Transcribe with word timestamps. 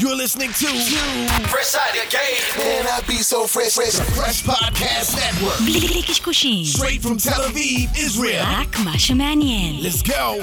You're 0.00 0.15
listening 0.15 0.47
to 0.53 0.67
Fresh 1.51 1.75
out 1.75 1.91
the 1.91 2.07
gate. 2.09 2.41
Man, 2.57 2.87
I 2.87 3.01
be 3.05 3.15
so 3.15 3.45
fresh, 3.45 3.73
fresh. 3.75 3.99
Fresh 4.15 4.43
Podcast 4.43 5.17
Network. 5.17 5.59
בלי 5.65 5.79
בלי 5.87 6.03
קשקושים, 6.03 6.63
Straight 6.65 7.01
from 7.01 7.17
Tel 7.17 7.41
Aviv, 7.41 7.97
Israel. 7.97 8.45
רק 8.45 8.79
מה 8.85 8.99
שמעניין. 8.99 9.81
Let's 9.83 10.01
go. 10.01 10.41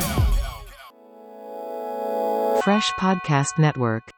Fresh 2.63 2.93
Podcast 3.01 3.59
Network. 3.59 4.13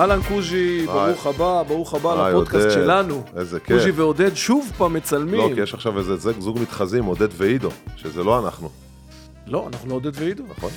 אהלן 0.00 0.20
קוז'י, 0.28 0.86
ברוך 0.86 1.26
הבא, 1.26 1.62
ברוך 1.68 1.94
הבא 1.94 2.28
לפודקאסט. 2.30 2.70
שלנו. 2.70 3.22
איזה 3.36 3.60
כיף. 3.60 3.76
קוז'י 3.76 3.90
ועודד 3.90 4.34
שוב 4.34 4.72
פעם 4.78 4.94
מצלמים. 4.94 5.34
לא, 5.50 5.54
כי 5.54 5.60
יש 5.60 5.74
עכשיו 5.74 5.98
איזה 5.98 6.16
זוג- 6.16 6.40
זוג 6.40 6.58
מתחזים, 6.58 7.04
עודד 7.04 7.28
ועידו, 7.32 7.68
שזה 7.96 8.24
לא 8.24 8.38
אנחנו, 8.38 8.68
לא, 9.46 9.68
אנחנו 9.72 9.88
לא 9.90 9.94
עודד 9.94 10.10
ועידו. 10.14 10.42
נכון? 10.56 10.70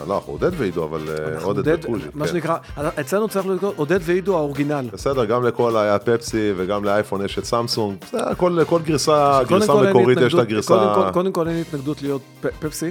אה, 0.00 0.04
לא, 0.08 0.14
אנחנו 0.16 0.32
עודד 0.32 0.50
ועידו, 0.56 0.84
אבל 0.84 1.00
אה, 1.08 1.42
עודד 1.42 1.84
וקוז'י. 1.84 2.04
מה 2.14 2.26
כן. 2.26 2.32
שנקרא, 2.32 2.56
אצלנו 3.00 3.28
צריך 3.28 3.46
לקרוא 3.46 3.72
עודד 3.76 3.98
ועידו 4.02 4.36
האורגינל. 4.36 4.88
בסדר, 4.92 5.24
גם 5.24 5.44
לכל 5.44 5.76
היה 5.76 5.98
פפסי 5.98 6.52
וגם 6.56 6.84
לאייפון 6.84 7.24
יש 7.24 7.38
את 7.38 7.44
סמסונג, 7.44 7.96
כל 8.36 8.80
גרסה, 8.84 9.40
גרסה 9.48 9.74
מקורית 9.74 10.18
יש 10.20 10.34
את 10.34 10.38
הגרסה... 10.38 10.94
קודם 11.12 11.32
כל- 11.32 11.48
אין 11.48 11.60
התנגדות 11.60 12.02
להיות 12.02 12.20
פפסי, 12.60 12.90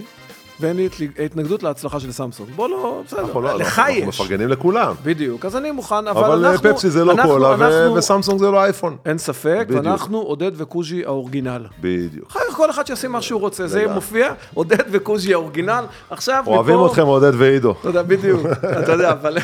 ואין 0.60 0.78
לי 0.78 0.90
התנגדות 1.26 1.64
להצלחה 1.64 2.00
של 2.00 2.12
סמסונג. 2.12 2.50
בוא 2.56 2.70
לא, 2.70 2.76
אנחנו 3.20 3.42
לא- 3.42 3.48
בסדר, 3.50 3.56
לך 3.56 3.80
אנחנו 3.80 3.94
יש. 3.94 4.04
מפרגנים 4.08 4.50
לכולם, 4.50 4.94
בדיוק, 5.04 5.46
אז 5.46 5.56
אני 5.56 5.72
מוכן, 5.72 5.96
אבל 6.08 6.24
אבל 6.24 6.46
אה, 6.46 6.52
אנחנו... 6.52 6.70
פפסי 6.74 6.90
זה 6.90 7.06
לא 7.06 7.12
אנחנו- 7.12 7.30
קולה 7.32 7.48
ו- 7.50 7.54
אנחנו- 7.54 7.96
וסמסונג 7.96 8.40
זה 8.40 8.52
לא 8.52 8.64
אייפון. 8.64 8.98
אין 9.06 9.18
ספק, 9.18 9.66
בדיוק. 9.68 9.86
ואנחנו 9.86 10.18
עודד 10.22 10.52
וקוז'י 10.56 11.06
האורגינל. 11.06 11.66
בדיוק. 11.82 12.28
אחר 12.32 12.40
כך 12.50 12.56
כל 12.56 12.70
אחד 12.70 12.88
שישים 12.88 13.12
מה 13.12 13.22
שהוא 13.22 13.42
רוצה, 13.42 13.68
זה. 13.68 13.86
מופיע, 13.94 14.34
עודד 14.54 14.84
וקוז'י 14.92 15.34
האורגינל. 15.34 15.86
עכשיו 16.10 16.42
מפה... 16.42 16.52
אוהבים 16.56 16.86
אתכם 16.86 17.06
עודד 17.06 17.32
ועידו, 17.38 17.72
אתה 17.80 17.90
יודע, 17.90 18.04
בדיוק, 18.04 18.42
אתה 18.84 18.92
יודע, 18.92 19.12
אבל... 19.12 19.38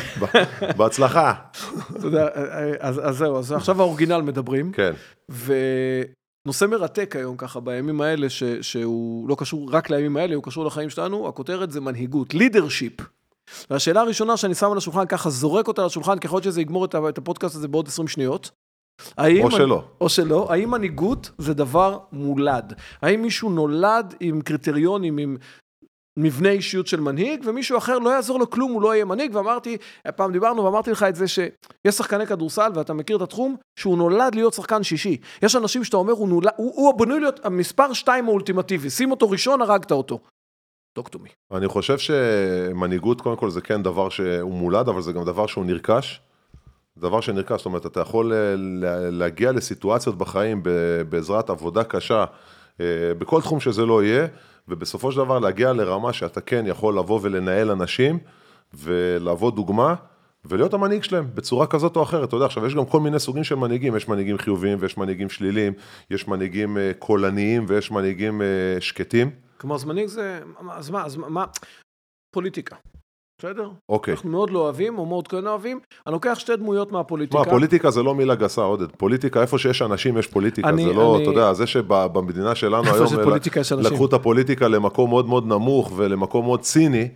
בהצלחה. 0.76 1.32
אתה 1.96 2.06
יודע, 2.06 2.26
אז, 2.80 3.00
אז 3.04 3.16
זהו, 3.16 3.38
אז 3.38 3.52
עכשיו 3.52 3.80
האורגינל 3.80 4.20
מדברים, 4.22 4.72
כן, 4.72 4.92
ונושא 6.46 6.64
מרתק 6.64 7.16
היום 7.16 7.36
ככה 7.36 7.60
בימים 7.60 8.00
האלה, 8.00 8.30
ש, 8.30 8.42
שהוא 8.44 9.28
לא 9.28 9.34
קשור 9.34 9.68
רק 9.72 9.90
לימים 9.90 10.16
האלה, 10.16 10.34
הוא 10.34 10.42
קשור 10.42 10.64
לחיים 10.64 10.90
שלנו, 10.90 11.28
הכותרת 11.28 11.70
זה 11.70 11.80
מנהיגות, 11.80 12.34
לידרשיפ. 12.34 12.92
והשאלה 13.70 14.00
הראשונה 14.00 14.36
שאני 14.36 14.54
שם 14.54 14.72
על 14.72 14.78
השולחן, 14.78 15.06
ככה 15.06 15.30
זורק 15.30 15.68
אותה 15.68 15.82
על 15.82 15.86
השולחן, 15.86 16.18
ככל 16.18 16.42
שזה 16.42 16.60
יגמור 16.60 16.84
את 16.84 17.18
הפודקאסט 17.18 17.56
הזה 17.56 17.68
בעוד 17.68 17.88
20 17.88 18.08
שניות. 18.08 18.50
או 19.44 19.50
שלא. 19.50 19.84
או 20.00 20.08
שלא, 20.08 20.52
האם 20.52 20.70
מנהיגות 20.70 21.30
זה 21.38 21.54
דבר 21.54 21.98
מולד? 22.12 22.72
האם 23.02 23.22
מישהו 23.22 23.50
נולד 23.50 24.14
עם 24.20 24.40
קריטריונים, 24.40 25.18
עם 25.18 25.36
מבנה 26.18 26.50
אישיות 26.50 26.86
של 26.86 27.00
מנהיג, 27.00 27.42
ומישהו 27.46 27.78
אחר 27.78 27.98
לא 27.98 28.10
יעזור 28.10 28.38
לו 28.38 28.50
כלום, 28.50 28.72
הוא 28.72 28.82
לא 28.82 28.94
יהיה 28.94 29.04
מנהיג, 29.04 29.34
ואמרתי, 29.34 29.76
פעם 30.16 30.32
דיברנו 30.32 30.64
ואמרתי 30.64 30.90
לך 30.90 31.02
את 31.02 31.16
זה 31.16 31.28
שיש 31.28 31.94
שחקני 31.94 32.26
כדורסל, 32.26 32.70
ואתה 32.74 32.92
מכיר 32.92 33.16
את 33.16 33.22
התחום, 33.22 33.56
שהוא 33.78 33.98
נולד 33.98 34.34
להיות 34.34 34.54
שחקן 34.54 34.82
שישי. 34.82 35.16
יש 35.42 35.56
אנשים 35.56 35.84
שאתה 35.84 35.96
אומר, 35.96 36.12
הוא, 36.12 36.28
נולד, 36.28 36.50
הוא, 36.56 36.72
הוא 36.76 36.98
בנוי 36.98 37.20
להיות 37.20 37.40
המספר 37.46 37.92
שתיים 37.92 38.28
האולטימטיבי, 38.28 38.90
שים 38.90 39.10
אותו 39.10 39.30
ראשון, 39.30 39.62
הרגת 39.62 39.92
אותו. 39.92 40.18
דוקטומי. 40.96 41.28
אני 41.52 41.68
חושב 41.68 41.98
שמנהיגות, 41.98 43.20
קודם 43.20 43.36
כל, 43.36 43.50
זה 43.50 43.60
כן 43.60 43.82
דבר 43.82 44.08
שהוא 44.08 44.54
מולד, 44.54 44.88
אבל 44.88 45.02
זה 45.02 45.12
גם 45.12 45.24
דבר 45.24 45.46
שהוא 45.46 45.64
נרכש. 45.64 46.20
דבר 46.98 47.20
שנרכש, 47.20 47.56
זאת 47.56 47.66
אומרת, 47.66 47.86
אתה 47.86 48.00
יכול 48.00 48.32
אה, 48.32 48.54
לה- 48.56 49.10
להגיע 49.10 49.52
לסיטואציות 49.52 50.18
בחיים 50.18 50.62
בעזרת 51.08 51.50
עבודה 51.50 51.84
קשה, 51.84 52.24
אה, 52.80 52.84
בכל 53.18 53.40
תחום 53.40 53.60
שזה 53.60 53.86
לא 53.86 54.02
יהיה, 54.04 54.26
ובסופו 54.68 55.12
של 55.12 55.18
דבר 55.18 55.38
להגיע 55.38 55.72
לרמה 55.72 56.12
שאתה 56.12 56.40
כן 56.40 56.64
יכול 56.66 56.98
לבוא 56.98 57.20
ולנהל 57.22 57.70
אנשים, 57.70 58.18
ולהוות 58.74 59.54
דוגמה, 59.54 59.94
ולהיות 60.44 60.74
המנהיג 60.74 61.02
שלהם 61.02 61.26
בצורה 61.34 61.66
כזאת 61.66 61.96
או 61.96 62.02
אחרת. 62.02 62.28
אתה 62.28 62.36
יודע, 62.36 62.46
עכשיו 62.46 62.66
יש 62.66 62.74
גם 62.74 62.84
כל 62.84 63.00
מיני 63.00 63.18
סוגים 63.18 63.44
של 63.44 63.54
מנהיגים, 63.54 63.96
יש 63.96 64.08
מנהיגים 64.08 64.38
חיוביים 64.38 64.78
ויש 64.80 64.98
מנהיגים 64.98 65.30
שליליים, 65.30 65.72
יש 66.10 66.28
מנהיגים 66.28 66.78
אה, 66.78 66.92
קולניים 66.98 67.64
ויש 67.68 67.90
מנהיגים 67.90 68.42
אה, 68.42 68.46
שקטים. 68.80 69.30
כלומר, 69.56 69.76
אז 69.76 69.84
מנהיג 69.84 70.06
זה, 70.06 70.40
אז 70.70 70.90
מה, 70.90 71.04
אז 71.04 71.16
מה, 71.16 71.44
פוליטיקה. 72.30 72.76
בסדר? 73.42 73.70
אוקיי. 73.88 74.14
אנחנו 74.14 74.30
מאוד 74.30 74.50
לא 74.50 74.58
אוהבים, 74.58 74.98
או 74.98 75.06
מאוד 75.06 75.28
כן 75.28 75.46
אוהבים. 75.46 75.80
אני 76.06 76.12
לוקח 76.12 76.38
שתי 76.38 76.56
דמויות 76.56 76.92
מהפוליטיקה. 76.92 77.38
מה, 77.38 77.44
פוליטיקה 77.44 77.90
זה 77.90 78.02
לא 78.02 78.14
מילה 78.14 78.34
גסה, 78.34 78.62
עודד. 78.62 78.86
פוליטיקה, 78.96 79.42
איפה 79.42 79.58
שיש 79.58 79.82
אנשים 79.82 80.18
יש 80.18 80.26
פוליטיקה. 80.26 80.68
אני- 80.68 80.84
זה 80.84 80.92
לא, 80.92 81.14
אני- 81.16 81.22
אתה 81.22 81.30
יודע, 81.30 81.52
זה 81.52 81.66
שבמדינה 81.66 82.54
שלנו 82.54 82.84
איפה 82.84 82.96
היום 82.96 83.20
ל- 83.20 83.24
פוליטיקה 83.24 83.60
יש 83.60 83.72
אנשים. 83.72 83.92
לקחו 83.92 84.06
את 84.06 84.12
הפוליטיקה 84.12 84.68
למקום 84.68 85.10
מאוד 85.10 85.26
מאוד 85.26 85.46
נמוך 85.46 85.92
ולמקום 85.96 86.44
מאוד 86.44 86.60
ציני, 86.60 87.08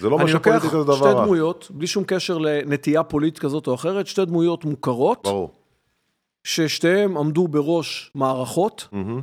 זה 0.00 0.08
לא 0.08 0.16
אני 0.20 0.32
לוקח 0.32 0.38
שפוליטיקה 0.58 0.82
זה 0.82 0.92
שתי 0.92 1.00
דבר 1.00 1.16
רע. 1.18 1.24
דמויות, 1.24 1.68
בלי 1.70 1.86
שום 1.86 2.04
קשר 2.06 2.38
לנטייה 2.38 3.02
פוליטית 3.02 3.38
כזאת 3.38 3.66
או 3.66 3.74
אחרת, 3.74 4.06
שתי 4.06 4.24
דמויות 4.24 4.64
מוכרות, 4.64 5.20
ברור. 5.24 5.50
ששתיהם 6.44 7.16
עמדו 7.16 7.48
בראש 7.48 8.10
מערכות, 8.14 8.88
מהמם. 8.92 9.20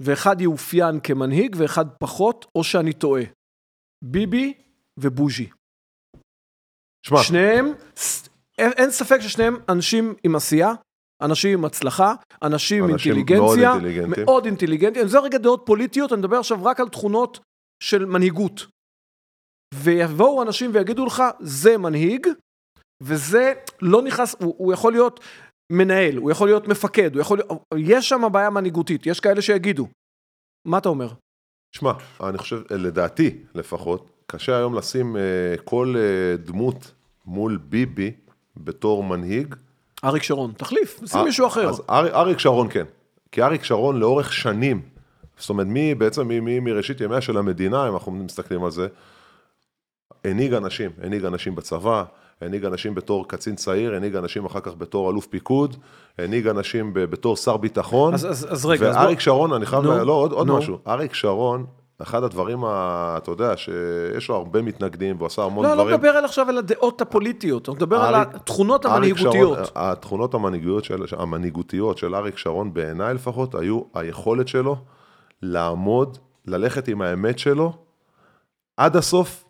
ואחד 0.00 0.40
יאופיין 0.40 1.00
כמנהיג 1.00 1.56
ואחד 1.58 1.84
פחות, 1.98 2.46
או 2.54 2.64
שאני 2.64 2.92
טועה. 2.92 3.22
ביבי 4.02 4.52
ובוז'י. 5.02 5.50
שמע, 7.06 7.22
שניהם, 7.22 7.72
אין, 8.58 8.72
אין 8.72 8.90
ספק 8.90 9.20
ששניהם 9.20 9.56
אנשים 9.68 10.14
עם 10.24 10.36
עשייה, 10.36 10.72
אנשים 11.22 11.58
עם 11.58 11.64
הצלחה, 11.64 12.14
אנשים 12.42 12.84
עם 12.84 12.90
אינטליגנציה, 12.90 13.38
מאוד 13.38 13.58
אינטליגנטים. 13.58 14.24
מאוד 14.24 14.44
אינטליגנטים. 14.44 15.08
זה 15.08 15.18
רגע 15.18 15.38
דעות 15.38 15.62
פוליטיות, 15.66 16.12
אני 16.12 16.18
מדבר 16.18 16.36
עכשיו 16.36 16.64
רק 16.64 16.80
על 16.80 16.88
תכונות 16.88 17.40
של 17.82 18.04
מנהיגות. 18.04 18.66
ויבואו 19.74 20.42
אנשים 20.42 20.70
ויגידו 20.74 21.06
לך, 21.06 21.22
זה 21.40 21.78
מנהיג, 21.78 22.26
וזה 23.02 23.52
לא 23.82 24.02
נכנס, 24.02 24.36
הוא, 24.40 24.54
הוא 24.58 24.72
יכול 24.72 24.92
להיות 24.92 25.20
מנהל, 25.72 26.16
הוא 26.16 26.30
יכול 26.30 26.48
להיות 26.48 26.68
מפקד, 26.68 27.14
הוא 27.14 27.20
יכול 27.20 27.38
להיות, 27.38 27.62
יש 27.76 28.08
שם 28.08 28.22
בעיה 28.32 28.50
מנהיגותית, 28.50 29.06
יש 29.06 29.20
כאלה 29.20 29.42
שיגידו. 29.42 29.88
מה 30.68 30.78
אתה 30.78 30.88
אומר? 30.88 31.08
שמע, 31.76 31.92
אני 32.28 32.38
חושב, 32.38 32.62
לדעתי 32.70 33.44
לפחות, 33.54 34.10
קשה 34.32 34.56
היום 34.56 34.74
לשים 34.74 35.16
אה, 35.16 35.20
כל 35.64 35.94
אה, 35.98 36.02
דמות 36.36 36.92
מול 37.26 37.58
ביבי 37.68 38.10
בתור 38.56 39.04
מנהיג. 39.04 39.54
אריק 40.04 40.22
שרון, 40.22 40.52
תחליף, 40.56 41.00
שים 41.06 41.20
אה, 41.20 41.24
מישהו 41.24 41.46
אחר. 41.46 41.68
אז 41.68 41.82
אר- 41.90 42.14
אריק 42.20 42.38
שרון 42.38 42.66
כן. 42.70 42.84
כי 43.32 43.42
אריק 43.42 43.64
שרון 43.64 43.98
לאורך 44.00 44.32
שנים, 44.32 44.80
זאת 45.38 45.50
אומרת, 45.50 45.66
מי 45.66 45.94
בעצם, 45.94 46.28
מי, 46.28 46.40
מי, 46.40 46.60
מראשית 46.60 47.00
ימיה 47.00 47.20
של 47.20 47.36
המדינה, 47.38 47.88
אם 47.88 47.92
אנחנו 47.94 48.12
מסתכלים 48.12 48.64
על 48.64 48.70
זה, 48.70 48.86
הנהיג 50.24 50.54
אנשים, 50.54 50.90
הנהיג 51.02 51.24
אנשים 51.24 51.54
בצבא, 51.54 52.04
הנהיג 52.40 52.64
אנשים 52.64 52.94
בתור 52.94 53.28
קצין 53.28 53.56
צעיר, 53.56 53.94
הנהיג 53.94 54.16
אנשים 54.16 54.44
אחר 54.44 54.60
כך 54.60 54.72
בתור 54.78 55.10
אלוף 55.10 55.26
פיקוד, 55.26 55.76
הנהיג 56.18 56.46
אנשים 56.46 56.90
בתור 56.94 57.36
שר 57.36 57.56
ביטחון. 57.56 58.14
אז, 58.14 58.26
אז, 58.26 58.46
אז 58.50 58.66
רגע, 58.66 58.88
אז 58.88 58.96
ואריק 58.96 59.20
שרון, 59.20 59.52
אני 59.52 59.66
חייב, 59.66 59.84
ל- 59.84 60.02
לא, 60.02 60.12
עוד, 60.12 60.32
עוד 60.32 60.46
נו. 60.46 60.58
משהו, 60.58 60.78
אריק 60.86 61.14
שרון, 61.14 61.66
אחד 62.02 62.24
הדברים, 62.24 62.64
ה, 62.64 63.14
אתה 63.16 63.30
יודע, 63.30 63.56
שיש 63.56 64.28
לו 64.28 64.34
הרבה 64.34 64.62
מתנגדים, 64.62 65.16
והוא 65.16 65.26
עשה 65.26 65.42
המון 65.42 65.66
לא, 65.66 65.74
דברים. 65.74 65.90
לא 65.90 65.96
מדבר 65.96 66.08
על 66.08 66.24
עכשיו 66.24 66.48
על 66.48 66.58
הדעות 66.58 67.00
הפוליטיות, 67.00 67.68
אני 67.68 67.76
מדבר 67.76 67.96
על 67.96 68.14
התכונות 68.14 68.84
המנהיגותיות. 68.84 69.58
שרון, 69.58 69.66
התכונות 69.74 70.34
המנהיגותיות 70.34 70.84
של, 70.84 71.04
המנהיגותיות 71.18 71.98
של 71.98 72.14
אריק 72.14 72.38
שרון, 72.38 72.74
בעיניי 72.74 73.14
לפחות, 73.14 73.54
היו 73.54 73.80
היכולת 73.94 74.48
שלו 74.48 74.76
לעמוד, 75.42 76.18
ללכת 76.46 76.88
עם 76.88 77.02
האמת 77.02 77.38
שלו 77.38 77.72
עד 78.76 78.96
הסוף, 78.96 79.44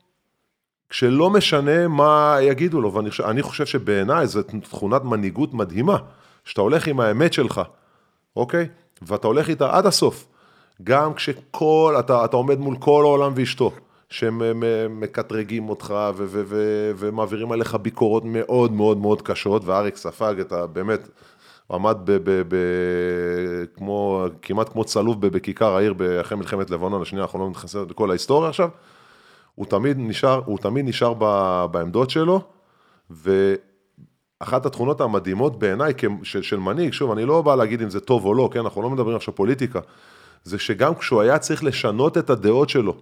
כשלא 0.89 1.31
משנה 1.31 1.89
מה 1.89 2.37
יגידו 2.41 2.81
לו, 2.81 2.93
ואני 2.93 3.11
חושב, 3.11 3.25
אני 3.25 3.43
חושב 3.43 3.67
שבעיניי 3.67 4.27
זו 4.27 4.43
תכונת 4.43 5.05
מנהיגות 5.05 5.55
מדהימה, 5.55 5.97
שאתה 6.45 6.61
הולך 6.61 6.87
עם 6.87 7.01
האמת 7.01 7.33
שלך, 7.33 7.61
אוקיי? 8.37 8.69
ואתה 9.03 9.27
הולך 9.27 9.49
איתה 9.49 9.77
עד 9.77 9.87
הסוף. 9.87 10.27
גם 10.85 11.15
כשכל, 11.15 11.97
אתה, 11.99 12.25
אתה 12.25 12.37
עומד 12.37 12.59
מול 12.59 12.77
כל 12.77 13.03
העולם 13.05 13.33
ואשתו, 13.37 13.73
שהם 14.11 14.43
אה, 14.43 14.53
מ- 14.55 15.01
מקטרגים 15.01 15.69
אותך 15.69 15.95
ו- 16.17 16.25
ו- 16.29 16.43
ו- 16.47 16.93
ומעבירים 16.97 17.53
עליך 17.53 17.75
ביקורות 17.75 18.23
מאוד 18.27 18.73
מאוד 18.73 18.99
מאוד 18.99 19.23
קשות, 19.23 19.63
ואריק 19.65 19.97
ספג 19.97 20.35
את 20.41 20.53
ה... 20.53 20.67
באמת, 20.67 21.09
עמד 21.71 21.97
ב, 22.05 22.13
ב, 22.13 22.43
ב, 22.49 22.57
כמו, 23.77 24.25
כמעט 24.43 24.69
כמו 24.69 24.85
צלוב 24.85 25.27
בכיכר 25.27 25.77
העיר 25.77 25.95
אחרי 26.21 26.39
מלחמת 26.39 26.71
לבנון 26.71 27.03
השנייה, 27.03 27.25
אנחנו 27.25 27.39
לא 27.39 27.51
נכנסים 27.51 27.81
לכל 27.91 28.11
ההיסטוריה 28.11 28.49
עכשיו. 28.49 28.69
הוא 29.55 29.67
תמיד 29.67 29.97
נשאר, 30.01 30.41
הוא 30.45 30.59
תמיד 30.59 30.89
נשאר 30.89 31.15
ב, 31.19 31.67
בעמדות 31.71 32.11
שלו, 32.11 32.41
ואחת 33.11 34.67
התכונות 34.67 35.01
המדהימות 35.01 35.59
בעיניי 35.59 35.93
של, 36.23 36.43
של 36.43 36.59
מנהיג, 36.59 36.93
שוב, 36.93 37.11
אני 37.11 37.25
לא 37.25 37.43
בא 37.43 37.55
להגיד 37.55 37.83
אם 37.83 37.91
זה 37.91 38.01
טוב 38.01 38.25
או 38.25 38.35
לא, 38.35 38.51
כן, 38.53 38.61
אנחנו 38.61 38.83
לא 38.83 38.91
מדברים 38.91 39.17
עכשיו 39.17 39.35
פוליטיקה, 39.35 39.81
זה 40.45 40.59
שגם 40.59 40.95
כשהוא 40.95 41.21
היה 41.21 41.39
צריך 41.39 41.65
לשנות 41.65 42.19
את 42.19 42.31
הדעות 42.31 42.69
שלו, 42.69 42.97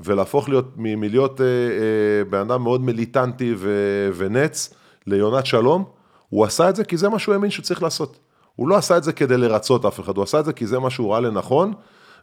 ולהפוך 0.00 0.48
להיות, 0.48 0.64
מלהיות 0.76 1.40
אה, 1.40 1.46
אה, 1.46 2.24
בן 2.30 2.38
אדם 2.38 2.62
מאוד 2.62 2.80
מיליטנטי 2.80 3.54
ו, 3.56 3.70
ונץ, 4.16 4.74
ליונת 5.06 5.46
שלום, 5.46 5.84
הוא 6.28 6.44
עשה 6.44 6.68
את 6.68 6.76
זה 6.76 6.84
כי 6.84 6.96
זה 6.96 7.08
מה 7.08 7.18
שהוא 7.18 7.32
האמין 7.34 7.50
שצריך 7.50 7.82
לעשות. 7.82 8.18
הוא 8.56 8.68
לא 8.68 8.76
עשה 8.76 8.96
את 8.96 9.04
זה 9.04 9.12
כדי 9.12 9.36
לרצות 9.36 9.84
אף 9.84 10.00
אחד, 10.00 10.16
הוא 10.16 10.22
עשה 10.22 10.40
את 10.40 10.44
זה 10.44 10.52
כי 10.52 10.66
זה 10.66 10.78
מה 10.78 10.90
שהוא 10.90 11.12
ראה 11.12 11.20
לנכון, 11.20 11.72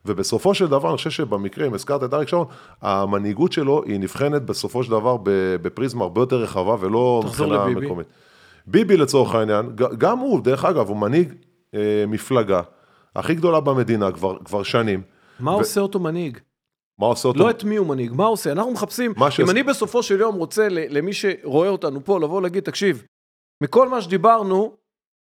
ובסופו 0.05 0.53
של 0.53 0.67
דבר, 0.67 0.89
אני 0.89 0.97
חושב 0.97 1.09
שבמקרה, 1.09 1.67
אם 1.67 1.73
הזכרת 1.73 2.03
את 2.03 2.13
אריק 2.13 2.27
שרון, 2.27 2.47
המנהיגות 2.81 3.51
שלו 3.51 3.83
היא 3.85 3.99
נבחנת 3.99 4.41
בסופו 4.41 4.83
של 4.83 4.91
דבר 4.91 5.17
בפריזמה 5.61 6.03
הרבה 6.03 6.21
יותר 6.21 6.35
רחבה 6.35 6.75
ולא 6.79 7.23
מבחינה. 7.25 7.65
מקומית. 7.65 8.07
ביבי 8.67 8.97
לצורך 8.97 9.35
העניין, 9.35 9.71
גם 9.97 10.19
הוא, 10.19 10.41
דרך 10.41 10.65
אגב, 10.65 10.87
הוא 10.89 10.97
מנהיג 10.97 11.33
אה, 11.75 12.03
מפלגה 12.07 12.61
הכי 13.15 13.35
גדולה 13.35 13.59
במדינה 13.59 14.11
כבר, 14.11 14.37
כבר 14.45 14.63
שנים. 14.63 15.01
מה 15.39 15.51
עושה 15.51 15.81
אותו 15.81 15.99
מנהיג? 15.99 16.37
מה 16.99 17.05
עושה 17.05 17.27
אותו? 17.27 17.39
לא 17.39 17.49
את 17.49 17.63
מי 17.63 17.75
הוא 17.75 17.87
מנהיג, 17.87 18.13
מה 18.13 18.25
עושה? 18.25 18.51
אנחנו 18.51 18.71
מחפשים, 18.71 19.13
אם 19.43 19.49
אני 19.49 19.63
בסופו 19.63 20.03
של 20.03 20.19
יום 20.19 20.35
רוצה 20.35 20.67
למי 20.69 21.13
שרואה 21.13 21.69
אותנו 21.69 22.05
פה 22.05 22.19
לבוא 22.19 22.41
להגיד, 22.41 22.63
תקשיב, 22.63 23.03
מכל 23.63 23.89
מה 23.89 24.01
שדיברנו, 24.01 24.75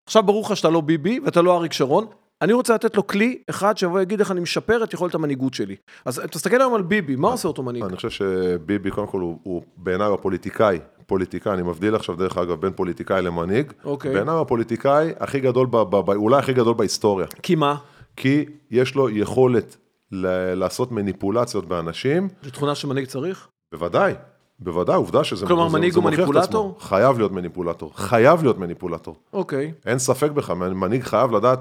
עכשיו 0.06 0.23
ברור 0.23 0.44
לך 0.44 0.56
שאתה 0.56 0.71
לא 0.71 0.81
ביבי 0.81 1.21
ואתה 1.25 1.43
לא 1.43 1.56
אריק 1.56 1.73
שרון, 1.73 2.06
אני 2.43 2.53
רוצה 2.53 2.75
לתת 2.75 2.97
לו 2.97 3.06
כלי 3.06 3.43
אחד 3.50 3.79
שיבוא 3.79 3.99
ויגיד 3.99 4.21
איך 4.21 4.31
אני 4.31 4.41
משפר 4.41 4.85
את 4.85 4.94
יכולת 4.94 5.15
המנהיגות 5.15 5.55
שלי. 5.55 5.77
אז 6.05 6.23
תסתכל 6.31 6.61
היום 6.61 6.75
על 6.75 6.83
ביבי, 6.83 7.17
מה 7.17 7.29
עושה 7.29 7.49
אותו 7.49 7.62
מנהיג? 7.62 7.85
אני 7.85 7.97
חושב 7.97 8.11
שביבי, 8.11 8.91
קודם 8.91 9.06
כל, 9.06 9.21
הוא, 9.21 9.39
הוא 9.43 9.62
בעיניי 9.77 10.12
הפוליטיקאי, 10.15 10.79
פוליטיקאי, 11.06 11.52
אני 11.52 11.62
מבדיל 11.62 11.94
עכשיו, 11.94 12.16
דרך 12.16 12.38
אגב, 12.38 12.60
בין 12.60 12.72
פוליטיקאי 12.72 13.22
למנהיג. 13.22 13.72
אוקיי. 13.84 14.12
בעיניי 14.14 14.34
הוא 14.34 14.40
הפוליטיקאי 14.43 15.12
הכי 15.20 15.40
גדול, 15.40 15.66
ב, 15.70 15.76
ב, 15.76 15.96
ב, 15.96 16.10
אולי 16.10 16.37
הכי 16.38 16.52
גדול 16.52 16.75
בהיסטוריה. 16.75 17.26
כי 17.43 17.54
מה? 17.54 17.76
כי 18.16 18.44
יש 18.70 18.94
לו 18.94 19.10
יכולת 19.10 19.76
ל- 20.12 20.54
לעשות 20.54 20.93
מניפולציות 20.93 21.64
באנשים, 21.69 22.28
זו 22.43 22.50
תכונה 22.50 22.75
שמנהיג 22.75 23.06
צריך? 23.06 23.49
בוודאי, 23.72 24.14
בוודאי, 24.58 24.96
עובדה 24.96 25.25
שזה 25.25 25.46
כלומר, 25.46 25.69
זה- 25.69 25.76
מנהיג 25.78 25.93
זה 25.93 25.99
הוא 25.99 26.02
מוכיח 26.02 26.19
את 26.20 26.25
מניפולטור? 26.25 26.70
עצמו. 26.76 26.88
חייב 26.88 27.19
להיות 27.19 27.32
מניפולטור, 27.32 27.93
חייב 27.96 28.43
להיות 28.43 28.58
מניפולטור. 28.58 29.16
אוקיי. 29.32 29.72
אין 29.87 29.98
ספק 29.98 30.31
בכלל, 30.31 30.56
מנהיג 30.75 31.02
חייב 31.02 31.32
לדעת 31.32 31.58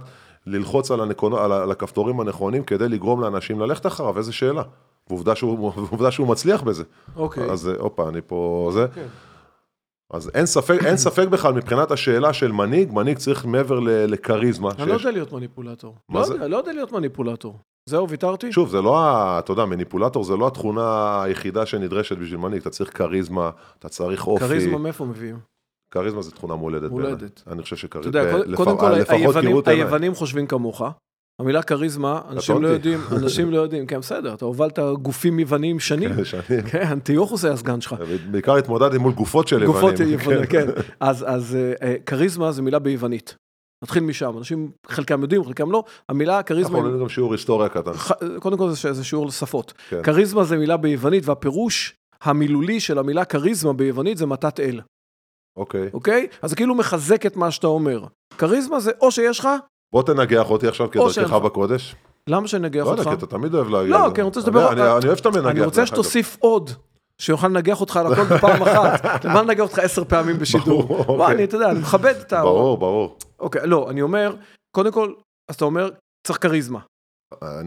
ללחוץ 0.47 0.91
על, 0.91 1.01
הנקונו, 1.01 1.37
על, 1.39 1.51
ה- 1.51 1.63
על 1.63 1.71
הכפתורים 1.71 2.19
הנכונים 2.19 2.63
כדי 2.63 2.89
לגרום 2.89 3.21
לאנשים 3.21 3.59
ללכת 3.59 3.85
אחריו, 3.85 4.17
איזה 4.17 4.31
שאלה. 4.33 4.63
ועובדה 5.09 5.35
שהוא, 5.35 5.59
ועובדה 5.77 6.11
שהוא 6.11 6.27
מצליח 6.27 6.61
בזה. 6.61 6.83
אוקיי. 7.15 7.51
אז 7.51 7.67
אה, 7.67 7.73
הופה, 7.79 8.09
אני 8.09 8.19
פה 8.27 8.69
זה. 8.73 8.85
אז 10.13 10.31
אין 10.33 10.45
ספק, 10.45 10.79
אין 10.85 10.97
ספק 10.97 11.27
בכלל 11.27 11.53
מבחינת 11.53 11.91
השאלה 11.91 12.33
של 12.33 12.51
מנהיג, 12.51 12.91
מנהיג 12.91 13.17
צריך 13.17 13.45
מעבר 13.45 13.79
לכריזמה. 13.83 14.69
אני 14.71 14.89
לא 14.89 14.97
שיש- 14.97 15.05
יודע 15.05 15.11
להיות 15.11 15.31
מניפולטור. 15.31 15.95
מה 16.09 16.19
לא 16.19 16.25
זה? 16.25 16.33
יודע, 16.33 16.47
לא 16.47 16.57
יודע 16.57 16.73
להיות 16.73 16.91
מניפולטור. 16.91 17.57
זהו, 17.89 18.09
ויתרתי? 18.09 18.51
שוב, 18.51 18.69
זה 18.69 18.81
לא, 18.81 18.99
ה- 18.99 19.39
אתה 19.39 19.51
יודע, 19.51 19.65
מניפולטור 19.65 20.23
זה 20.23 20.35
לא 20.37 20.47
התכונה 20.47 20.83
היחידה 21.23 21.65
שנדרשת 21.65 22.17
בשביל 22.17 22.39
מנהיג, 22.39 22.61
אתה 22.61 22.69
צריך 22.69 22.97
כריזמה, 22.97 23.49
אתה 23.79 23.89
צריך 23.89 24.27
אופי. 24.27 24.45
כריזמה 24.45 24.77
מאיפה 24.77 25.05
מביאים? 25.05 25.39
כריזמה 25.93 26.21
זה 26.21 26.31
תכונה 26.31 26.55
מולדת. 26.55 26.91
מולדת. 26.91 27.11
בעיניי. 27.19 27.31
אני 27.47 27.61
חושב 27.61 27.75
אתה 27.75 27.81
שכריזמה, 27.81 28.19
יודע, 28.19 28.55
קודם 28.55 28.77
כל, 28.77 28.89
לפחות 28.91 29.35
היוונים-. 29.35 29.63
היוונים 29.67 30.15
חושבים 30.15 30.47
כמוך. 30.47 30.81
המילה 31.39 31.63
כריזמה, 31.63 32.21
אנשים 32.29 32.61
לא. 32.61 32.67
יודעים, 32.67 32.99
אנשים 33.11 33.51
לא 33.51 33.57
יודעים, 33.57 33.85
כן, 33.87 33.99
בסדר, 33.99 34.33
אתה 34.33 34.45
הובלת 34.45 34.79
גופים 35.01 35.39
יווניים 35.39 35.79
שנים. 35.79 36.25
שנים. 36.25 36.61
כן, 36.71 36.87
אנטיוכוס 36.91 37.45
היה 37.45 37.57
סגן 37.57 37.81
שלך. 37.81 37.95
בעיקר 38.31 38.55
התמודדתי 38.55 38.97
מול 38.97 39.13
גופות 39.13 39.47
של 39.47 39.63
יוונים. 39.63 39.81
גופות 39.81 39.95
כן. 40.49 40.67
כן. 40.75 40.81
אז 40.99 41.55
אה, 41.55 41.73
אה, 41.81 41.95
כריזמה 42.05 42.51
זה 42.51 42.61
מילה 42.61 42.79
ביוונית. 42.79 43.35
נתחיל 43.83 44.03
משם, 44.03 44.37
אנשים, 44.37 44.71
חלקם 44.87 45.21
יודעים, 45.21 45.43
חלקם 45.43 45.71
לא. 45.71 45.83
המילה 46.09 46.43
כריזמה, 46.43 46.69
אנחנו 46.69 46.83
לומדים 46.83 47.01
גם 47.01 47.09
שיעור 47.09 47.31
היסטוריה 47.31 47.69
קטן. 47.69 47.93
ח- 47.93 48.11
קודם 48.39 48.57
כל 48.57 48.69
זה 48.71 49.03
שיעור 49.03 49.25
לשפות. 49.27 49.73
כן. 49.89 50.03
כריזמה 50.03 50.43
זה 50.43 50.57
מילה 50.57 50.77
ביוונית, 50.77 51.25
והפירוש 51.25 51.95
המילולי 52.23 52.79
של 52.79 52.97
המילה 52.97 53.25
כריזמה 53.25 53.73
ביוונית 53.73 54.17
זה 54.17 54.25
מתת 54.25 54.59
אל, 54.59 54.81
אוקיי. 55.57 55.89
אוקיי? 55.93 56.27
אז 56.41 56.49
זה 56.49 56.55
כאילו 56.55 56.75
מחזק 56.75 57.25
את 57.25 57.35
מה 57.35 57.51
שאתה 57.51 57.67
אומר. 57.67 58.03
כריזמה 58.37 58.79
זה 58.79 58.91
או 59.01 59.11
שיש 59.11 59.39
לך, 59.39 59.47
בוא 59.93 60.03
תנגח 60.03 60.49
אותי 60.49 60.67
עכשיו 60.67 60.91
כדרכך 60.91 61.17
לך. 61.17 61.33
בקודש. 61.33 61.95
למה 62.27 62.47
שנגח 62.47 62.85
לא 62.85 62.89
יודע, 62.89 63.01
אותך? 63.01 63.09
כי 63.09 63.15
אתה 63.15 63.25
תמיד 63.25 63.53
אוהב 63.53 63.69
להגיד. 63.69 63.91
לא, 63.91 64.11
כי 64.13 64.21
אני 64.21 64.25
רוצה 64.25 64.39
לדבר... 64.39 64.71
אני 64.71 65.07
אוהב 65.07 65.15
שאתה 65.15 65.29
מנגח. 65.29 65.49
אני 65.49 65.61
רוצה. 65.61 65.85
שתוסיף 65.85 66.37
עוד, 66.39 66.71
שיוכל 67.17 67.47
לנגח 67.47 67.81
אותך 67.81 67.97
על 67.97 68.13
הכל 68.13 68.23
בפעם 68.23 68.61
אחת. 68.61 69.05
למה 69.25 69.41
לנגח 69.41 69.63
אותך 69.63 69.79
עשר 69.79 70.03
פעמים 70.03 70.39
בשידור? 70.39 70.83
ברור, 70.83 71.05
אוקיי. 71.07 71.35
אני, 71.35 71.43
אתה 71.43 71.55
יודע, 71.55 71.71
אני 71.71 71.79
מכבד 71.79 72.13
את 72.21 72.33
ה... 72.33 72.41
ברור, 72.41 72.77
ברור. 72.77 73.17
אוקיי, 73.39 73.67
לא, 73.67 73.89
אני 73.89 74.01
אומר, 74.01 74.35
קודם 74.71 74.91
כל, 74.91 75.13
אז 75.49 75.55
אתה 75.55 75.65
אומר, 75.65 75.89
צריך 76.27 76.41
כריזמה. 76.41 76.79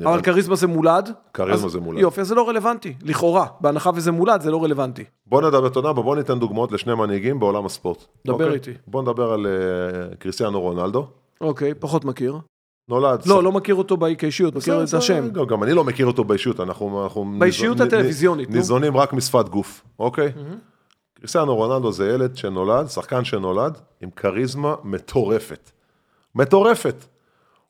אבל 0.05 0.23
כריזמה 0.23 0.56
זה 0.56 0.67
מולד. 0.67 1.11
כריזמה 1.35 1.69
זה 1.69 1.81
מולד. 1.81 2.00
יופי, 2.00 2.25
זה 2.25 2.35
לא 2.35 2.49
רלוונטי, 2.49 2.94
לכאורה. 3.03 3.47
בהנחה 3.61 3.91
וזה 3.94 4.12
מולד, 4.12 4.41
זה 4.41 4.50
לא 4.50 4.65
רלוונטי. 4.65 5.05
בוא 5.27 5.43
נדבר, 5.43 5.65
יודע, 5.77 5.93
מה, 5.93 6.03
בוא 6.03 6.17
ניתן 6.17 6.38
דוגמאות 6.38 6.73
לשני 6.73 6.94
מנהיגים 6.94 7.41
בעולם 7.41 7.67
הספורט. 7.67 8.05
דבר 8.27 8.35
אוקיי? 8.35 8.55
איתי. 8.55 8.73
בוא 8.87 9.03
נדבר 9.03 9.32
על 9.32 9.47
אה, 9.47 10.17
קריסטיאנו 10.17 10.61
רונלדו. 10.61 11.06
אוקיי, 11.41 11.75
פחות 11.75 12.05
מכיר. 12.05 12.39
נולד. 12.89 13.27
לא, 13.27 13.43
לא 13.43 13.53
מכיר 13.53 13.75
אותו 13.75 13.97
כאישיות, 14.19 14.55
מכיר 14.55 14.85
את 14.85 14.95
השם. 14.95 15.29
גם, 15.31 15.47
גם 15.47 15.63
אני 15.63 15.73
לא 15.73 15.85
מכיר 15.85 16.07
אותו 16.07 16.25
באישיות, 16.25 16.61
אנחנו... 16.61 17.03
אנחנו 17.05 17.35
באישיות 17.39 17.81
הטלוויזיונית. 17.81 18.51
ניזונים 18.51 18.97
רק 18.97 19.13
משפת 19.13 19.49
גוף, 19.49 19.85
אוקיי? 19.99 20.33
קריסטיאנו 21.15 21.55
רונלדו 21.57 21.93
זה 21.93 22.09
ילד 22.11 22.37
שנולד, 22.37 22.87
שחקן 22.87 23.25
שנולד, 23.25 23.79
עם 24.01 24.11
כריזמה 24.11 24.75
מטורפת. 24.85 25.71
מטורפת. 26.35 27.05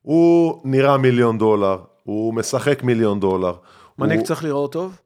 הוא 0.02 0.60
נראה 0.64 0.96
מיליון 0.98 1.38
דולר, 1.38 1.78
הוא 2.02 2.34
משחק 2.34 2.82
מיליון 2.82 3.20
דולר. 3.20 3.52
מנהיג 3.98 4.18
הוא- 4.18 4.26
צריך 4.26 4.42
להיראות 4.42 4.72
טוב? 4.72 4.98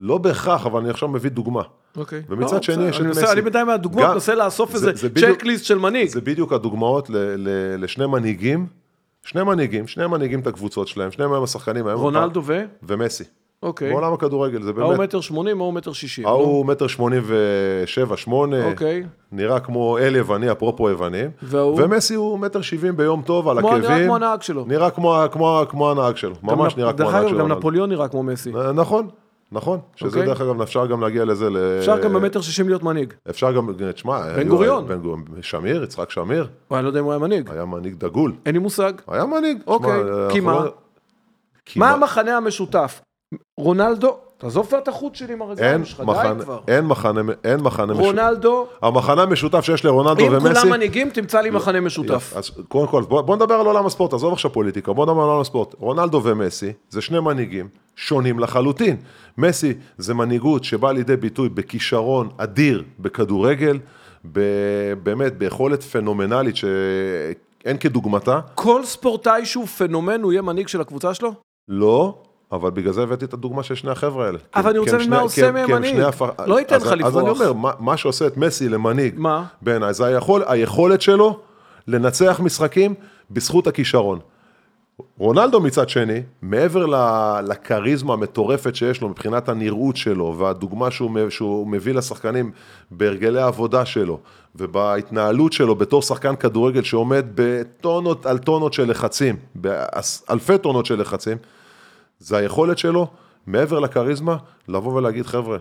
לא 0.00 0.18
בהכרח, 0.18 0.66
אבל 0.66 0.80
אני 0.80 0.90
עכשיו 0.90 1.08
מביא 1.08 1.30
דוגמה. 1.30 1.62
אוקיי. 1.96 2.22
ומצד 2.28 2.54
לא, 2.56 2.62
שני 2.62 2.84
יש 2.88 3.00
את 3.00 3.06
מסי. 3.06 3.26
אני 3.32 3.42
בינתיים 3.42 3.66
מהדוגמאות 3.66 4.06
גם- 4.06 4.12
מנסה 4.12 4.34
לאסוף 4.34 4.76
זה- 4.76 4.90
איזה 4.90 5.08
צ'קליסט 5.34 5.64
של 5.64 5.78
מנהיג. 5.78 6.08
זה 6.08 6.20
בדיוק 6.20 6.52
הדוגמאות 6.52 7.10
ל, 7.10 7.16
ל, 7.16 7.48
לשני 7.84 8.06
מנהיגים, 8.06 8.66
שני 9.24 9.42
מנהיגים, 9.42 9.86
שני 9.86 10.06
מנהיגים 10.06 10.40
את 10.40 10.46
הקבוצות 10.46 10.88
שלהם, 10.88 11.10
שניהם 11.10 11.32
היום 11.32 11.44
השחקנים. 11.44 11.88
רונלדו 11.88 12.42
ו? 12.44 12.62
ומסי. 12.82 13.24
אוקיי. 13.62 13.90
בעולם 13.92 14.12
הכדורגל, 14.12 14.62
זה 14.62 14.70
ההוא 14.76 14.88
באמת, 14.94 15.00
מטר 15.00 15.20
שמונים, 15.20 15.60
ההוא 15.60 15.72
מטר 15.74 15.92
שישים. 15.92 16.26
ההוא 16.26 16.66
מטר 16.66 16.86
שמונים 16.86 17.22
ושבע, 17.26 18.16
שמונה, 18.16 18.64
אוקיי. 18.70 19.02
נראה 19.32 19.60
כמו 19.60 19.98
אל 19.98 20.16
יווני, 20.16 20.52
אפרופו 20.52 20.90
יוונים, 20.90 21.30
וההוא? 21.42 21.82
ומסי 21.82 22.14
הוא 22.14 22.38
מטר 22.38 22.60
שבעים 22.62 22.96
ביום 22.96 23.22
טוב 23.22 23.48
על 23.48 23.58
כמו- 23.60 23.78
נראה 23.78 23.90
עקבים, 23.92 24.06
כמו 24.06 24.16
הנהג 24.16 24.42
שלו. 24.42 24.64
נראה 24.68 24.90
כמו, 24.90 25.22
כמו, 25.32 25.62
כמו 25.68 25.90
הנהג 25.90 26.16
שלו, 26.16 26.34
ממש 26.42 26.74
גם 26.74 26.80
נראה 26.80 26.92
כמו 26.92 26.98
דרך 26.98 27.08
הנהג 27.08 27.20
אגב, 27.20 27.28
שלו. 27.28 27.38
גם 27.38 27.42
רונלדו. 27.42 27.58
נפוליאון 27.58 27.90
נראה 27.90 28.08
כמו 28.08 28.22
מסי. 28.22 28.52
נכון, 28.74 29.08
נכון, 29.52 29.78
שזה 29.96 30.08
אוקיי. 30.08 30.26
דרך 30.26 30.40
אגב, 30.40 30.62
אפשר 30.62 30.86
גם 30.86 31.00
להגיע 31.00 31.24
לזה, 31.24 31.50
ל- 31.50 31.78
אפשר 31.78 31.98
גם 31.98 32.12
במטר 32.12 32.40
שישים 32.40 32.68
להיות 32.68 32.82
מנהיג. 32.82 33.12
אפשר 33.30 33.52
גם, 33.52 33.68
תשמע, 33.94 34.24
היו- 34.24 34.48
גוריון. 34.48 34.88
בן 34.88 34.98
גוריון, 35.00 35.24
שמיר, 35.42 35.82
יצחק 35.84 36.10
שמיר, 36.10 36.48
אני 36.72 36.82
לא 36.82 36.88
יודע 36.88 37.00
אם 37.00 37.04
הוא 37.04 37.12
היה 37.12 37.18
מנהיג. 37.18 37.50
היה 37.50 37.64
מנהיג 37.64 37.94
דגול. 37.94 38.32
אין 38.46 38.54
לי 38.54 38.58
מושג. 38.58 38.92
היה 39.08 39.26
מנהיג. 39.26 39.58
אוקיי, 39.66 40.02
כי 40.30 40.40
מה? 40.40 40.52
לא- 40.64 40.72
כי 41.66 41.78
מה 41.78 41.90
המחנה 41.90 42.36
המשותף? 42.36 43.00
רונלדו, 43.58 44.16
תעזוב 44.38 44.66
כבר 44.66 44.78
את 44.78 44.88
החוט 44.88 45.14
שלי 45.14 45.32
עם 45.32 45.42
הרגליים 45.42 45.84
שלך, 45.84 46.00
די 46.00 46.42
כבר. 46.44 46.60
אין 46.68 46.84
מחנה, 46.84 47.20
אין 47.44 47.60
מחנה 47.60 47.92
משותף. 47.92 48.04
רונלדו, 48.06 48.66
המחנה 48.82 49.22
המשותף 49.22 49.60
שיש 49.60 49.84
לרונלדו 49.84 50.26
אם 50.26 50.32
ומסי. 50.32 50.60
כולם 50.60 50.72
מנהיגים, 50.72 51.10
תמצא 51.10 51.40
לי 51.40 51.50
מחנה 51.50 51.80
משותף. 51.80 52.32
אז 52.36 52.50
קודם 52.68 52.86
כל, 52.88 53.02
בוא, 53.02 53.20
בוא 53.22 53.36
נדבר 53.36 53.54
על 53.54 53.66
עולם 53.66 53.86
הספורט, 53.86 54.12
עזוב 54.14 54.32
עכשיו 54.32 54.52
פוליטיקה, 54.52 54.92
בוא 54.92 55.06
נדבר 55.06 55.22
על 55.22 55.28
עולם 55.28 55.40
הספורט. 55.40 55.74
רונלדו 55.78 56.20
ומסי 56.24 56.72
זה 56.90 57.00
שני 57.00 57.20
מנהיגים 57.20 57.68
שונים 57.96 58.38
לחלוטין. 58.38 58.96
מסי 59.38 59.74
זה 59.98 60.14
מנהיגות 60.14 60.64
שבאה 60.64 60.92
לידי 60.92 61.16
ביטוי 61.16 61.48
בכישרון 61.48 62.28
אדיר 62.36 62.84
בכדורגל, 62.98 63.78
ב- 64.32 64.40
באמת 65.02 65.38
ביכולת 65.38 65.82
פנומנלית 65.82 66.56
שאין 66.56 67.76
כדוגמתה. 67.80 68.40
כל 68.54 68.84
ספורטאי 68.84 69.46
שהוא 69.46 69.66
פנומן, 69.66 70.22
הוא 70.22 70.32
יהיה 70.32 70.42
מנהיג 70.42 70.68
של 70.68 70.80
הקבוצה 70.80 71.14
שלו? 71.14 71.32
לא, 71.68 72.18
אבל 72.52 72.70
בגלל 72.70 72.92
זה 72.92 73.02
הבאתי 73.02 73.24
את 73.24 73.32
הדוגמה 73.34 73.62
של 73.62 73.74
שני 73.74 73.90
החבר'ה 73.90 74.26
האלה. 74.26 74.38
אבל 74.54 74.70
אני 74.70 74.78
רוצה 74.78 75.00
שני- 75.00 75.10
מה 75.10 75.20
עושה 75.20 75.48
הם- 75.48 75.54
מהם 75.54 75.70
הם 75.70 75.76
מנהיג. 75.76 75.96
לא 76.46 76.58
ייתן 76.58 76.76
לך 76.76 76.82
אז 76.86 76.92
אני 76.92 76.98
לברוח. 77.00 77.40
אומר, 77.40 77.52
מה- 77.52 77.72
מה 77.78 77.96
שעושה 77.96 78.26
את 78.26 78.36
מסי 78.36 78.68
למנהיג? 78.68 79.20
בעיניי, 79.62 79.94
זה 79.94 80.06
היכול, 80.06 80.42
היכולת 80.46 81.02
שלו 81.02 81.40
לנצח 81.88 82.40
משחקים 82.44 82.94
בזכות 83.30 83.66
הכישרון. 83.66 84.18
רונלדו 85.18 85.60
מצד 85.60 85.88
שני, 85.88 86.22
מעבר 86.42 86.86
לכריזמה 87.44 88.12
המטורפת 88.12 88.74
שיש 88.74 89.00
לו 89.00 89.08
מבחינת 89.08 89.48
הנראות 89.48 89.96
שלו 89.96 90.38
והדוגמה 90.38 90.90
שהוא, 90.90 91.10
שהוא 91.28 91.66
מביא 91.66 91.94
לשחקנים 91.94 92.50
בהרגלי 92.90 93.40
העבודה 93.40 93.84
שלו 93.84 94.18
ובהתנהלות 94.56 95.52
שלו 95.52 95.74
בתור 95.74 96.02
שחקן 96.02 96.36
כדורגל 96.36 96.82
שעומד 96.82 97.24
בטונות 97.34 98.26
על 98.26 98.38
טונות 98.38 98.72
של 98.72 98.90
לחצים, 98.90 99.36
באלפי 99.54 100.58
טונות 100.58 100.86
של 100.86 101.00
לחצים, 101.00 101.38
זה 102.18 102.36
היכולת 102.36 102.78
שלו, 102.78 103.06
מעבר 103.46 103.78
לכריזמה, 103.78 104.36
לבוא 104.68 104.92
ולהגיד 104.92 105.26
חבר'ה, 105.26 105.58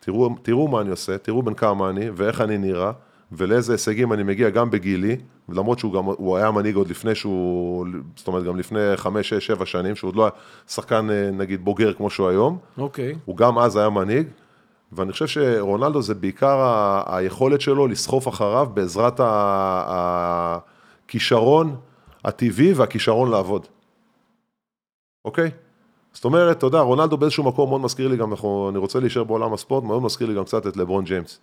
תראו, 0.00 0.34
תראו 0.42 0.68
מה 0.68 0.80
אני 0.80 0.90
עושה, 0.90 1.18
תראו 1.18 1.42
בן 1.42 1.54
כמה 1.54 1.90
אני 1.90 2.10
ואיך 2.10 2.40
אני 2.40 2.58
נראה 2.58 2.92
ולאיזה 3.32 3.72
הישגים 3.72 4.12
אני 4.12 4.22
מגיע 4.22 4.50
גם 4.50 4.70
בגילי, 4.70 5.16
למרות 5.48 5.78
שהוא 5.78 5.92
גם, 5.92 6.04
הוא 6.04 6.36
היה 6.36 6.50
מנהיג 6.50 6.76
עוד 6.76 6.88
לפני 6.90 7.14
שהוא, 7.14 7.86
זאת 8.16 8.26
אומרת 8.28 8.44
גם 8.44 8.56
לפני 8.56 8.80
חמש, 8.96 9.28
שש, 9.28 9.46
שבע 9.46 9.66
שנים, 9.66 9.96
שהוא 9.96 10.08
עוד 10.08 10.16
לא 10.16 10.22
היה 10.22 10.30
שחקן 10.68 11.10
אה, 11.10 11.30
נגיד 11.30 11.64
בוגר 11.64 11.92
כמו 11.94 12.10
שהוא 12.10 12.28
היום, 12.28 12.58
אוקיי. 12.78 13.14
הוא 13.24 13.36
גם 13.36 13.58
אז 13.58 13.76
היה 13.76 13.88
מנהיג, 13.90 14.26
ואני 14.92 15.12
חושב 15.12 15.26
שרונלדו 15.26 16.02
זה 16.02 16.14
בעיקר 16.14 16.58
ה- 16.60 17.16
היכולת 17.16 17.60
שלו 17.60 17.86
לסחוף 17.86 18.28
אחריו 18.28 18.66
בעזרת 18.74 19.20
ה- 19.20 20.58
הכישרון 21.06 21.76
הטבעי 22.24 22.72
והכישרון 22.72 23.30
לעבוד. 23.30 23.66
אוקיי? 25.24 25.50
זאת 26.12 26.24
אומרת, 26.24 26.56
אתה 26.58 26.66
יודע, 26.66 26.80
רונלדו 26.80 27.16
באיזשהו 27.16 27.44
מקום 27.44 27.68
מאוד 27.68 27.80
מזכיר 27.80 28.08
לי 28.08 28.16
גם, 28.16 28.30
אנחנו- 28.30 28.68
אני 28.70 28.78
רוצה 28.78 29.00
להישאר 29.00 29.24
בעולם 29.24 29.52
הספורט, 29.52 29.84
מאוד 29.84 30.02
מזכיר 30.02 30.26
לי 30.28 30.34
גם 30.34 30.44
קצת 30.44 30.66
את 30.66 30.76
לברון 30.76 31.04
ג'יימס. 31.04 31.40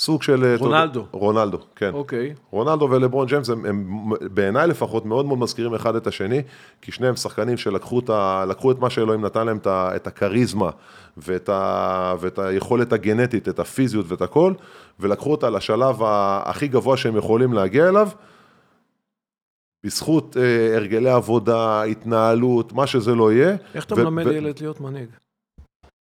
סוג 0.00 0.22
של... 0.22 0.42
יודע- 0.42 0.56
רונלדו. 0.56 1.06
רונלדו, 1.10 1.58
כן. 1.76 1.90
אוקיי. 1.92 2.34
רונלדו 2.50 2.88
ולברון 2.90 3.26
ג'יימס 3.26 3.50
הם, 3.50 3.66
הם 3.66 4.10
בעיניי 4.20 4.66
לפחות 4.66 5.06
מאוד 5.06 5.26
מאוד 5.26 5.38
מזכירים 5.38 5.74
אחד 5.74 5.96
את 5.96 6.06
השני, 6.06 6.42
כי 6.82 6.92
שניהם 6.92 7.16
שחקנים 7.16 7.56
שלקחו 7.56 7.98
את, 7.98 8.10
ה, 8.10 8.44
את 8.70 8.78
מה 8.78 8.90
שאלוהים 8.90 9.24
נתן 9.24 9.46
להם, 9.46 9.58
את, 9.66 10.06
הכריזמה 10.06 10.70
ואת, 11.16 11.48
ה, 11.48 12.14
ואת 12.20 12.38
היכולת 12.38 12.92
הגנטית, 12.92 13.48
את 13.48 13.58
הפיזיות 13.58 14.06
ואת 14.08 14.22
הכל, 14.22 14.52
ולקחו 15.00 15.30
אותה 15.30 15.50
לשלב 15.50 15.96
הכי 16.44 16.68
גבוה 16.68 16.96
שהם 16.96 17.16
יכולים 17.16 17.52
להגיע 17.52 17.88
אליו, 17.88 18.08
בזכות 19.86 20.36
אה, 20.36 20.76
הרגלי 20.76 21.10
עבודה, 21.10 21.82
התנהלות, 21.82 22.72
מה 22.72 22.86
שזה 22.86 23.14
לא 23.14 23.32
יהיה. 23.32 23.56
איך 23.74 23.84
אתה 23.84 23.94
ו- 23.94 23.98
מלמד 23.98 24.26
ו- 24.26 24.32
ילד 24.32 24.60
להיות 24.60 24.80
מנהיג? 24.80 25.08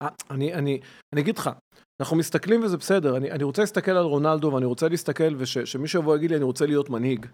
אה, 0.03 0.09
אני, 0.31 0.55
אני, 0.55 0.81
אני 1.13 1.21
אגיד 1.21 1.39
לך, 1.39 1.51
אנחנו 2.01 2.17
מסתכלים 2.17 2.63
וזה 2.63 2.77
בסדר, 2.77 3.17
אני, 3.17 3.31
אני 3.31 3.45
רוצה 3.45 3.63
להסתכל 3.63 3.91
על 3.91 4.05
רונלדו 4.05 4.53
ואני 4.53 4.67
רוצה 4.67 4.89
להסתכל 4.89 5.35
ושמישהו 5.39 6.01
יבוא 6.01 6.13
ויגיד 6.13 6.31
לי 6.31 6.37
אני 6.37 6.45
רוצה 6.45 6.67
להיות 6.67 6.91
מנהיג. 6.91 7.27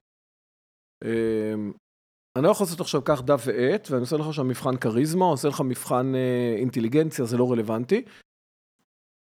אמ, 1.05 1.73
אני 2.37 2.45
לא 2.45 2.51
יכול 2.51 2.65
לעשות 2.65 2.81
עכשיו 2.81 3.01
כך 3.05 3.23
דף 3.23 3.43
ועט, 3.47 3.89
ואני 3.91 4.01
עושה 4.01 4.17
לך 4.17 4.27
עכשיו 4.27 4.45
מבחן 4.45 4.77
כריזמה, 4.77 5.25
או 5.25 5.31
עושה 5.31 5.49
לך 5.49 5.61
מבחן 5.61 6.15
אה, 6.15 6.55
אינטליגנציה, 6.59 7.25
זה 7.25 7.37
לא 7.37 7.53
רלוונטי. 7.53 7.97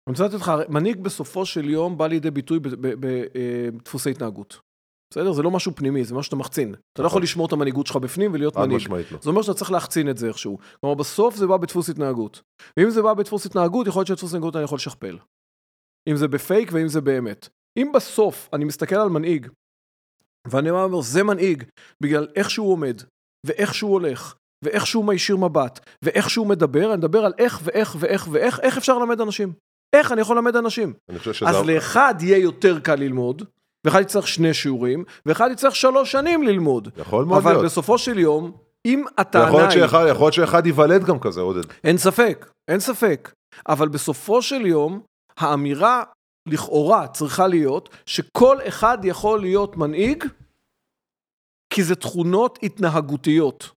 אני 0.07 0.11
רוצה 0.11 0.25
לתת 0.25 0.33
לך, 0.33 0.51
מנהיג 0.69 0.99
בסופו 0.99 1.45
של 1.45 1.69
יום 1.69 1.97
בא 1.97 2.07
לידי 2.07 2.31
ביטוי 2.31 2.59
בדפוסי 2.59 4.11
התנהגות. 4.11 4.66
בסדר? 5.09 5.31
זה 5.31 5.41
לא 5.41 5.51
משהו 5.51 5.71
פנימי, 5.75 6.03
זה 6.03 6.13
משהו 6.13 6.23
שאתה 6.23 6.35
מחצין. 6.35 6.75
אתה 6.93 7.01
לא 7.01 7.07
יכול 7.07 7.23
לשמור 7.23 7.47
את 7.47 7.51
המנהיגות 7.51 7.87
שלך 7.87 7.95
בפנים 7.95 8.33
ולהיות 8.33 8.57
מנהיג. 8.57 8.89
לא. 8.91 9.17
זה 9.21 9.29
אומר 9.29 9.41
שאתה 9.41 9.53
צריך 9.53 9.71
להחצין 9.71 10.09
את 10.09 10.17
זה 10.17 10.27
איכשהו. 10.27 10.57
כלומר, 10.81 10.95
בסוף 10.95 11.35
זה 11.35 11.47
בא 11.47 11.57
בדפוס 11.57 11.89
התנהגות. 11.89 12.41
ואם 12.77 12.89
זה 12.89 13.01
בא 13.01 13.13
בדפוס 13.13 13.45
התנהגות, 13.45 13.87
יכול 13.87 13.99
להיות 13.99 14.07
שדפוס 14.07 14.29
התנהגות 14.29 14.55
אני 14.55 14.63
יכול 14.63 14.75
לשכפל. 14.75 15.17
אם 16.09 16.15
זה 16.15 16.27
בפייק 16.27 16.69
ואם 16.73 16.87
זה 16.87 17.01
באמת. 17.01 17.49
אם 17.77 17.91
בסוף 17.93 18.49
אני 18.53 18.65
מסתכל 18.65 18.95
על 18.95 19.09
מנהיג, 19.09 19.47
ואני 20.47 20.69
אומר, 20.69 21.01
זה 21.01 21.23
מנהיג, 21.23 21.63
בגלל 22.03 22.27
איך 22.35 22.49
שהוא 22.49 22.71
עומד, 22.71 23.01
ואיך 23.45 23.73
שהוא 23.73 23.91
הולך, 23.91 24.35
ואיך 24.65 24.87
שהוא 24.87 25.05
מישיר 25.05 25.37
מבט, 25.37 25.79
ואיך 26.01 26.29
שהוא 26.29 26.47
מדבר, 26.47 26.87
אני 26.89 26.97
מדבר 26.97 27.25
על 27.25 27.33
איך 27.37 27.61
ואיך 27.63 27.95
ואיך 27.99 28.27
ואיך, 28.31 28.59
איך 28.59 28.77
אפשר 28.77 28.97
ללמד 28.97 29.21
אנשים. 29.21 29.53
איך 29.95 30.11
אני 30.11 30.21
יכול 30.21 30.35
ללמד 30.35 30.55
אנשים? 30.55 30.93
אני. 31.09 31.17
אז 31.47 31.65
לאחד 31.65 32.15
יהיה 32.21 32.37
יותר 32.37 32.79
קל 32.79 32.95
ללמוד, 32.95 33.43
ואחד 33.87 34.01
יצטרך 34.01 34.27
שני 34.27 34.53
שיעורים, 34.53 35.03
ואחד 35.25 35.49
יצטרך 35.51 35.75
שלוש 35.75 36.11
שנים 36.11 36.43
ללמוד. 36.43 36.89
יכול 36.97 37.25
מאוד 37.25 37.41
אבל 37.41 37.51
להיות. 37.51 37.65
בסופו 37.65 37.97
של 37.97 38.19
יום, 38.19 38.51
אם 38.85 38.99
יכול 38.99 39.13
הטענה 39.17 39.51
להיות 39.51 39.71
היא... 39.71 39.81
שאחד- 39.81 40.05
יכול 40.09 40.23
להיות 40.23 40.33
שאחד 40.33 40.65
ייוולד 40.65 41.03
גם 41.03 41.19
כזה, 41.19 41.41
עודד. 41.41 41.61
אין 41.83 41.97
ספק, 41.97 42.49
אין 42.67 42.79
ספק. 42.79 43.31
אבל 43.67 43.87
בסופו 43.87 44.41
של 44.41 44.65
יום, 44.65 44.99
האמירה 45.37 46.03
לכאורה 46.47 47.07
צריכה 47.07 47.47
להיות 47.47 47.89
שכל 48.05 48.57
אחד 48.67 48.97
יכול 49.03 49.39
להיות 49.41 49.77
מנהיג, 49.77 50.23
כי 51.73 51.83
זה 51.83 51.95
תכונות 51.95 52.59
התנהגותיות. 52.63 53.69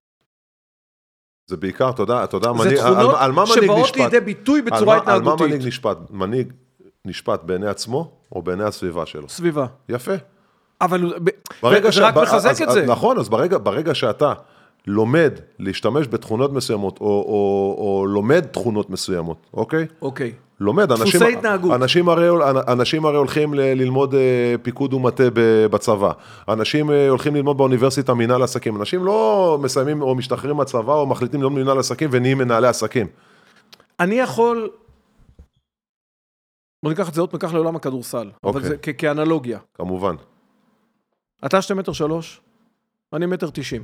זה 1.49 1.57
בעיקר, 1.57 1.89
אתה 1.89 2.01
יודע, 2.01 2.23
אתה 2.23 2.37
יודע, 2.37 2.47
זה 2.47 2.53
מנהיג, 2.63 2.77
על, 2.79 2.93
תכונות 2.93 3.15
על 3.19 3.31
מה 3.31 3.43
מנהיג 3.43 3.63
שבאות 3.63 3.83
נשפט? 3.83 3.97
לידי 3.97 4.19
ביטוי 4.19 4.59
על 4.59 4.65
בצורה 4.65 4.85
מה- 4.85 4.93
על 5.13 5.21
מה 5.21 5.31
התנהגותית. 5.31 5.47
מנהיג 5.47 5.67
נשפט? 5.67 5.97
מנהיג 6.09 6.53
נשפט 7.05 7.43
בעיני 7.43 7.67
עצמו 7.67 8.11
או 8.35 8.41
בעיני 8.41 8.63
הסביבה 8.63 9.05
שלו? 9.05 9.29
סביבה. 9.29 9.65
יפה. 9.89 10.11
אבל 10.81 11.13
ברגע 11.63 11.91
זה 11.91 12.07
רק 12.07 12.15
מחזק 12.17 12.49
אז- 12.49 12.61
את 12.61 12.67
אז- 12.67 12.73
זה. 12.73 12.85
נכון, 12.85 13.17
אז 13.19 13.29
ברגע, 13.29 13.57
ברגע 13.57 13.95
שאתה 13.95 14.33
לומד 14.87 15.31
להשתמש 15.59 16.07
בתכונות 16.07 16.53
מסוימות, 16.53 16.97
או, 17.01 17.05
או, 17.05 17.75
או 17.77 18.05
לומד 18.07 18.45
תכונות 18.51 18.89
מסוימות, 18.89 19.37
אוקיי? 19.53 19.85
אוקיי. 20.01 20.31
לומד, 20.59 20.85
דפוסי 20.93 21.17
אנשים, 21.17 21.37
התנהגות. 21.37 21.71
אנשים, 21.73 22.09
הרי, 22.09 22.27
אנשים 22.67 23.05
הרי 23.05 23.17
הולכים 23.17 23.53
ל- 23.53 23.59
ללמוד 23.61 24.15
אה, 24.15 24.19
פיקוד 24.61 24.93
ומטה 24.93 25.23
בצבא, 25.71 26.11
אנשים 26.49 26.91
אה, 26.91 27.09
הולכים 27.09 27.35
ללמוד 27.35 27.57
באוניברסיטה 27.57 28.13
מנהל 28.13 28.43
עסקים, 28.43 28.75
אנשים 28.75 29.05
לא 29.05 29.57
מסיימים 29.61 30.01
או 30.01 30.15
משתחררים 30.15 30.55
מהצבא 30.57 30.93
או 30.93 31.05
מחליטים 31.05 31.41
ללמוד 31.41 31.61
מנהל 31.61 31.79
עסקים 31.79 32.09
ונהיים 32.11 32.37
מנהלי 32.37 32.67
עסקים. 32.67 33.07
אני 33.99 34.15
יכול... 34.15 34.69
בוא 36.83 36.91
ניקח 36.91 37.09
את 37.09 37.13
זה 37.13 37.21
עוד 37.21 37.29
ניקח 37.33 37.53
לעולם 37.53 37.75
הכדורסל. 37.75 38.17
אבל 38.43 38.53
אוקיי. 38.55 38.69
זה 38.69 38.75
כ- 38.81 38.89
כאנלוגיה. 38.97 39.59
כמובן, 39.73 40.15
אתה 41.45 41.61
שתי 41.61 41.73
מטר 41.73 41.91
שלוש, 41.93 42.41
אני 43.13 43.25
מטר 43.25 43.49
תשעים. 43.53 43.83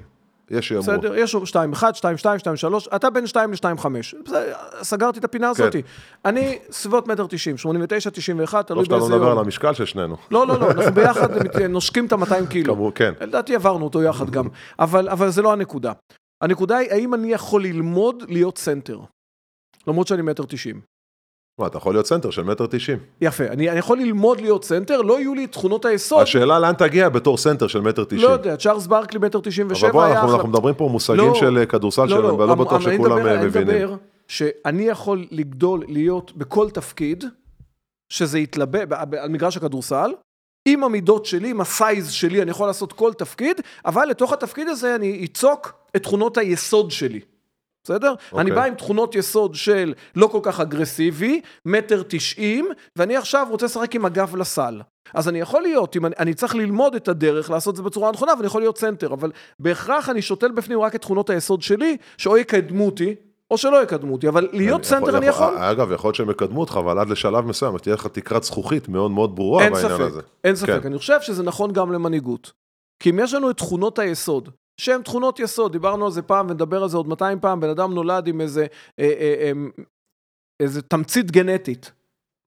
יש 0.51 0.68
שיאמרו. 0.68 0.84
בסדר, 0.84 1.16
יש 1.16 1.36
שתיים 1.46 1.74
אחד, 1.74 1.96
שתיים 1.96 2.18
שתיים, 2.18 2.39
שתיים 2.39 2.56
שלוש, 2.56 2.88
אתה 2.96 3.10
בין 3.10 3.27
שתיים 3.27 3.51
לשתיים 3.51 3.77
חמש. 3.77 4.16
בסדר, 4.25 4.54
סגרתי 4.82 5.20
את 5.20 5.24
הפינה 5.24 5.46
כן. 5.46 5.63
הזאתי. 5.63 5.82
אני 6.25 6.60
סביבות 6.72 7.08
מטר 7.08 7.25
תשעים, 7.30 7.58
שמונים 7.58 7.82
ותשע, 7.84 8.10
תשעים 8.10 8.39
ואחת, 8.39 8.68
תלוי 8.68 8.86
שאתה 8.86 8.96
לא 8.96 9.00
באיזה 9.00 9.16
מדבר 9.16 9.27
על 9.27 9.38
יום. 9.38 9.46
המשקל 9.46 9.74
של 9.74 9.86
שנינו. 9.86 10.18
לא, 10.32 10.48
לא, 10.48 10.60
לא, 10.60 10.72
אנחנו 10.72 10.92
ביחד 10.94 11.30
נושקים 11.70 12.06
את 12.06 12.13
ה-200 12.13 12.48
קילו. 12.51 12.75
כמו, 12.75 12.92
כן. 12.96 13.13
לדעתי 13.22 13.56
עברנו 13.56 13.86
אותו 13.86 14.04
יחד 14.04 14.30
גם, 14.30 14.48
אבל, 14.80 15.10
אבל 15.10 15.30
זה 15.30 15.42
לא 15.42 15.54
הנקודה. 15.54 15.92
הנקודה 16.44 16.77
היא, 16.77 16.92
האם 16.92 17.13
אני 17.13 17.32
יכול 17.34 17.63
ללמוד 17.63 18.24
להיות 18.27 18.58
סנטר? 18.58 19.00
למרות 19.88 20.08
שאני 20.08 20.22
מטר 20.22 20.44
תשעים. 20.48 20.82
מה, 21.59 21.67
אתה 21.67 21.77
יכול 21.77 21.93
להיות 21.93 22.05
סנטר 22.07 22.29
של 22.29 22.43
מטר 22.43 22.65
תשעים. 22.69 22.97
יפה, 23.21 23.43
אני, 23.47 23.69
אני 23.69 23.79
יכול 23.79 23.97
ללמוד 23.99 24.41
להיות 24.41 24.63
סנטר, 24.63 25.01
לא 25.01 25.19
יהיו 25.19 25.35
לי 25.35 25.45
את 25.45 25.51
תכונות 25.51 25.85
היסוד. 25.85 26.21
השאלה 26.21 26.59
לאן 26.59 26.73
תגיע 26.73 27.09
בתור 27.09 27.37
סנטר 27.37 27.67
של 27.67 27.81
מטר 27.81 28.03
תשעים. 28.03 28.21
לא 28.21 28.29
יודע, 28.29 28.55
צ'ארלס 28.57 28.87
ברקלי 28.87 29.19
מטר 29.19 29.39
תשעים 29.43 29.67
אבל 29.67 29.75
ושבע 29.75 29.91
בוא, 29.91 30.03
היה 30.03 30.19
אחלה. 30.19 30.33
אנחנו 30.33 30.47
מדברים 30.49 30.75
פה 30.75 30.89
מושגים 30.91 31.17
לא, 31.27 31.35
של 31.35 31.57
אה, 31.57 31.65
כדורסל 31.65 32.07
שלהם, 32.07 32.35
ולא 32.39 32.51
המ- 32.51 32.59
בטוח 32.59 32.73
המ- 32.73 32.87
אני 32.87 32.95
שכולם 32.97 33.25
אה, 33.27 33.33
אני 33.33 33.45
מבינים. 33.45 33.67
מדבר 33.67 33.95
שאני 34.27 34.83
יכול 34.83 35.25
לגדול, 35.31 35.83
להיות 35.87 36.31
בכל 36.37 36.69
תפקיד, 36.69 37.23
שזה 38.09 38.39
יתלבא, 38.39 38.79
על 39.19 39.29
מגרש 39.29 39.57
הכדורסל, 39.57 40.11
עם 40.67 40.83
המידות 40.83 41.25
שלי, 41.25 41.49
עם 41.49 41.61
הסייז 41.61 42.11
שלי, 42.11 42.41
אני 42.41 42.51
יכול 42.51 42.67
לעשות 42.67 42.93
כל 42.93 43.13
תפקיד, 43.13 43.61
אבל 43.85 44.05
לתוך 44.05 44.33
התפקיד 44.33 44.67
הזה 44.67 44.95
אני 44.95 45.25
אצוק 45.25 45.73
את 45.95 46.03
תכונות 46.03 46.37
היסוד 46.37 46.91
שלי. 46.91 47.19
בסדר? 47.88 48.13
Okay. 48.32 48.39
אני 48.39 48.51
בא 48.51 48.63
עם 48.63 48.75
תכונות 48.75 49.15
יסוד 49.15 49.56
של 49.56 49.94
לא 50.15 50.27
כל 50.27 50.39
כך 50.44 50.60
אגרסיבי, 50.60 51.41
מטר 51.65 52.03
תשעים, 52.08 52.70
ואני 52.96 53.17
עכשיו 53.17 53.48
רוצה 53.50 53.65
לשחק 53.65 53.96
עם 53.96 54.06
הגב 54.06 54.36
לסל. 54.36 54.82
אז 55.13 55.29
אני 55.29 55.39
יכול 55.39 55.62
להיות, 55.62 55.96
אם 55.96 56.06
אני, 56.06 56.15
אני 56.20 56.34
צריך 56.34 56.56
ללמוד 56.56 56.96
את 56.96 57.08
הדרך, 57.08 57.50
לעשות 57.50 57.72
את 57.72 57.77
זה 57.77 57.84
בצורה 57.84 58.12
נכונה, 58.12 58.34
ואני 58.34 58.46
יכול 58.48 58.62
להיות 58.62 58.77
סנטר, 58.77 59.13
אבל 59.13 59.32
בהכרח 59.60 60.10
אני 60.10 60.22
שותל 60.22 60.51
בפנים 60.51 60.79
רק 60.79 60.96
את 60.96 61.01
תכונות 61.01 61.29
היסוד 61.29 61.62
שלי, 61.62 61.98
שאו 62.17 62.38
יקדמו 62.38 62.86
אותי, 62.86 63.15
או 63.51 63.58
שלא 63.58 63.84
יקדמו 63.84 64.13
אותי, 64.13 64.27
אבל 64.27 64.48
להיות 64.53 64.84
סנטר 64.84 65.17
אני 65.17 65.25
יכול. 65.25 65.58
אגב, 65.58 65.91
יכול 65.91 66.08
להיות 66.08 66.15
שהם 66.15 66.29
יקדמו 66.29 66.60
אותך, 66.60 66.77
אבל 66.79 67.00
עד 67.00 67.10
לשלב 67.10 67.46
מסוים, 67.46 67.77
תהיה 67.77 67.96
לך 67.96 68.08
תקרת 68.08 68.44
זכוכית 68.44 68.89
מאוד 68.89 69.12
מאוד 69.12 69.36
ברורה 69.36 69.63
אין 69.63 69.74
בעניין 69.74 69.91
ספק, 69.91 70.01
הזה. 70.01 70.22
אין 70.44 70.56
ספק. 70.56 70.82
כן. 70.82 70.88
אני 70.88 70.98
חושב 70.98 71.22
שזה 71.22 71.44
נכון 71.44 71.74
גם 71.74 71.91
למנהיגות. 71.91 72.51
כי 73.00 73.10
אם 73.10 73.20
יש 73.20 73.34
לנו 73.34 73.50
את 73.50 73.58
תכונות 73.58 74.00
היסוד, 74.00 74.50
שהן 74.81 75.01
תכונות 75.01 75.39
יסוד, 75.39 75.72
דיברנו 75.72 76.05
על 76.05 76.12
זה 76.12 76.22
פעם 76.22 76.50
ונדבר 76.50 76.84
על 76.84 76.89
זה 76.89 76.98
עוד 76.98 77.07
200 77.07 77.39
פעם, 77.39 77.60
בן 77.60 77.69
אדם 77.69 77.93
נולד 77.93 78.27
עם 78.27 78.41
איזה, 78.41 78.65
אה, 79.00 79.05
אה, 79.19 79.36
אה, 79.41 79.51
איזה 80.60 80.81
תמצית 80.81 81.31
גנטית. 81.31 81.91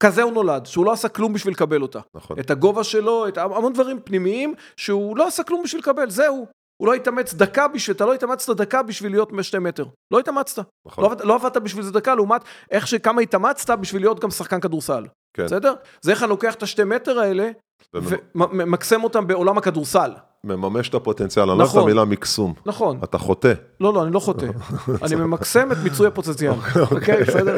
כזה 0.03 0.23
הוא 0.23 0.33
נולד, 0.33 0.67
שהוא 0.67 0.85
לא 0.85 0.93
עשה 0.93 1.09
כלום 1.09 1.33
בשביל 1.33 1.55
לקבל 1.55 1.83
אותה. 1.83 2.01
נכון. 2.15 2.39
את 2.41 2.51
הגובה 2.51 2.85
שלו, 2.85 3.29
את 3.29 3.39
המון 3.39 3.73
דברים 3.73 4.01
פנימיים, 4.05 4.55
שהוא 4.77 5.17
לא 5.17 5.27
עשה 5.27 5.45
כלום 5.45 5.63
בשביל 5.63 5.81
לקבל, 5.81 6.11
זהו. 6.11 6.47
הוא 6.83 6.89
לא 6.89 6.95
התאמץ 6.95 7.35
דקה 7.35 7.69
בשביל, 7.69 7.97
אתה 7.97 8.07
לא 8.07 8.15
התאמצת 8.15 8.57
דקה 8.57 8.83
בשביל 8.83 9.13
להיות 9.13 9.31
שתי 9.43 9.59
מטר. 9.59 9.85
לא 10.11 10.19
התאמצת. 10.19 10.65
נכון. 10.87 11.05
לא, 11.05 11.11
לא 11.25 11.35
עבדת 11.35 11.57
בשביל 11.57 11.85
זה 11.85 11.93
דקה, 11.93 12.15
לעומת 12.15 12.41
איך 12.71 12.87
שכמה 12.87 13.21
התאמצת 13.21 13.79
בשביל 13.79 14.03
להיות 14.03 14.21
גם 14.21 14.31
שחקן 14.31 14.61
כדורסל. 14.61 15.07
כן. 15.37 15.45
בסדר? 15.45 15.75
זה 16.01 16.11
איך 16.11 16.23
אני 16.23 16.31
לוקח 16.31 16.55
את 16.55 16.63
השתי 16.63 16.85
מטר 16.85 17.19
האלה, 17.19 17.51
וממ- 17.97 18.19
וממקסם 18.37 19.05
אותם 19.05 19.27
בעולם 19.27 19.59
הכדורסל. 19.59 20.11
מממש 20.45 20.89
את 20.89 20.95
הפוטנציאל, 20.95 21.51
אני 21.51 21.59
לא 21.59 21.65
אוהב 21.65 21.77
את. 21.77 21.83
המילה 21.83 22.05
מקסום. 22.05 22.55
נכון. 22.67 23.01
אתה 23.05 23.19
חוטא. 23.19 23.53
לא, 23.81 23.93
לא, 23.95 24.03
אני 24.05 24.13
לא 24.13 24.21
חוטא. 24.21 24.47
אני 25.05 25.15
ממקסם 25.15 25.73
את 25.73 25.77
מיצוי 25.85 26.07
הפוטנציאל. 26.07 26.53
אוקיי, 26.91 27.25
בסדר? 27.25 27.57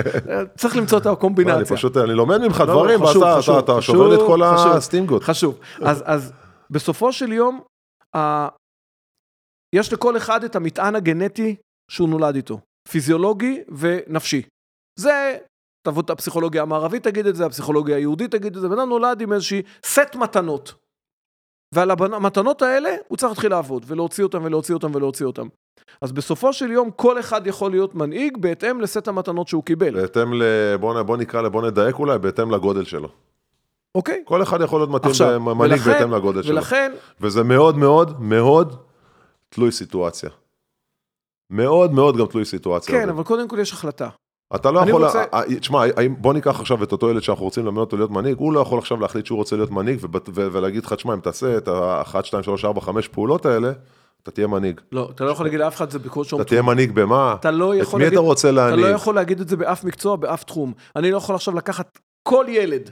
צריך 0.57 0.77
למצוא 0.77 0.99
את 0.99 1.05
מה, 1.07 1.11
אני 1.11 1.19
הקומבינציה. 1.19 1.77
פשוט, 1.77 1.97
אני 1.97 2.15
לומד 2.15 2.39
ממך 2.39 2.61
לא, 2.61 2.67
לא, 2.67 2.73
דברים, 2.75 3.07
חשוב, 3.07 3.23
אתה- 3.59 3.83
שובר 3.83 4.15
את 4.15 4.21
כל. 4.27 4.43
הסטינגות. 4.43 5.23
חשוב. 5.25 5.59
אז, 5.81 6.33
בסופו 6.71 7.13
של 7.13 7.33
יום. 7.33 7.61
יש 9.75 9.93
לכל 9.93 10.17
אחד 10.17 10.45
את 10.45 10.57
המטען 10.57 10.97
הגנטי 10.97 11.57
שהוא 11.91 12.09
נולד 12.09 12.35
איתו, 12.37 12.59
פיזיולוגי 12.89 13.61
ונפשי. 13.79 14.43
זה, 14.99 15.37
תבוא 15.87 16.03
הפסיכולוגיה 16.09 16.63
המערבית 16.63 17.03
תגיד 17.05 17.27
את 17.27 17.37
זה, 17.37 17.47
הפסיכולוגיה 17.47 17.97
היהודית 17.97 18.31
תגיד 18.31 18.57
את 18.57 18.63
זה, 18.63 18.69
בן 18.69 18.79
אדם 18.79 18.89
נולד 18.89 19.21
עם 19.21 19.33
איזושהי 19.33 19.63
סט 19.87 20.15
מתנות. 20.15 20.75
ועל 21.73 21.91
המתנות 21.91 22.63
האלה 22.63 22.95
הוא 23.09 23.19
צריך 23.19 23.31
להתחיל 23.33 23.51
לעבוד, 23.51 23.85
ולהוציא 23.87 24.25
אותם 24.25 24.45
ולהוציא 24.45 24.75
אותם 24.75 24.95
ולהוציא 24.95 25.27
אותם. 25.27 25.47
אז 26.01 26.13
בסופו 26.13 26.53
של 26.53 26.71
יום 26.71 26.91
כל 26.91 27.21
אחד 27.21 27.47
יכול 27.47 27.71
להיות 27.71 27.95
מנהיג 27.95 28.37
בהתאם 28.37 28.81
לסט 28.81 29.09
המתנות 29.09 29.49
שהוא 29.49 29.63
קיבל, 29.65 30.01
בהתאם 30.01 30.35
ל... 30.35 30.43
בוא, 30.81 31.17
נקרא, 31.17 31.49
בוא 31.49 31.63
נדייק 31.63 31.99
אולי, 31.99 32.19
בהתאם 32.19 32.51
לגודל 32.51 32.85
שלו. 32.85 33.09
אוקיי? 33.95 34.23
כל 34.25 34.43
אחד 34.43 34.61
יכול 34.61 34.81
להיות 34.81 34.91
מתאים 34.91 35.11
עכשיו, 35.11 35.41
מנהיג 35.41 35.73
ולכן- 35.73 35.93
בהתאם 35.93 36.15
לגודל 36.15 36.43
שלו. 36.43 36.55
ולכן, 36.55 36.93
וזה 37.21 37.43
מאוד 37.43 37.77
מאוד 37.77 38.21
מאוד 38.23 38.77
תלוי 39.49 39.73
סיטואציה. 39.73 40.31
מאוד 41.51 41.93
מאוד 41.93 42.17
גם 42.17 42.27
תלוי 42.27 42.45
סיטואציה. 42.45 42.95
כן, 43.01 43.09
אבל 43.09 43.25
קודם 43.25 43.49
כל 43.49 43.59
יש 43.59 43.73
החלטה. 43.73 44.09
אתה 44.55 44.71
לא 44.71 44.81
יכול, 44.81 45.05
רוצה- 45.05 45.25
תשמע, 45.61 45.83
האם- 45.97 46.15
בוא 46.19 46.33
ניקח 46.35 46.61
עכשיו 46.61 46.83
את 46.83 46.93
אותו 46.93 47.11
ילד 47.11 47.23
שאנחנו 47.23 47.45
רוצים 47.45 47.65
ללמד 47.65 47.79
אותו 47.79 47.97
להיות 47.97 48.11
מנהיג, 48.11 48.37
הוא 48.39 48.53
לא 48.53 48.61
יכול 48.61 48.79
עכשיו 48.79 49.01
להחליט 49.01 49.27
שהוא 49.27 49.37
רוצה 49.39 49.57
להיות 49.57 49.71
מנהיג 49.71 49.99
ולהגיד 50.35 50.85
לך, 50.85 50.93
תשמע, 50.93 51.15
אם 51.15 51.21
תעשה 51.21 51.57
את 51.57 51.69
ה-1, 51.69 52.23
2, 52.25 52.43
3, 52.43 52.65
4, 52.65 52.81
5 52.81 53.09
פעולות 53.09 53.47
האלה, 53.47 53.73
אתה 54.23 54.31
תהיה 54.31 54.47
מנהיג. 54.47 54.81
לא, 54.93 55.09
אתה 55.15 55.25
לא 55.25 55.31
יכול 55.31 55.47
להגיד 55.47 55.61
לאף 55.61 55.77
אחד 55.77 55.91
זה 55.91 55.99
בכל 55.99 56.25
שום 56.25 56.41
אתה 56.41 56.49
תהיה 56.49 56.63
מנהיג 56.63 56.93
במה? 56.93 57.35
אתה 57.41 57.51
לא 57.51 57.75
יכול 57.77 57.89
את 57.91 57.99
מי 57.99 58.05
להגיד, 58.05 58.19
אתה 58.19 58.27
רוצה 58.27 58.49
אתה 58.49 58.57
להנהיג? 58.57 58.81
לא 58.87 58.91
יכול 58.91 59.15
להגיד 59.15 59.41
את 59.41 59.49
זה 59.49 59.57
באף 59.57 59.85
מקצוע, 59.85 60.17
באף 60.17 60.45
תחום. 60.45 60.73
אני 60.97 61.11
לא 61.11 61.17
יכול 61.17 61.35
עכשיו 61.35 61.55
לקחת 61.57 61.99
כל 62.23 62.45
ילד 62.49 62.91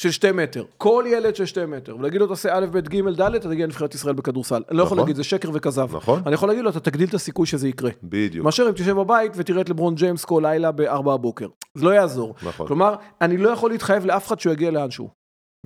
של 0.00 0.10
שתי 0.10 0.32
מטר, 0.32 0.64
כל 0.78 1.04
ילד 1.06 1.36
של 1.36 1.46
שתי 1.46 1.66
מטר, 1.66 1.96
ולהגיד 1.96 2.20
לו 2.20 2.26
תעשה 2.26 2.58
א', 2.58 2.66
ב', 2.66 2.78
ג', 2.78 3.08
ד', 3.08 3.34
אתה 3.34 3.48
תגיע 3.48 3.66
לנבחרת 3.66 3.94
ישראל 3.94 4.14
בכדורסל. 4.14 4.62
אני 4.68 4.76
לא 4.78 4.82
יכול 4.82 4.96
נכון. 4.96 4.98
להגיד, 4.98 5.16
זה 5.16 5.24
שקר 5.24 5.50
וכזב. 5.54 5.96
נכון. 5.96 6.22
אני 6.26 6.34
יכול 6.34 6.48
להגיד 6.48 6.64
לו, 6.64 6.70
אתה 6.70 6.80
תגדיל 6.80 7.08
את 7.08 7.14
הסיכוי 7.14 7.46
שזה 7.46 7.68
יקרה. 7.68 7.90
בדיוק. 8.02 8.44
מאשר 8.44 8.66
אם 8.68 8.72
תשב 8.72 8.92
בבית 8.92 9.32
ותראה 9.36 9.60
את 9.60 9.68
לברון 9.68 9.94
ג'יימס 9.94 10.24
כל 10.24 10.40
לילה 10.44 10.72
ב-4 10.72 11.02
בבוקר. 11.02 11.48
זה 11.74 11.84
לא 11.84 11.90
יעזור. 11.90 12.34
נכון. 12.42 12.66
כלומר, 12.66 12.94
אני 13.20 13.36
לא 13.36 13.50
יכול 13.50 13.70
להתחייב 13.70 14.06
לאף 14.06 14.26
אחד 14.26 14.40
שהוא 14.40 14.52
יגיע 14.52 14.70
לאנשהו. 14.70 15.10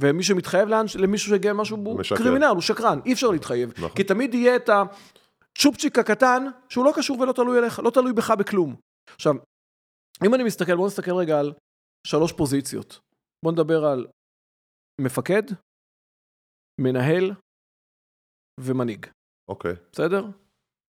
ומי 0.01 0.23
שמתחייב 0.23 0.69
לאן, 0.69 0.87
למישהו 0.99 1.29
שיגיע 1.31 1.53
למשהו, 1.53 1.77
הוא. 1.77 2.01
קרימינל, 2.17 2.45
הוא 2.45 2.61
שקרן, 2.61 2.99
אי 3.07 3.13
אפשר 3.13 3.31
להתחייב. 3.31 3.73
נכון. 3.77 3.89
כי 3.89 4.05
תמיד 4.05 4.35
יהיה 4.35 4.57
את 4.57 4.71
הצ'ופצ'יק 4.71 5.99
הקטן, 5.99 6.47
שהוא 6.69 6.85
לא 6.85 6.93
קשור 6.97 7.21
ולא 7.21 7.33
תלוי 7.33 7.59
אליך, 7.59 7.81
לא 7.85 7.91
תלוי 7.91 8.13
בך 8.13 8.31
בכלום. 8.31 8.75
עכשיו, 9.15 9.35
אם 10.25 10.35
אני 10.35 10.45
מסתכל, 10.45 10.77
בואו 10.77 10.87
נסתכל 10.87 11.15
רגע 11.15 11.41
על 11.41 11.53
שלוש 12.07 12.33
פוזיציות. 12.33 12.99
בואו 13.45 13.53
נדבר 13.53 13.85
על 13.85 14.07
מפקד, 15.01 15.43
מנהל 16.81 17.33
ומנהיג, 18.61 19.07
אוקיי. 19.51 19.73
בסדר? 19.93 20.27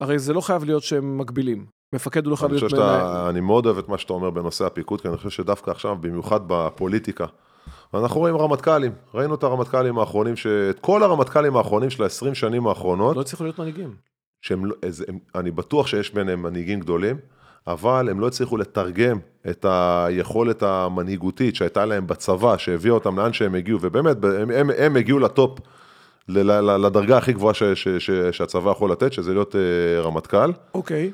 הרי 0.03 0.19
זה 0.19 0.33
לא 0.33 0.41
חייב 0.41 0.63
להיות 0.63 0.83
שהם 0.83 1.17
מקבילים. 1.17 1.65
מפקד 1.95 2.25
הוא 2.25 2.31
לא 2.31 2.35
חייב 2.35 2.51
להיות 2.51 2.63
מנהל. 2.73 2.99
שאתה, 2.99 3.29
אני 3.29 3.41
מאוד 3.41 3.65
אוהב 3.65 3.77
את 3.77 3.87
מה 3.89 3.97
שאתה 3.97 4.13
אומר 4.13 4.29
בנושא 4.29 4.65
הפיקוד, 4.65 5.01
כי 5.01 5.07
אני 5.07 5.17
חושב 5.17 5.29
שדווקא 5.29 5.71
עכשיו, 5.71 5.95
במיוחד 6.01 6.39
בפוליטיקה, 6.47 7.25
אנחנו 7.93 8.19
רואים 8.19 8.37
רמטכ"לים, 8.37 8.91
ראינו 9.13 9.35
את 9.35 9.43
הרמטכ"לים 9.43 9.97
האחרונים, 9.97 10.35
ש- 10.35 10.47
את 10.47 10.79
כל 10.79 11.03
הרמטכ"לים 11.03 11.57
האחרונים 11.57 11.89
של 11.89 12.03
ה-20 12.03 12.33
שנים 12.33 12.67
האחרונות, 12.67 13.15
לא 13.15 13.21
הצליחו 13.21 13.43
להיות 13.43 13.59
מנהיגים. 13.59 13.95
שהם, 14.41 14.65
לא- 14.65 14.75
הם, 15.07 15.19
אני 15.35 15.51
בטוח 15.51 15.87
שיש 15.87 16.13
ביניהם 16.13 16.41
מנהיגים 16.41 16.79
גדולים, 16.79 17.17
אבל 17.67 18.09
הם 18.09 18.19
לא 18.19 18.27
הצליחו 18.27 18.57
לתרגם 18.57 19.19
את 19.49 19.65
היכולת 19.69 20.63
המנהיגותית 20.63 21.55
שהייתה 21.55 21.85
להם 21.85 22.07
בצבא, 22.07 22.57
שהביאה 22.57 22.93
אותם 22.93 23.19
לאן 23.19 23.33
שהם 23.33 23.55
הגיעו, 23.55 23.79
ובאמת, 23.81 24.17
הם, 24.23 24.51
הם, 24.51 24.69
הם 24.77 24.95
הגיעו 24.95 25.19
לטופ, 25.19 25.59
לדרגה 26.27 27.17
הכי 27.17 27.33
גבוהה 27.33 27.53
ש, 27.53 27.63
ש, 27.63 27.87
ש, 27.87 28.11
שהצבא 28.11 28.71
יכול 28.71 28.91
לתת, 28.91 29.13
שזה 29.13 29.33
להיות 29.33 29.55
אה, 29.55 30.01
רמטכ"ל. 30.01 30.51
אוקיי. 30.73 31.11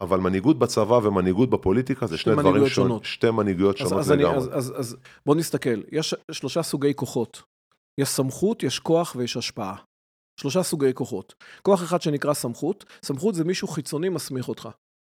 אבל 0.00 0.20
מנהיגות 0.20 0.58
בצבא 0.58 0.94
ומנהיגות 0.94 1.50
בפוליטיקה 1.50 2.06
זה 2.06 2.18
שני 2.18 2.32
דברים 2.32 2.54
שונים, 2.54 2.68
שונות. 2.68 3.04
שתי 3.04 3.30
מנהיגויות 3.30 3.80
אז, 3.80 3.88
שונות 3.88 4.00
אז, 4.00 4.12
אני, 4.12 4.22
לגמרי. 4.22 4.38
אז, 4.38 4.48
אז, 4.52 4.72
אז 4.76 4.96
בוא 5.26 5.34
נסתכל, 5.34 5.82
יש 5.92 6.14
שלושה 6.30 6.62
סוגי 6.62 6.94
כוחות. 6.94 7.42
יש 7.98 8.08
סמכות, 8.08 8.62
יש 8.62 8.78
כוח 8.78 9.16
ויש 9.16 9.36
השפעה. 9.36 9.74
שלושה 10.40 10.62
סוגי 10.62 10.94
כוחות. 10.94 11.34
כוח 11.62 11.82
אחד 11.82 12.02
שנקרא 12.02 12.34
סמכות, 12.34 12.84
סמכות 13.04 13.34
זה 13.34 13.44
מישהו 13.44 13.68
חיצוני 13.68 14.08
מסמיך 14.08 14.48
אותך. 14.48 14.68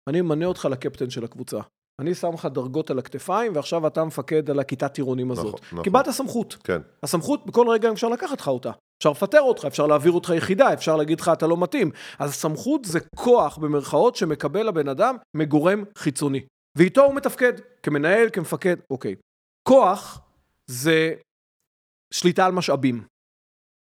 אני 0.08 0.22
ממנה 0.22 0.46
אותך 0.46 0.68
לקפטן 0.72 1.10
של 1.10 1.24
הקבוצה. 1.24 1.60
אני 2.00 2.16
שם 2.16 2.34
לך 2.34 2.46
דרגות 2.46 2.90
על 2.90 3.00
הכתפיים, 3.00 3.56
ועכשיו 3.56 3.88
אתה 3.88 4.04
מפקד 4.04 4.50
על 4.50 4.60
הכיתת 4.60 4.94
טירונים 4.94 5.32
הזאת. 5.32 5.46
נכון, 5.46 5.60
נכון. 5.72 5.84
קיבלת 5.84 6.10
סמכות. 6.10 6.58
כן, 6.64 6.82
הסמכות, 7.04 7.46
בכל 7.46 7.70
רגע 7.70 7.92
אפשר 7.92 8.10
לקחת 8.10 8.42
לך 8.42 8.48
אותה. 8.48 8.72
אפשר 9.00 9.12
לפטר 9.12 9.42
אותך, 9.42 9.66
אפשר 9.66 9.88
להעביר 9.88 10.12
אותך 10.12 10.34
יחידה, 10.38 10.74
אפשר 10.74 10.96
להגיד 10.96 11.20
לך 11.20 11.32
אתה 11.34 11.48
לא 11.48 11.58
מתאים. 11.58 11.92
אז 12.20 12.34
סמכות 12.34 12.86
זה 12.86 13.00
כוח 13.16 13.58
במרכאות 13.58 14.16
שמקבל 14.16 14.68
הבן 14.68 14.88
אדם 14.88 15.16
מגורם 15.34 15.84
חיצוני. 15.98 16.42
ואיתו 16.78 17.06
הוא 17.06 17.16
מתפקד, 17.16 17.54
כמנהל, 17.84 18.30
כמפקד, 18.34 18.76
אוקיי. 18.90 19.16
כוח 19.64 20.22
זה 20.68 21.14
שליטה 22.14 22.46
על 22.46 22.52
משאבים. 22.52 23.04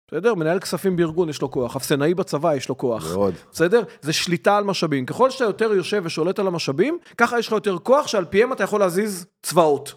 בסדר? 0.08 0.34
מנהל 0.36 0.60
כספים 0.60 0.96
בארגון 0.96 1.30
יש 1.30 1.42
לו 1.42 1.52
כוח, 1.52 1.76
אפסנאי 1.76 2.14
בצבא 2.14 2.56
יש 2.56 2.70
לו 2.70 2.78
כוח. 2.78 3.14
מאוד. 3.14 3.34
בסדר? 3.52 3.84
זה 4.02 4.14
שליטה 4.14 4.58
על 4.58 4.64
משאבים. 4.64 5.06
ככל 5.06 5.30
שאתה 5.30 5.44
יותר 5.44 5.74
יושב 5.74 6.02
ושולט 6.06 6.40
על 6.40 6.48
המשאבים, 6.48 7.00
ככה 7.18 7.40
יש 7.40 7.48
לך 7.48 7.54
יותר 7.54 7.78
כוח 7.78 8.08
שעל 8.08 8.26
פיהם 8.26 8.54
אתה 8.54 8.64
יכול 8.64 8.80
להזיז 8.80 9.26
צבאות. 9.44 9.94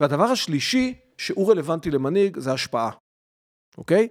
והדבר 0.00 0.24
השלישי, 0.24 0.94
שהוא 1.18 1.50
רלוונטי 1.50 1.90
למנהיג, 1.90 2.38
זה 2.38 2.52
השפעה. 2.52 2.90
אוקיי? 3.78 4.08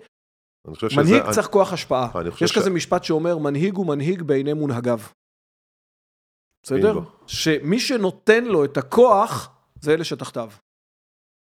חושב 0.69 0.89
שזה... 0.89 1.01
מנהיג 1.01 1.23
אני- 1.23 1.33
צריך 1.33 1.47
כוח 1.47 1.73
השפעה. 1.73 2.09
יש 2.41 2.51
ש- 2.51 2.57
כזה 2.57 2.69
משפט 2.69 3.03
שאומר, 3.03 3.38
מנהיג 3.38 3.75
הוא 3.75 3.88
מנהיג 3.88 4.21
בעיני 4.21 4.53
מונהגיו. 4.53 4.99
בסדר? 6.63 6.99
שמי 7.27 7.79
שנותן 7.79 8.43
לו 8.45 8.65
את 8.65 8.77
הכוח, 8.77 9.49
זה 9.81 9.93
אלה 9.93 10.03
שתחתיו. 10.03 10.51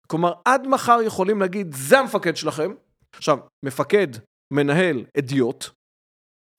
כלומר, 0.06 0.32
עד 0.44 0.66
מחר 0.66 0.98
יכולים 1.04 1.40
להגיד, 1.40 1.74
זה 1.74 1.98
המפקד 1.98 2.36
שלכם. 2.36 2.72
עכשיו, 3.16 3.38
מפקד, 3.62 4.08
מנהל, 4.50 5.04
אדיוט, 5.18 5.66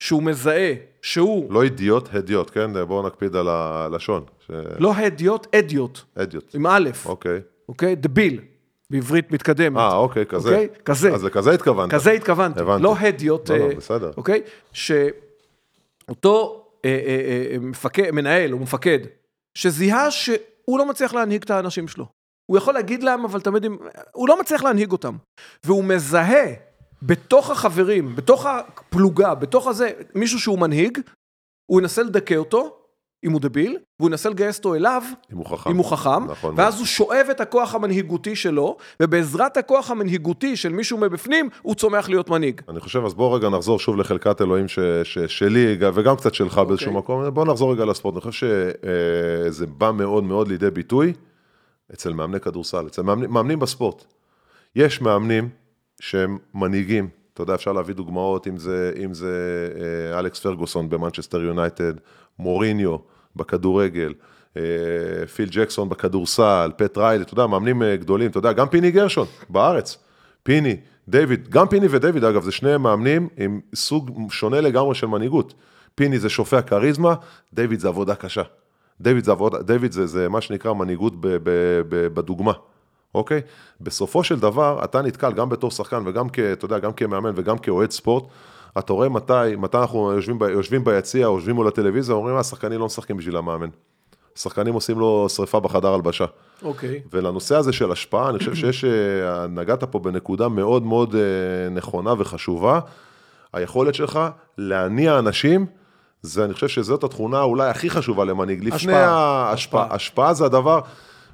שהוא 0.02 0.22
מזהה 0.22 0.74
שהוא 1.02 1.52
לא 1.52 1.62
אידיוט, 1.62 2.14
הדיוט, 2.14 2.50
כן? 2.50 2.86
בואו 2.86 3.06
נקפיד 3.06 3.36
על 3.36 3.48
הלשון. 3.48 4.24
ש... 4.46 4.50
לא 4.78 4.94
הדיוט, 4.94 5.54
אדיוט, 5.54 6.00
הדיוט. 6.16 6.54
עם 6.54 6.66
א', 6.66 6.90
אוקיי. 7.06 7.40
אוקיי? 7.68 7.94
דביל, 7.94 8.40
בעברית 8.90 9.32
מתקדמת. 9.32 9.78
אה, 9.78 9.96
אוקיי, 9.96 10.26
כזה. 10.26 10.48
אוקיי? 10.48 10.68
כזה. 10.84 11.14
אז 11.14 11.24
לכזה 11.24 11.52
התכוונת. 11.52 11.92
כזה 11.92 12.10
התכוונתי, 12.10 12.60
הבנתי. 12.60 12.82
לא 12.82 12.96
הדיוט, 12.98 13.50
לא, 13.50 13.58
לא, 13.58 13.64
אה, 13.64 13.74
בסדר. 13.74 14.10
אוקיי? 14.16 14.42
שאותו 14.72 16.66
אה, 16.84 16.90
אה, 17.06 17.52
אה, 17.52 17.58
מפקד, 17.58 18.10
מנהל 18.10 18.52
או 18.52 18.58
מפקד, 18.58 18.98
שזיהה 19.54 20.10
שהוא 20.10 20.78
לא 20.78 20.88
מצליח 20.88 21.14
להנהיג 21.14 21.42
את 21.42 21.50
האנשים 21.50 21.88
שלו. 21.88 22.06
הוא 22.46 22.58
יכול 22.58 22.74
להגיד 22.74 23.02
להם, 23.02 23.24
אבל 23.24 23.40
תמיד, 23.40 23.66
הוא 24.12 24.28
לא 24.28 24.40
מצליח 24.40 24.62
להנהיג 24.62 24.92
אותם. 24.92 25.16
והוא 25.64 25.84
מזהה 25.84 26.46
בתוך 27.02 27.50
החברים, 27.50 28.16
בתוך 28.16 28.46
הפלוגה, 28.46 29.34
בתוך 29.34 29.66
הזה, 29.66 29.90
מישהו 30.14 30.40
שהוא 30.40 30.58
מנהיג, 30.58 30.98
הוא 31.70 31.80
ינסה 31.80 32.02
לדכא 32.02 32.34
אותו, 32.34 32.76
אם 33.24 33.32
הוא 33.32 33.40
דביל, 33.40 33.78
והוא 34.00 34.10
ינסה 34.10 34.28
לגייס 34.28 34.58
אותו 34.58 34.74
אליו, 34.74 35.02
אם 35.32 35.36
הוא 35.36 35.46
חכם. 35.46 35.70
אם 35.70 35.76
הוא 35.76 35.84
חכם, 35.84 36.24
נכון 36.30 36.54
ואז 36.56 36.78
הוא 36.78 36.86
שואב 36.86 37.26
את 37.30 37.40
הכוח 37.40 37.74
המנהיגותי 37.74 38.36
שלו, 38.36 38.76
ובעזרת 39.02 39.56
הכוח 39.56 39.90
המנהיגותי 39.90 40.56
של 40.56 40.68
מישהו 40.68 40.98
מבפנים, 40.98 41.48
הוא 41.62 41.74
צומח 41.74 42.08
להיות 42.08 42.30
מנהיג. 42.30 42.60
אני 42.68 42.80
חושב, 42.80 43.04
אז 43.04 43.14
בואו 43.14 43.32
רגע 43.32 43.48
נחזור 43.48 43.78
שוב 43.78 43.96
לחלקת 43.96 44.42
אלוהים 44.42 44.68
ש, 44.68 44.78
ש, 45.04 45.18
שלי, 45.18 45.76
וגם 45.94 46.16
קצת 46.16 46.34
שלך 46.34 46.52
אוקיי. 46.52 46.64
באיזשהו 46.68 46.92
מקום. 46.92 47.30
בואו 47.30 47.46
נחזור 47.46 47.72
רגע 47.72 47.84
לספורט. 47.84 48.14
אני 48.14 48.20
חושב 48.20 48.70
שזה 49.50 49.66
בא 49.66 49.90
מאוד 49.90 50.24
מאוד 50.24 50.48
לידי 50.48 50.70
ביטוי 50.70 51.12
אצל 51.92 52.12
מאמני 52.12 52.40
כדורסל, 52.40 52.86
אצל 52.86 53.02
מאמנים, 53.02 53.30
מאמנים 53.30 53.58
בספורט. 53.58 54.04
יש 54.76 55.00
מאמנים 55.00 55.48
שהם 56.00 56.38
מנהיגים, 56.54 57.08
אתה 57.34 57.42
יודע, 57.42 57.54
אפשר 57.54 57.72
להביא 57.72 57.94
דוגמאות, 57.94 58.46
אם 58.46 58.56
זה, 58.56 58.92
אם 59.04 59.14
זה 59.14 59.68
אה, 60.12 60.18
אלכס 60.18 60.40
פרגוסון 60.40 60.88
במנצ'סטר 60.88 61.42
יונייטד, 61.42 61.92
מוריניו 62.38 62.96
בכדורגל, 63.36 64.14
אה, 64.56 65.26
פיל 65.34 65.48
ג'קסון 65.52 65.88
בכדורסל, 65.88 66.70
פט 66.76 66.98
ריילי, 66.98 67.24
אתה 67.24 67.34
יודע, 67.34 67.46
מאמנים 67.46 67.82
אה, 67.82 67.96
גדולים, 67.96 68.30
אתה 68.30 68.38
יודע, 68.38 68.52
גם 68.52 68.68
פיני 68.68 68.90
גרשון 68.90 69.26
בארץ, 69.48 69.98
פיני, 70.42 70.76
דיוויד, 71.08 71.48
גם 71.48 71.68
פיני 71.68 71.86
ודיוויד 71.90 72.24
אגב, 72.24 72.42
זה 72.42 72.52
שני 72.52 72.76
מאמנים 72.76 73.28
עם 73.36 73.60
סוג 73.74 74.30
שונה 74.30 74.60
לגמרי 74.60 74.94
של 74.94 75.06
מנהיגות. 75.06 75.54
פיני 75.94 76.18
זה 76.18 76.28
שופע 76.28 76.62
כריזמה, 76.62 77.14
דיוויד 77.52 77.80
זה 77.80 77.88
עבודה 77.88 78.14
קשה. 78.14 78.42
דיוויד 79.00 79.24
זה 79.24 79.30
עבודה, 79.32 79.62
דיוויד 79.62 79.92
זה, 79.92 80.06
זה 80.06 80.28
מה 80.28 80.40
שנקרא 80.40 80.72
מנהיגות 80.72 81.20
ב, 81.20 81.26
ב, 81.26 81.50
ב, 81.88 82.06
בדוגמה. 82.06 82.52
אוקיי? 83.14 83.40
בסופו 83.80 84.24
של 84.24 84.40
דבר, 84.40 84.80
אתה 84.84 85.02
נתקל 85.02 85.32
גם 85.32 85.48
בתור 85.48 85.70
שחקן 85.70 86.02
וגם 86.06 86.28
כ... 86.32 86.38
אתה 86.38 86.64
יודע, 86.64 86.78
גם 86.78 86.92
כמאמן 86.92 87.32
וגם 87.34 87.58
כאוהד 87.58 87.90
ספורט, 87.90 88.24
אתה 88.78 88.92
רואה 88.92 89.08
מתי, 89.08 89.56
מתי 89.58 89.78
אנחנו 89.78 90.12
יושבים, 90.12 90.38
ב- 90.38 90.42
יושבים 90.42 90.84
ביציע 90.84 91.20
יושבים 91.20 91.54
מול 91.54 91.68
הטלוויזיה, 91.68 92.14
אומרים, 92.14 92.36
השחקנים 92.36 92.80
לא 92.80 92.86
משחקים 92.86 93.16
בשביל 93.16 93.36
המאמן. 93.36 93.68
השחקנים 94.36 94.74
עושים 94.74 94.98
לו 94.98 95.28
שריפה 95.28 95.60
בחדר 95.60 95.94
הלבשה. 95.94 96.24
אוקיי. 96.62 97.00
ולנושא 97.12 97.56
הזה 97.56 97.72
של 97.72 97.92
השפעה, 97.92 98.30
אני 98.30 98.38
חושב 98.38 98.54
שיש, 98.54 98.84
אה, 98.84 99.46
נגעת 99.46 99.84
פה 99.84 99.98
בנקודה 99.98 100.48
מאוד 100.48 100.82
מאוד 100.82 101.14
אה, 101.14 101.20
נכונה 101.70 102.14
וחשובה. 102.18 102.80
היכולת 103.52 103.94
שלך 103.94 104.20
להניע 104.58 105.18
אנשים, 105.18 105.66
זה, 106.26 106.44
אני 106.44 106.54
חושב 106.54 106.68
שזאת 106.68 107.04
התכונה 107.04 107.42
אולי 107.42 107.70
הכי 107.70 107.90
חשובה 107.90 108.24
למנהיג. 108.24 108.64
לפני 108.64 108.76
השפעה. 108.76 109.48
ההשפעה, 109.48 109.82
השפעה. 109.82 109.94
השפעה 109.94 110.34
זה 110.34 110.44
הדבר, 110.44 110.80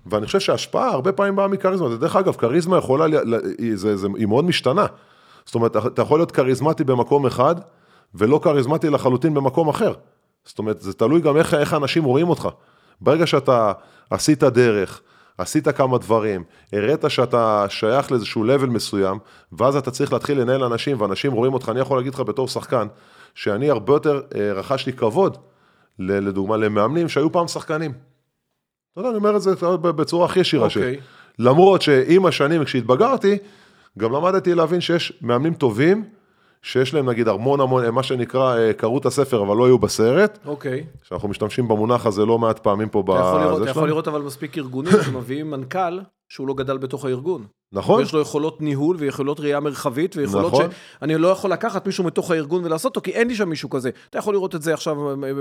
ואני 0.07 0.27
חושב 0.27 0.41
שהשפעה 0.41 0.91
הרבה 0.91 1.13
פעמים 1.13 1.37
באה 1.37 1.49
מכריזמה. 1.49 1.97
דרך 1.97 2.17
אגב, 2.17 2.35
כריזמה 2.35 2.79
יכולה, 2.79 3.05
היא, 3.59 3.77
זה, 3.77 3.97
זה, 3.97 4.09
היא 4.17 4.27
מאוד 4.27 4.45
משתנה. 4.45 4.87
זאת 5.45 5.55
אומרת, 5.55 5.77
אתה 5.77 6.03
יכול 6.03 6.19
להיות 6.19 6.31
כריזמטי 6.33 6.85
במקום 6.85 7.27
אחד, 7.27 7.55
ולא 8.15 8.41
כריזמטי 8.43 8.91
לחלוטין 8.91 9.35
במקום 9.35 9.69
אחר. 9.69 9.93
זאת 10.45 10.59
אומרת, 10.59 10.81
זה 10.81 10.93
תלוי 10.93 11.21
גם 11.21 11.37
איך, 11.37 11.55
איך 11.55 11.73
האנשים 11.73 12.05
רואים 12.05 12.29
אותך. 12.29 12.49
ברגע 13.01 13.27
שאתה 13.27 13.73
עשית 14.11 14.45
דרך, 14.45 15.01
עשית 15.39 15.69
כמה 15.69 15.99
דברים, 15.99 16.45
הראת 16.73 17.11
שאתה 17.11 17.67
שייך 17.69 18.13
לאיזשהו 18.13 18.45
level 18.45 18.67
מסוים, 18.67 19.19
ואז 19.53 19.77
אתה 19.77 19.91
צריך 19.91 20.13
להתחיל 20.13 20.41
לנהל 20.41 20.65
אנשים, 20.65 21.01
ואנשים 21.01 21.33
רואים 21.33 21.55
אותך, 21.55 21.69
אני 21.69 21.81
יכול 21.81 21.99
להגיד 21.99 22.15
לך 22.15 22.21
בתור 22.21 22.49
שחקן, 22.49 22.87
שאני 23.35 23.71
הרבה 23.71 23.93
יותר 23.93 24.21
אה, 24.35 24.53
רכשתי 24.53 24.93
כבוד, 24.93 25.37
לדוגמה, 25.99 26.57
למאמנים 26.57 27.09
שהיו 27.09 27.33
פעם 27.33 27.49
שחקנים. 27.49 27.93
אתה 28.93 29.01
יודע, 29.01 29.09
אני 29.09 29.17
אומר 29.17 29.37
את 29.37 29.43
זה 29.43 29.51
בצורה 29.81 30.25
הכי 30.25 30.41
ישירה 30.41 30.71
שלי. 30.71 30.83
אוקיי. 30.83 31.01
למרות 31.39 31.83
שעם 31.83 32.27
השנים, 32.27 32.65
כשהתבגרתי, 32.65 33.39
גם 33.99 34.13
למדתי 34.13 34.55
להבין 34.55 34.81
שיש 34.81 35.13
מאמנים 35.23 35.55
טובים, 35.55 36.05
שיש 36.63 36.95
להם 36.95 37.09
נגיד 37.11 37.29
המון 37.29 37.61
המון, 37.61 37.89
מה 37.91 38.03
שנקרא, 38.03 38.57
אה, 38.57 38.73
קראו 38.73 38.99
את 38.99 39.07
הספר 39.07 39.43
אבל 39.43 39.57
לא 39.57 39.67
היו 39.67 39.79
בסרט, 39.79 40.39
אוקיי. 40.47 40.87
שאנחנו 41.03 41.29
משתמשים 41.29 41.69
במונח 41.69 42.07
הזה 42.07 42.25
לא 42.27 42.39
מעט 42.39 42.59
פעמים 42.59 42.89
פה 42.89 43.03
אתה 43.05 43.13
יכול 43.13 43.41
לראות- 43.41 43.63
אתה 43.63 43.71
יכול. 43.71 43.89
לראות 43.89 44.09
אבל 44.09 44.23
מספיק 44.23 44.59
ארגונים 44.59 44.93
שמביאים 45.05 45.51
מנכ"ל 45.51 46.01
שהוא 46.29 46.49
לא 46.49 46.55
גדל 46.55 46.79
בתוך 46.79 47.05
הארגון. 47.05 47.47
נכון? 47.73 48.01
ויש 48.01 48.13
לו 48.13 48.21
יכולות 48.21 48.61
ניהול 48.61 48.97
ויכולות 48.99 49.41
ראייה 49.41 49.61
מרחבית 49.61 50.17
ויכולות 50.17 50.53
נכון. 50.53 50.67
שאני 51.01 51.19
לא 51.19 51.29
יכול 51.29 51.53
לקחת 51.53 51.87
מישהו 51.87 52.05
מתוך 52.05 52.31
הארגון 52.31 52.65
ולעשות 52.65 52.97
אותו, 52.97 53.01
כי 53.01 53.11
אין 53.11 53.29
לי 53.29 53.35
שם 53.35 53.49
מישהו 53.49 53.71
כזה. 53.71 53.91
אתה 54.11 54.19
יכול 54.19 54.35
לראות 54.35 54.55
את 54.55 54.63
זה 54.63 54.75
עכשיו, 54.75 54.97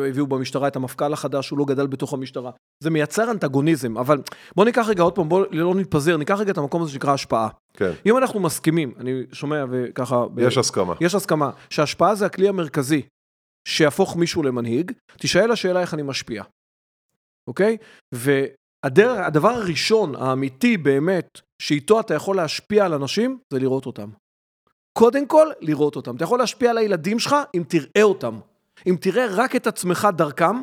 הביאו 0.08 0.28
במשטרה 0.28 0.68
את 0.68 0.76
המפכ"ל 0.76 1.14
החדש, 1.14 1.50
הוא 1.50 1.60
לא 1.60 1.66
גדל 1.66 1.88
בתוך 1.88 2.14
המשטרה. 2.14 2.52
זה 2.84 2.90
מייצר 2.90 3.32
אנטגוניזם, 3.32 3.98
אבל 3.98 4.18
בוא 4.56 4.66
ניקח 4.66 4.86
רגע 4.90 5.04
עוד 5.04 5.16
פעם, 5.16 5.30
בוא 5.30 5.46
לא 5.52 5.76
נתפזר, 5.76 6.18
ניקח 6.18 6.40
רגע 6.40 6.52
את 6.52 6.58
המקום 6.58 6.82
הזה 6.82 6.92
שנקרא 6.92 7.14
השפעה. 7.14 7.50
כן, 7.74 7.92
אם 8.06 8.18
אנחנו 8.18 8.40
מסכימים, 8.40 8.94
אני 8.98 9.24
שומע 9.32 9.66
וככה... 9.70 10.26
ב- 10.34 10.40
יש 10.40 10.58
הסכמה. 10.58 10.94
יש 11.02 11.16
הסכמה, 11.16 11.50
שהשפעה 11.70 12.16
זה 12.16 12.26
הכלי 12.26 12.48
המרכזי 12.48 13.02
שיהפוך 13.68 14.16
מישהו 14.16 14.44
למנהיג, 14.44 14.92
תישאל 15.18 15.52
השאלה 15.52 15.82
איך 15.82 15.94
אני 15.94 16.02
משפיע, 16.02 16.44
אוקיי? 17.48 17.78
והדבר 18.86 19.50
הראשון, 19.50 20.16
האמיתי 20.16 20.78
באמת, 20.78 21.42
שאיתו 21.60 22.00
אתה 22.00 22.14
יכול 22.14 22.36
להשפיע 22.36 22.86
על 22.86 22.94
אנשים, 22.94 23.38
זה 23.54 23.60
לראות 23.60 23.86
אותם. 23.86 24.10
קודם 24.94 25.26
כל, 25.26 25.48
לראות 25.62 25.96
אותם. 25.96 26.16
אתה 26.16 26.24
יכול 26.24 26.40
להשפיע 26.40 26.70
על 26.70 26.78
הילדים 26.78 27.20
שלך 27.20 27.36
אם 27.56 27.64
תראה 27.68 28.04
אותם. 28.04 28.40
אם 28.88 28.96
תראה 29.00 29.26
רק 29.30 29.56
את 29.56 29.68
עצמך 29.68 30.08
דרכם, 30.16 30.56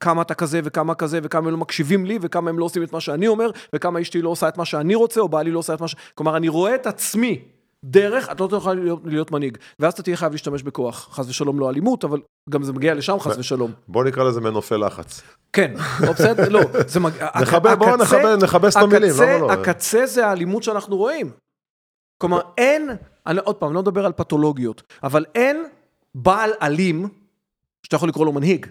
כמה 0.00 0.22
אתה 0.22 0.34
כזה 0.34 0.60
וכמה 0.64 0.94
כזה 0.94 1.20
וכמה 1.22 1.46
הם 1.46 1.52
לא 1.52 1.58
מקשיבים 1.58 2.06
לי 2.06 2.18
וכמה 2.22 2.50
הם 2.50 2.58
לא 2.58 2.64
עושים 2.64 2.82
את 2.82 2.92
מה 2.92 3.00
שאני 3.00 3.28
אומר 3.28 3.50
וכמה 3.74 4.00
אשתי 4.00 4.22
לא 4.22 4.28
עושה 4.28 4.48
את 4.48 4.58
מה 4.58 4.64
שאני 4.64 4.94
רוצה 4.94 5.20
או 5.20 5.28
בעלי 5.28 5.50
לא 5.50 5.58
עושה 5.58 5.74
את 5.74 5.80
מה 5.80 5.88
ש... 5.88 5.94
כלומר, 6.14 6.36
אני 6.36 6.48
רואה 6.48 6.74
את 6.74 6.86
עצמי 6.86 7.42
דרך, 7.84 8.30
אתה 8.30 8.42
לא 8.44 8.48
תוכל 8.48 8.74
להיות, 8.74 9.00
להיות 9.04 9.30
מנהיג. 9.30 9.58
ואז 9.78 9.92
אתה 9.92 10.02
תהיה 10.02 10.16
חייב 10.16 10.32
להשתמש 10.32 10.62
בכוח. 10.62 11.08
חס 11.12 11.28
ושלום 11.28 11.60
לא 11.60 11.70
אלימות, 11.70 12.04
אבל 12.04 12.20
גם 12.50 12.62
זה 12.62 12.72
מגיע 12.72 12.94
לשם 12.94 13.20
חס 13.20 13.36
ושלום. 13.38 13.72
בוא 13.88 14.04
נקרא 14.04 14.24
לזה 14.24 14.40
מנופי 14.40 14.74
לחץ. 14.74 15.22
כן, 15.52 15.74
לא 16.06 16.12
בסדר, 16.12 16.48
לא, 16.48 16.60
זה 16.86 17.00
מגיע... 17.00 17.28
נכבד- 17.40 17.74
בואו 17.78 17.96
נכבס 18.42 18.76
את 18.76 18.82
המילים, 18.82 19.10
למה 19.22 19.38
לא? 19.38 19.52
הקצה 19.52 20.06
זה 20.06 20.26
האלימות 20.26 20.62
שאנחנו 20.62 20.96
רואים. 20.96 21.30
כלומר, 22.18 22.40
אין, 22.58 22.90
אני, 23.26 23.40
עוד 23.44 23.56
פעם, 23.56 23.74
לא 23.74 23.80
מדבר 23.82 24.06
על 24.06 24.12
פתולוגיות, 24.12 24.82
אבל 25.02 25.24
אין 25.34 25.64
בעל 26.14 26.50
אלים 26.62 27.08
שאתה 27.82 27.96
יכול 27.96 28.08
לקרוא 28.08 28.26
לו 28.26 28.32
מנהיג. 28.32 28.66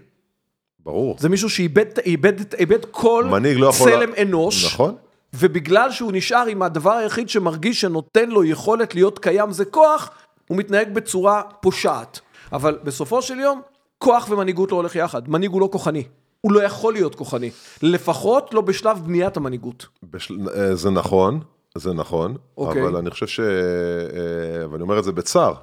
ברור. 0.80 1.16
זה 1.20 1.30
מישהו 1.30 1.50
שאיבד 1.50 2.00
איבד, 2.00 2.54
איבד 2.54 2.86
כל 2.92 3.26
לא 3.56 3.68
יכול... 3.68 3.92
צלם 3.92 4.10
אנוש. 4.22 4.66
נכון. 4.74 4.96
ובגלל 5.34 5.92
שהוא 5.92 6.12
נשאר 6.14 6.46
עם 6.48 6.62
הדבר 6.62 6.92
היחיד 6.92 7.30
שמרגיש 7.30 7.82
שנותן 7.82 8.30
לו 8.30 8.44
יכולת 8.44 8.96
להיות 8.96 9.20
קיים 9.20 9.52
זה 9.52 9.66
כוח, 9.66 10.10
הוא 10.48 10.58
מתנהג 10.58 10.94
בצורה 10.94 11.42
פושעת. 11.62 12.20
אבל 12.52 12.80
בסופו 12.84 13.22
של 13.22 13.40
יום, 13.40 13.62
כוח 13.98 14.30
ומנהיגות 14.30 14.72
לא 14.72 14.78
הולך 14.78 14.96
יחד. 14.96 15.30
מנהיג 15.30 15.52
הוא 15.52 15.62
לא 15.62 15.70
כוחני. 15.72 16.04
הוא 16.42 16.52
לא 16.52 16.64
יכול 16.64 16.94
להיות 16.94 17.16
כוחני. 17.16 17.52
לפחות 17.82 18.54
לא 18.54 18.62
בשלב 18.62 19.02
בניית 19.06 19.38
המנהיגות. 19.38 19.86
בשל... 20.04 20.38
אה, 20.56 20.76
זה 20.76 20.90
נכון, 20.90 21.40
זה 21.76 21.94
נכון, 21.94 22.36
אוקיי. 22.58 22.82
אבל 22.82 22.96
אני 22.96 23.10
חושב 23.10 23.28
ש... 23.28 23.40
אה, 23.40 24.70
ואני 24.70 24.82
אומר 24.82 25.00
את 25.00 25.04
זה 25.04 25.12
בצער, 25.12 25.54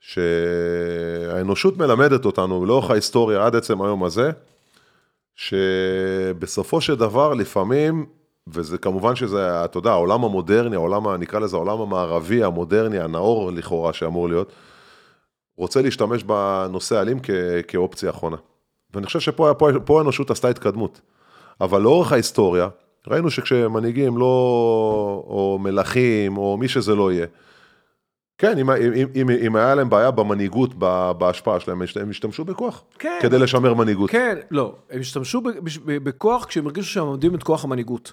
שהאנושות 0.00 1.76
מלמדת 1.76 2.24
אותנו 2.24 2.66
לאורך 2.66 2.90
ההיסטוריה 2.90 3.46
עד 3.46 3.56
עצם 3.56 3.82
היום 3.82 4.04
הזה, 4.04 4.30
שבסופו 5.34 6.80
של 6.80 6.94
דבר 6.94 7.34
לפעמים, 7.34 8.06
וזה 8.48 8.78
כמובן 8.78 9.16
שזה, 9.16 9.64
אתה 9.64 9.78
יודע, 9.78 9.90
העולם 9.90 10.24
המודרני, 10.24 10.76
העולם, 10.76 11.08
נקרא 11.08 11.40
לזה 11.40 11.56
העולם 11.56 11.80
המערבי, 11.80 12.44
המודרני, 12.44 12.98
הנאור 12.98 13.52
לכאורה 13.52 13.92
שאמור 13.92 14.28
להיות, 14.28 14.52
רוצה 15.56 15.82
להשתמש 15.82 16.24
בנושא 16.24 16.96
האלים 16.96 17.18
כ- 17.22 17.30
כאופציה 17.68 18.10
אחרונה. 18.10 18.36
ואני 18.94 19.06
חושב 19.06 19.20
שפה 19.20 19.54
פה, 19.58 19.68
פה 19.84 19.98
האנושות 19.98 20.30
עשתה 20.30 20.48
התקדמות. 20.48 21.00
אבל 21.60 21.80
לאורך 21.80 22.12
ההיסטוריה, 22.12 22.68
ראינו 23.08 23.30
שכשמנהיגים 23.30 24.18
לא, 24.18 24.24
או 25.26 25.58
מלכים, 25.60 26.36
או 26.36 26.56
מי 26.56 26.68
שזה 26.68 26.94
לא 26.94 27.12
יהיה, 27.12 27.26
כן, 28.38 28.58
אם, 28.58 28.70
אם, 28.70 29.06
אם, 29.14 29.30
אם 29.46 29.56
היה 29.56 29.74
להם 29.74 29.90
בעיה 29.90 30.10
במנהיגות, 30.10 30.74
בהשפעה 31.18 31.60
שלהם, 31.60 31.82
הם 32.00 32.10
השתמשו 32.10 32.44
בכוח. 32.44 32.84
כן. 32.98 33.18
כדי 33.22 33.38
לשמר 33.38 33.74
מנהיגות. 33.74 34.10
כן, 34.10 34.38
לא. 34.50 34.74
הם 34.90 35.00
השתמשו 35.00 35.40
בכוח 35.86 36.44
כשהם 36.44 36.66
הרגישו 36.66 36.88
שהם 36.88 37.06
עומדים 37.06 37.34
את 37.34 37.42
כוח 37.42 37.64
המנהיגות. 37.64 38.12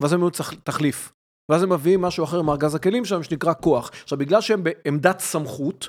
ואז 0.00 0.12
הם 0.12 0.20
היו 0.20 0.30
תחליף. 0.64 1.12
ואז 1.50 1.62
הם 1.62 1.72
מביאים 1.72 2.00
משהו 2.00 2.24
אחר 2.24 2.42
מארגז 2.42 2.74
הכלים 2.74 3.04
שלהם 3.04 3.22
שנקרא 3.22 3.52
כוח. 3.60 3.90
עכשיו, 4.02 4.18
בגלל 4.18 4.40
שהם 4.40 4.64
בעמדת 4.64 5.20
סמכות, 5.20 5.88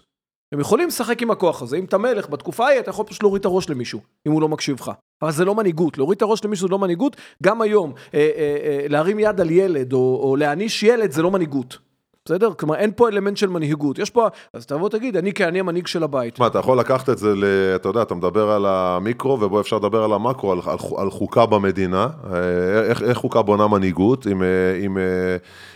הם 0.54 0.60
יכולים 0.60 0.88
לשחק 0.88 1.22
עם 1.22 1.32
הכוח 1.32 1.62
הזה. 1.62 1.78
אם 1.78 1.86
אתה 1.86 1.98
מלך 1.98 2.30
בתקופה 2.30 2.66
ההיא, 2.66 2.80
אתה 2.80 2.90
יכול 2.90 3.06
פשוט 3.06 3.24
להוריד 3.24 3.40
את 3.40 3.46
הראש 3.46 3.70
למישהו, 3.70 4.02
אם 4.28 4.32
הוא 4.32 4.42
לא 4.42 4.50
מקשיב 4.50 4.78
לך. 4.80 4.92
אבל 5.22 5.32
זה 5.32 5.46
לא 5.46 5.56
מנהיגות. 5.56 5.98
להוריד 5.98 6.16
את 6.16 6.22
הראש 6.22 6.46
למישהו 6.46 6.68
זה 6.68 6.72
לא 6.72 6.80
מנהיגות. 6.80 7.16
גם 7.44 7.62
היום, 7.62 7.94
אה, 8.14 8.20
אה, 8.20 8.58
אה, 8.64 8.88
להרים 8.90 9.20
יד 9.20 9.42
על 9.42 9.52
ילד, 9.52 9.94
או, 9.94 10.20
או 10.24 10.36
להעניש 10.36 10.84
ילד, 10.84 11.12
זה 11.12 11.22
לא 11.22 11.32
מנהיגות. 11.32 11.78
בסדר? 12.26 12.54
כלומר, 12.54 12.76
אין 12.76 12.92
פה 12.96 13.08
אלמנט 13.08 13.38
של 13.38 13.50
מנהיגות. 13.50 14.00
יש 14.00 14.10
פה... 14.10 14.28
אז 14.54 14.66
תבוא 14.66 14.90
תגיד, 14.90 15.18
אני 15.18 15.34
כי 15.34 15.46
אני 15.46 15.60
המנהיג 15.60 15.88
של 15.88 16.04
הבית. 16.04 16.34
תשמע, 16.34 16.48
אתה 16.48 16.60
יכול 16.60 16.80
לקחת 16.80 17.10
את 17.10 17.18
זה, 17.18 17.36
ל, 17.36 17.44
אתה 17.76 17.90
יודע, 17.90 18.02
אתה 18.02 18.16
מדבר 18.16 18.50
על 18.52 18.66
המיקרו, 18.66 19.38
ובו 19.42 19.60
אפשר 19.60 19.76
לדבר 19.76 20.04
על 20.04 20.14
המקרו, 20.14 20.52
על, 20.52 20.60
על, 20.66 20.78
על 20.98 21.12
חוקה 21.12 21.46
במדינה, 21.46 22.08
אה, 22.34 22.40
איך, 22.84 23.02
איך 23.04 23.18
חוקה 23.18 23.42
בונה 23.42 23.68
מנהיגות, 23.68 24.26
עם, 24.26 24.44
אה, 24.44 24.48
עם, 24.82 24.98
אה, 24.98 25.04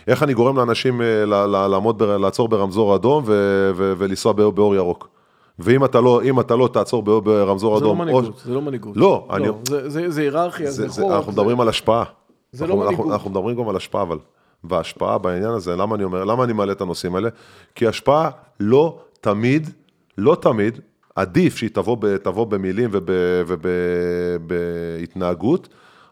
איך 0.08 0.22
אני 0.22 0.34
גורם 0.34 0.56
לאנשים 0.56 1.00
ל- 1.00 1.24
ל- 1.46 1.66
לעמוד, 1.66 1.98
בר, 1.98 2.16
לעצור 2.16 2.48
ברמזור 2.48 2.94
אדום 2.96 3.22
ו, 3.26 3.32
ו, 3.76 3.92
ולנסוע 3.98 4.32
באור, 4.32 4.52
באור 4.52 4.74
ירוק. 4.74 5.08
ואם 5.58 5.84
אתה 5.84 6.00
לא, 6.00 6.20
אם 6.22 6.40
אתה 6.40 6.56
לא 6.56 6.68
תעצור 6.72 7.02
ברמזור 7.02 7.78
זה 7.78 7.84
לא 7.84 7.88
אדום, 7.90 7.98
מנהיגות, 8.00 8.42
זה 8.44 8.54
לא 8.54 8.62
מנהיגות. 8.62 8.96
לא, 8.96 9.26
אני- 9.30 9.48
זה- 9.68 9.88
זה 9.88 10.10
זה 10.10 10.20
היררכיה, 10.20 10.70
זה, 10.70 10.82
זה 10.82 10.88
זה, 10.88 11.02
חוק. 11.02 11.12
אנחנו 11.12 11.32
מדברים 11.32 11.60
על 11.60 11.68
השפעה. 11.68 12.04
זה 12.52 12.64
אנחנו, 12.64 12.76
לא 12.78 12.82
אנחנו, 12.82 12.96
מנהיגות. 12.96 13.12
אנחנו 13.12 13.30
מדברים 13.30 13.56
גם 13.56 13.68
על 13.68 13.76
השפעה, 13.76 14.02
אבל. 14.02 14.18
והשפעה 14.64 15.18
בעניין 15.18 15.50
הזה, 15.50 15.76
למה 15.76 15.94
אני 15.94 16.04
אומר, 16.04 16.24
למה 16.24 16.44
אני 16.44 16.52
מעלה 16.52 16.72
את 16.72 16.80
הנושאים 16.80 17.14
האלה? 17.14 17.28
כי 17.74 17.86
השפעה 17.86 18.30
לא 18.60 18.98
תמיד, 19.20 19.70
לא 20.18 20.36
תמיד, 20.40 20.80
עדיף 21.16 21.56
שהיא 21.56 21.70
תבוא, 21.72 21.96
ב, 22.00 22.16
תבוא 22.16 22.44
במילים 22.46 22.90
ובהתנהגות, 24.36 25.68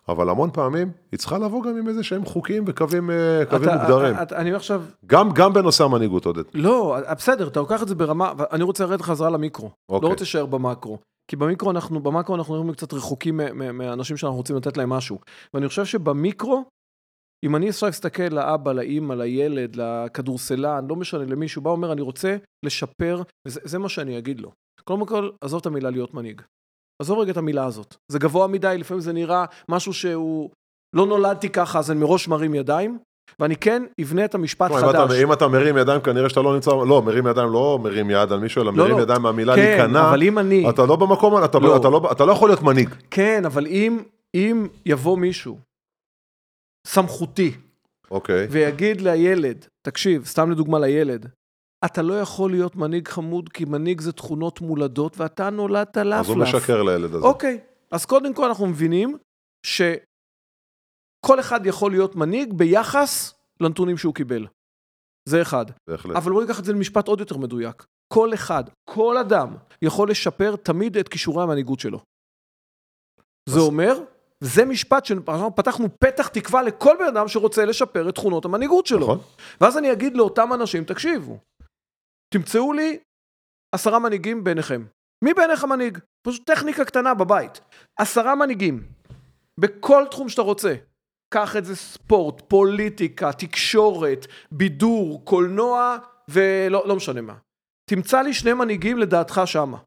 אבל 0.09 0.28
המון 0.28 0.50
פעמים 0.52 0.90
היא 1.12 1.18
צריכה 1.18 1.38
לבוא 1.38 1.62
גם 1.64 1.76
עם 1.76 1.88
איזה 1.88 2.02
שהם 2.02 2.24
חוקים 2.24 2.64
וקווים 2.66 3.11
אה, 3.11 3.42
אתה- 3.42 3.59
מוגדרים. 3.59 4.14
אתה- 4.22 4.37
אני 4.37 4.54
עכשיו, 4.54 4.83
גם, 5.07 5.30
גם 5.33 5.52
בנושא 5.52 5.85
המנהיגות, 5.85 6.24
עודד. 6.26 6.42
לא, 6.54 6.96
בסדר, 7.16 7.48
אתה 7.48 7.61
לוקח 7.61 7.83
את 7.83 7.88
זה 7.88 7.94
ברמה, 7.94 8.33
אני 8.52 8.62
רוצה 8.62 8.85
לרדת 8.87 9.02
חזרה 9.02 9.30
למיקרו. 9.30 9.70
לא 9.88 9.94
אוקיי. 9.94 10.09
רוצה 10.11 10.22
להישאר 10.24 10.46
במקרו. 10.46 10.98
כי 11.30 11.37
במיקרו 11.37 11.70
אנחנו, 11.70 12.00
במקרו 12.00 12.35
אנחנו 12.37 12.57
נראים 12.57 12.72
קצת 12.72 12.92
רחוקים 12.94 13.40
מהאנשים 13.72 14.16
שאנחנו 14.16 14.37
רוצים 14.37 14.57
לתת 14.57 14.76
להם 14.76 14.88
משהו. 14.90 15.18
ואני 15.54 15.68
חושב 15.68 15.85
שבמיקרו, 15.85 16.64
אם 17.44 17.57
אני 17.57 17.68
עכשיו 17.68 17.88
אסתכל 17.88 18.22
לאבא, 18.22 18.72
לאימא, 18.72 19.14
לילד, 19.14 19.76
לכדורסלן, 19.76 20.87
לא 20.88 20.96
משנה, 20.96 21.24
למישהו, 21.24 21.62
בא 21.62 21.68
ואומר, 21.68 21.92
אני 21.92 22.00
רוצה 22.00 22.37
לשפר, 22.64 23.22
וזה 23.48 23.61
זה 23.64 23.78
מה 23.78 23.88
שאני 23.88 24.18
אגיד 24.18 24.40
לו. 24.40 24.50
קודם 24.85 25.07
כל, 25.07 25.30
עזוב 25.40 25.61
את 25.61 25.66
המילה 25.66 25.90
להיות 25.90 26.14
מנהיג. 26.14 26.42
עזוב 27.02 27.18
רגע 27.18 27.33
את 27.33 27.37
המילה 27.37 27.64
הזאת. 27.64 27.96
זה 28.12 28.18
גבוה 28.18 28.46
מדי, 28.46 28.76
לפעמים 28.78 29.00
זה 29.00 29.12
נראה 29.12 29.44
משהו 29.68 29.92
שהוא... 29.92 30.50
לא 30.96 31.07
נולדתי 31.07 31.48
ככה, 31.48 31.78
אז 31.78 31.90
אני 31.90 32.00
מראש 32.00 32.28
מרים 32.28 32.54
ידיים, 32.54 32.98
ואני 33.38 33.57
כן 33.57 33.83
אבנה 34.00 34.24
את 34.24 34.35
המשפט 34.35 34.70
תשמע, 34.70 34.80
אם 34.80 34.92
חדש. 34.92 35.11
אתה, 35.11 35.22
אם 35.22 35.33
אתה 35.33 35.48
מרים 35.48 35.76
ידיים, 35.76 36.00
כנראה 36.00 36.28
שאתה 36.28 36.42
לא 36.42 36.54
נמצא, 36.54 36.70
לא, 36.70 37.02
מרים 37.02 37.26
ידיים 37.26 37.52
לא 37.52 37.78
מרים 37.83 38.11
יד 38.11 38.33
על 38.33 38.40
מישהו, 38.40 38.62
אלא 38.62 38.72
לא, 38.72 38.85
מרים 38.85 38.96
לא. 38.96 39.02
ידיים 39.02 39.22
מהמילה 39.22 39.57
כן, 39.57 39.62
להיכנע. 39.62 40.09
אבל 40.09 40.22
אם 40.22 40.38
אני... 40.38 40.70
אתה 40.70 40.87
לא 40.87 40.96
במקום, 40.96 41.44
אתה, 41.44 41.59
לא. 41.59 41.76
אתה, 41.76 41.88
לא, 41.88 42.09
אתה 42.12 42.24
לא 42.24 42.33
יכול 42.33 42.48
להיות 42.48 42.62
מנהיג. 42.62 42.94
כן, 43.11 43.42
אבל 43.44 43.66
אם, 43.66 44.02
אם 44.35 44.66
יבוא 44.87 45.18
מישהו 45.18 45.59
סמכותי 46.86 47.52
אוקיי. 48.10 48.46
ויגיד 48.50 49.00
לילד, 49.00 49.66
תקשיב, 49.82 50.24
סתם 50.24 50.50
לדוגמה 50.50 50.78
לילד, 50.78 51.26
אתה 51.84 52.02
לא 52.02 52.20
יכול 52.20 52.50
להיות 52.50 52.76
מנהיג 52.76 53.08
חמוד 53.08 53.48
כי 53.48 53.64
מנהיג 53.64 54.00
זה 54.00 54.12
תכונות 54.12 54.60
מולדות 54.60 55.18
ואתה 55.18 55.50
נולדת 55.50 55.96
לאפלף. 55.96 56.20
אז 56.20 56.28
הוא 56.28 56.36
משקר 56.36 56.82
לילד 56.82 57.14
הזה. 57.14 57.26
אוקיי, 57.26 57.60
אז 57.90 58.04
קודם 58.04 58.34
כל 58.34 58.44
אנחנו 58.44 58.66
מבינים 58.66 59.18
שכל 59.66 61.40
אחד 61.40 61.66
יכול 61.66 61.90
להיות 61.90 62.16
מנהיג 62.16 62.52
ביחס 62.52 63.34
לנתונים 63.60 63.96
שהוא 63.96 64.14
קיבל. 64.14 64.46
זה 65.28 65.42
אחד. 65.42 65.66
בהחלט. 65.88 66.16
אבל 66.16 66.32
בוא 66.32 66.42
ניקח 66.42 66.60
את 66.60 66.64
זה 66.64 66.72
למשפט 66.72 67.08
עוד 67.08 67.20
יותר 67.20 67.36
מדויק. 67.36 67.86
כל 68.12 68.34
אחד, 68.34 68.64
כל 68.90 69.18
אדם, 69.18 69.56
יכול 69.82 70.10
לשפר 70.10 70.56
תמיד 70.56 70.96
את 70.96 71.08
כישורי 71.08 71.42
המנהיגות 71.42 71.80
שלו. 71.80 72.00
זה 73.48 73.60
אומר, 73.60 73.98
זה 74.44 74.64
משפט 74.64 75.04
שפתחנו 75.04 75.88
פתח 75.98 76.28
תקווה 76.28 76.62
לכל 76.62 76.96
בן 76.98 77.04
אדם 77.04 77.28
שרוצה 77.28 77.64
לשפר 77.64 78.09
את 78.09 78.14
תכונות 78.14 78.44
המנהיגות 78.44 78.87
שלו. 78.87 79.00
נכון. 79.00 79.18
ואז 79.61 79.78
אני 79.78 79.92
אגיד 79.92 80.16
לאותם 80.16 80.52
אנשים, 80.52 80.85
תקשיבו, 80.85 81.38
תמצאו 82.35 82.72
לי 82.72 82.98
עשרה 83.74 83.98
מנהיגים 83.98 84.44
ביניכם. 84.44 84.85
מי 85.24 85.35
בעיניך 85.35 85.64
מנהיג? 85.64 85.98
פשוט 86.26 86.46
טכניקה 86.46 86.85
קטנה 86.85 87.14
בבית. 87.14 87.61
עשרה 87.98 88.35
מנהיגים, 88.35 88.83
בכל 89.61 90.04
תחום 90.11 90.28
שאתה 90.28 90.42
רוצה. 90.42 90.74
קח 91.35 91.57
את 91.57 91.64
זה 91.64 91.76
ספורט, 91.76 92.42
פוליטיקה, 92.48 93.33
תקשורת, 93.33 94.26
בידור, 94.52 95.24
קולנוע, 95.24 95.96
ולא 96.28 96.88
לא 96.88 96.96
משנה 96.96 97.20
מה. 97.20 97.35
תמצא 97.90 98.22
לי 98.22 98.35
שני 98.35 98.52
מנהיגים 98.52 98.98
לדעתך 98.98 99.40
שמה. 99.44 99.78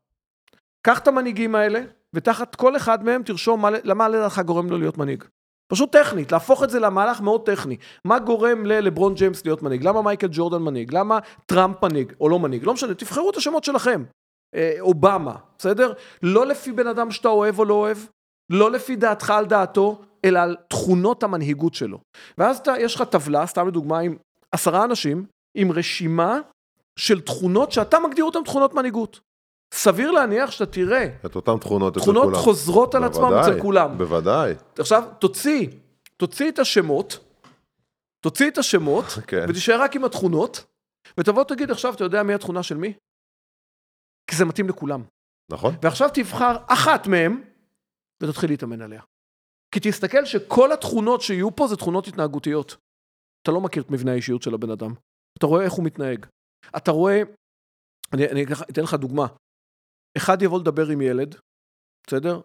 קח 0.87 0.99
את 0.99 1.07
המנהיגים 1.07 1.55
האלה, 1.55 1.79
ותחת 2.13 2.55
כל 2.55 2.75
אחד 2.75 3.03
מהם 3.03 3.23
תרשום 3.23 3.61
מה, 3.61 3.69
למה 3.83 4.09
לדעתך 4.09 4.41
גורם 4.45 4.69
לו 4.69 4.77
להיות 4.77 4.97
מנהיג. 4.97 5.23
פשוט 5.71 5.91
טכנית, 5.91 6.31
להפוך 6.31 6.63
את 6.63 6.69
זה 6.69 6.79
למהלך 6.79 7.21
מאוד 7.21 7.45
טכני. 7.45 7.77
מה 8.05 8.19
גורם 8.19 8.65
ללברון 8.65 9.13
ג'יימס 9.13 9.45
להיות 9.45 9.63
מנהיג? 9.63 9.83
למה 9.83 10.01
מייקל 10.01 10.27
ג'ורדן 10.31 10.61
מנהיג? 10.61 10.93
למה 10.93 11.19
טראמפ 11.45 11.83
מנהיג 11.83 12.13
או 12.19 12.29
לא 12.29 12.39
מנהיג? 12.39 12.63
לא 12.63 12.73
משנה, 12.73 12.93
תבחרו 12.93 13.29
את 13.29 13.35
השמות 13.35 13.63
שלכם. 13.63 14.03
אה, 14.55 14.75
אובמה, 14.79 15.35
בסדר? 15.57 15.93
לא 16.23 16.45
לפי 16.45 16.71
בן 16.71 16.87
אדם 16.87 17.11
שאתה 17.11 17.27
אוהב 17.27 17.59
או 17.59 17.65
לא 17.65 17.73
אוהב, 17.73 17.97
לא 18.49 18.71
לפי 18.71 18.95
דעתך 18.95 19.29
על 19.29 19.45
דעתו, 19.45 20.01
אלא 20.25 20.39
על 20.39 20.55
תכונות 20.67 21.23
המנהיגות 21.23 21.73
שלו. 21.73 21.99
ואז 22.37 22.57
אתה, 22.57 22.73
יש 22.79 22.95
לך 22.95 23.01
טבלה, 23.01 23.45
סתם 23.45 23.67
לדוגמה, 23.67 23.99
עם 23.99 24.17
עשרה 24.51 24.83
אנשים, 24.83 25.25
עם 25.57 25.71
רשימה 25.71 26.39
של 26.99 27.21
תכונות 27.21 27.71
שאתה 27.71 27.99
מגדיר 27.99 28.25
אותן 28.25 28.43
תכונות 28.45 28.73
מנהיגות. 28.73 29.19
סביר 29.73 30.11
להניח 30.11 30.51
שאתה 30.51 30.71
תראה 30.71 31.07
את 31.25 31.35
אותן 31.35 31.57
תכונות 31.57 31.97
אצל 31.97 32.03
תכונות 32.03 32.23
כולם. 32.23 32.35
חוזרות 32.35 32.95
על 32.95 33.03
עצמם 33.03 33.33
אצל 33.41 33.61
כולם. 33.61 33.97
בוודאי. 33.97 34.53
עכשיו, 34.79 35.03
תוציא, 35.19 35.67
תוציא 36.17 36.49
את 36.49 36.59
השמות, 36.59 37.19
תוציא 38.19 38.47
את 38.47 38.57
השמות, 38.57 39.05
כן. 39.27 39.45
ותישאר 39.49 39.81
רק 39.81 39.95
עם 39.95 40.05
התכונות, 40.05 40.65
ותבוא 41.19 41.43
תגיד 41.43 41.71
עכשיו, 41.71 41.93
אתה 41.93 42.03
יודע 42.03 42.23
מי 42.23 42.33
התכונה 42.33 42.63
של 42.63 42.77
מי? 42.77 42.93
כי 44.29 44.35
זה 44.35 44.45
מתאים 44.45 44.69
לכולם. 44.69 45.03
נכון? 45.51 45.75
ועכשיו 45.81 46.09
תבחר 46.13 46.57
אחת 46.67 47.07
מהם, 47.07 47.43
ותתחיל 48.23 48.49
להתאמן 48.49 48.81
עליה. 48.81 49.01
כי 49.71 49.79
תסתכל 49.79 50.25
שכל 50.25 50.71
התכונות 50.71 51.21
שיהיו 51.21 51.55
פה 51.55 51.67
זה 51.67 51.75
תכונות 51.75 52.07
התנהגותיות. 52.07 52.77
אתה 53.41 53.51
לא 53.51 53.61
מכיר 53.61 53.83
את 53.83 53.91
מבנה 53.91 54.11
האישיות 54.11 54.41
של 54.41 54.53
הבן 54.53 54.69
אדם. 54.69 54.93
אתה 55.37 55.45
רואה 55.45 55.63
איך 55.63 55.73
הוא 55.73 55.85
מתנהג. 55.85 56.25
אתה 56.77 56.91
רואה, 56.91 57.21
אני, 58.13 58.27
אני 58.27 58.43
אתן 58.71 58.81
לך 58.81 58.93
דוגמה. 58.93 59.27
אחד 60.17 60.41
יבוא 60.41 60.59
לדבר 60.59 60.87
עם 60.87 61.01
ילד, 61.01 61.35
בסדר? 62.07 62.39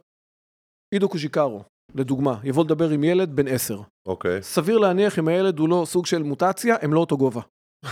עידו 0.94 1.08
קוז'יקרו, 1.08 1.62
לדוגמה, 1.94 2.34
יבוא 2.44 2.64
לדבר 2.64 2.88
עם 2.90 3.04
ילד 3.04 3.36
בן 3.36 3.48
עשר. 3.48 3.80
אוקיי. 4.06 4.42
סביר 4.42 4.78
להניח 4.78 5.18
אם 5.18 5.28
הילד 5.28 5.58
הוא 5.58 5.68
לא 5.68 5.84
סוג 5.86 6.06
של 6.06 6.22
מוטציה, 6.22 6.76
הם 6.82 6.92
לא 6.94 7.00
אותו 7.00 7.16
גובה. 7.18 7.40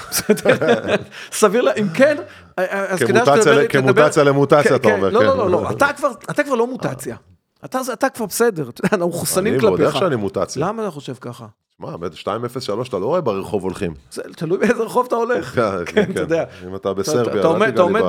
סביר, 1.33 1.63
לה- 1.63 1.73
אם 1.75 1.87
כן, 1.95 2.17
אז 2.57 2.99
כדאי 3.03 3.23
שתדבר- 3.27 3.69
כמוטציה 3.69 4.25
למוטציה, 4.25 4.77
אתה 4.77 4.89
כן, 4.89 4.93
אומר, 4.95 5.09
לא, 5.11 5.21
כן. 5.21 5.27
לא, 5.27 5.37
לא, 5.37 5.51
לא, 5.51 5.71
אתה 5.71 5.87
כבר, 5.97 6.11
אתה 6.31 6.43
לא 6.55 6.67
מוטציה. 6.67 7.17
אתה, 7.65 7.81
אתה 7.93 8.09
כבר 8.11 8.27
בסדר, 8.27 8.69
אתה 8.71 8.83
אנחנו 8.93 9.09
מחוסנים 9.09 9.55
אני 9.55 9.63
מודה 9.69 9.85
כלפיך. 9.85 9.99
שאני 10.01 10.17
מוטציה. 10.17 10.67
למה 10.67 10.83
אתה 10.83 10.91
חושב 10.91 11.15
ככה? 11.21 11.47
שמע, 11.81 11.97
ב- 11.97 12.03
203 12.05 12.89
אתה 12.89 12.99
לא 12.99 13.07
רואה 13.07 13.21
ברחוב 13.21 13.63
הולכים. 13.63 13.95
זה 14.11 14.23
תלוי 14.37 14.59
באיזה 14.59 14.83
רחוב 14.83 15.07
אתה 15.07 15.17
הולך. 15.17 15.61
כן, 15.87 16.11
אתה 16.11 16.21
יודע. 16.21 16.45
אם 16.69 16.77
אתה 16.77 16.93
בסרביה, 16.95 17.41
אתה 17.41 17.49
עומד- 17.49 17.67
אל 17.69 17.75
אתה 17.75 17.83
עומד 17.83 18.03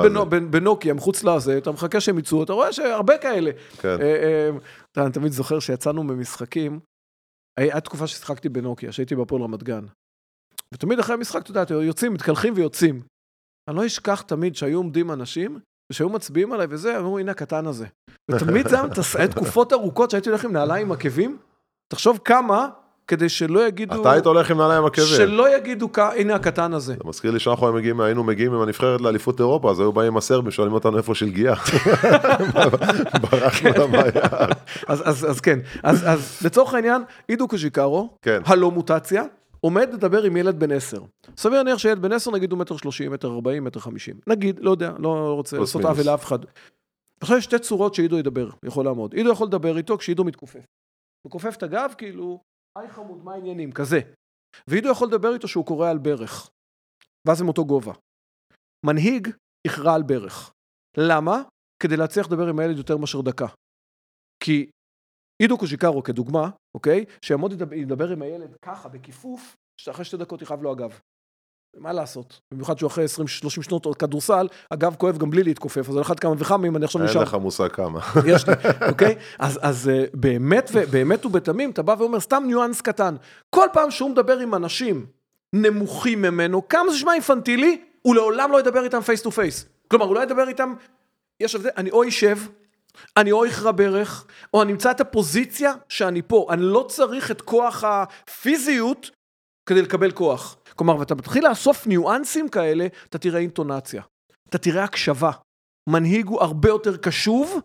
בנוקיה, 0.50 0.94
מחוץ 0.94 1.24
לזה, 1.24 1.58
אתה 1.58 1.72
מחכה 1.72 2.00
שהם 2.00 2.18
יצאו, 2.18 2.42
אתה 2.42 2.52
רואה 2.52 2.72
שהרבה 2.72 3.18
כאלה. 3.18 3.50
כן. 3.80 3.88
אה, 4.00 4.50
אה, 4.96 5.04
אני 5.04 5.12
תמיד 5.12 5.32
זוכר 5.32 5.58
שיצאנו 5.60 6.02
ממשחקים, 6.02 6.80
היה 7.60 7.80
תקופה 7.80 8.06
ששיחקתי 8.06 8.48
בנוקיה, 8.48 8.92
שהייתי 8.92 9.16
בהפועל 9.16 9.42
רמת 9.42 9.62
גן. 9.62 9.84
ותמיד 10.74 10.98
אחרי 10.98 11.14
המשחק, 11.14 11.42
אתה 11.42 11.50
יודע, 11.62 11.74
יוצאים, 11.84 12.12
מתקלחים 12.12 12.54
ויוצאים. 12.56 13.02
אני 13.68 13.76
לא 13.76 13.86
אשכח 13.86 14.20
תמיד 14.22 14.56
שהיו 14.56 14.78
עומדים 14.78 15.10
אנשים, 15.12 15.58
ושהיו 15.92 16.08
מצביעים 16.08 16.52
עליי 16.52 16.66
וזה, 16.70 16.98
אמרו, 16.98 17.18
הנה 17.18 17.30
הקטן 17.32 17.66
הזה. 17.66 17.86
ותמיד 18.30 18.68
זה 18.68 18.76
היה 19.14 19.28
תקופות 19.34 19.72
ארוכות 19.72 20.10
שהייתי 20.10 20.28
הולך 20.28 20.44
עם 20.44 20.52
נעליים 20.52 20.92
עקבים. 20.92 21.38
תחשוב 21.92 22.18
כמה, 22.24 22.68
כדי 23.12 23.28
שלא 23.28 23.66
יגידו... 23.66 24.00
אתה 24.00 24.12
היית 24.12 24.26
הולך 24.26 24.50
עם 24.50 24.58
נעליים 24.58 24.84
עקבים. 24.84 25.06
שלא 25.06 25.56
יגידו, 25.56 25.92
"כ- 25.92 25.98
הנה 25.98 26.34
הקטן 26.34 26.72
הזה. 26.74 26.92
זה 26.92 26.98
מזכיר 27.04 27.30
לי 27.30 27.38
שאנחנו 27.40 27.66
היינו 28.04 28.24
מגיעים, 28.24 28.54
עם 28.54 28.60
הנבחרת 28.60 29.00
לאליפות 29.00 29.40
אירופה, 29.40 29.70
אז 29.70 29.80
היו 29.80 29.92
באים 29.92 30.06
עם 30.08 30.16
הסרבים, 30.16 30.50
שואלים 30.50 30.74
אותנו 30.74 30.96
איפה 30.98 31.14
שלגיה. 31.14 31.54
ברחנו 33.30 33.70
לה 33.78 33.86
מהיער. 33.86 34.48
אז, 34.86 35.02
אז, 35.08 35.30
אז 35.30 35.40
כן, 35.40 35.58
אז, 35.82 36.04
אז 36.08 36.42
לצורך 36.44 36.74
העניין, 36.74 37.02
עידו 37.28 37.48
קוז'יקרו, 37.48 38.16
כן. 38.22 38.40
הלא 38.44 38.70
מוטציה, 38.70 39.22
עומד 39.60 39.88
לדבר 39.92 40.22
עם 40.22 40.36
ילד 40.36 40.60
בן 40.60 40.72
10. 40.72 41.02
סביר 41.36 41.62
להניח 41.62 41.78
שילד 41.78 42.02
בן 42.02 42.12
10 42.12 42.30
נגיד 42.30 42.50
הוא 42.52 42.58
מטר 42.58 42.76
30, 42.76 43.12
מטר 43.12 43.28
40, 43.34 43.64
מטר 43.64 43.80
50. 43.80 44.14
נגיד, 44.26 44.60
לא 44.62 44.70
יודע, 44.70 44.92
לא 44.98 45.32
רוצה 45.34 45.58
לעשות. 45.58 45.84
עוול 45.84 46.06
לאף 46.06 46.24
אחד. 46.24 46.38
עכשיו 47.20 47.36
יש 47.38 47.44
שתי 47.44 47.58
צורות 47.58 47.94
שעידו 47.94 48.18
ידבר, 48.18 48.48
יכול 48.64 48.84
לעמוד. 48.84 49.12
עידו 49.12 49.30
יכול 49.30 49.46
לדבר 49.46 49.76
איתו 49.76 49.98
כשעידו 49.98 50.24
מתכופף. 50.24 50.64
הוא 51.22 51.30
כופף 51.30 51.56
את 51.56 51.62
הגב 51.62 51.94
כאילו, 51.98 52.40
היי 52.78 52.88
חמוד, 52.88 53.24
מה 53.24 53.34
העניינים? 53.34 53.72
כזה. 53.72 54.00
ועידו 54.66 54.88
יכול 54.88 55.08
לדבר 55.08 55.34
איתו 55.34 55.48
שהוא 55.48 55.66
קורא 55.66 55.90
על 55.90 55.98
ברך. 55.98 56.50
ואז 57.28 57.40
הם 57.40 57.48
אותו 57.48 57.64
גובה. 57.64 57.92
מנהיג 58.86 59.28
יכרע 59.66 59.94
על 59.94 60.02
ברך. 60.02 60.52
למה? 60.96 61.42
כדי 61.82 61.96
להצליח 61.96 62.26
לדבר 62.26 62.48
עם 62.48 62.58
הילד 62.58 62.76
יותר 62.76 62.96
מאשר 62.96 63.20
דקה. 63.20 63.46
כי 64.44 64.70
עידו 65.42 65.58
קוז'יקרו 65.58 66.02
כדוגמה, 66.02 66.50
אוקיי? 66.76 67.04
שיעמוד 67.24 67.52
ידבר, 67.76 68.12
עם 68.12 68.22
הילד 68.22 68.56
ככה, 68.62 68.88
בכיפוף, 68.88 69.56
שאחרי 69.80 70.04
שתי 70.04 70.16
דקות 70.16 70.42
יכאב 70.42 70.62
לו 70.62 70.72
הגב. 70.72 71.00
מה 71.78 71.92
לעשות? 71.92 72.40
במיוחד 72.52 72.78
שהוא 72.78 72.88
אחרי 72.88 73.04
20-30 73.04 73.48
שנות 73.48 73.96
כדורסל, 73.98 74.48
הגב 74.70 74.94
כואב 74.98 75.18
גם 75.18 75.30
בלי 75.30 75.42
להתכופף, 75.42 75.88
אז 75.88 75.96
על 75.96 76.02
אחת 76.02 76.20
כמה 76.20 76.34
וכמה 76.38 76.66
אם 76.66 76.76
אני 76.76 76.84
עכשיו 76.84 77.00
אין 77.00 77.10
נשאר. 77.10 77.22
לך 77.22 77.34
מושג 77.34 77.68
כמה. 77.72 78.00
יש 78.26 78.48
לי, 78.48 78.54
אוקיי? 78.88 79.14
אז, 79.38 79.58
אז 79.62 79.88
אה, 79.88 80.04
באמת, 80.14 80.70
ובאמת 80.74 81.26
ובתמים, 81.26 81.70
אתה 81.70 81.82
בא 81.82 81.94
ואומר, 81.98 82.20
סתם 82.20 82.42
ניואנס 82.46 82.80
קטן. 82.80 83.16
כל 83.50 83.66
פעם 83.72 83.90
שהוא 83.90 84.10
מדבר 84.10 84.38
עם 84.38 84.54
אנשים 84.54 85.06
נמוכים 85.52 86.22
ממנו, 86.22 86.68
כמה 86.68 86.90
זה 86.90 86.96
נשמע 86.96 87.12
אינפנטילי, 87.12 87.80
הוא 88.02 88.14
לעולם 88.14 88.52
לא 88.52 88.60
ידבר 88.60 88.84
איתם 88.84 89.00
face 89.00 89.22
to 89.22 89.30
face. 89.30 89.66
כלומר, 89.88 90.06
הוא 90.06 90.14
לא 90.14 90.20
ידבר 90.20 90.48
איתם, 90.48 90.74
יש 91.40 91.54
הבדל, 91.54 91.70
אני 91.76 91.90
או 91.90 92.08
אשב, 92.08 92.38
אני 93.16 93.32
או 93.32 93.46
אכרע 93.46 93.72
ברך, 93.72 94.26
או 94.54 94.62
אני 94.62 94.72
אמצא 94.72 94.90
את 94.90 95.00
הפוזיציה 95.00 95.72
שאני 95.88 96.22
פה. 96.22 96.46
אני 96.50 96.62
לא 96.62 96.86
צריך 96.88 97.30
את 97.30 97.40
כוח 97.40 97.84
הפיזיות 97.84 99.10
כדי 99.66 99.82
לקבל 99.82 100.10
כוח. 100.10 100.56
כלומר, 100.76 100.96
ואתה 100.96 101.14
מתחיל 101.14 101.48
לאסוף 101.48 101.86
ניואנסים 101.86 102.48
כאלה, 102.48 102.86
אתה 103.08 103.18
תראה 103.18 103.40
אינטונציה. 103.40 104.02
אתה 104.48 104.58
תראה 104.58 104.84
הקשבה. 104.84 105.30
מנהיג 105.88 106.26
הוא 106.26 106.40
הרבה 106.42 106.68
יותר 106.68 106.96
קשוב 106.96 107.60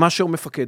מאשר 0.00 0.26
מפקד. 0.26 0.66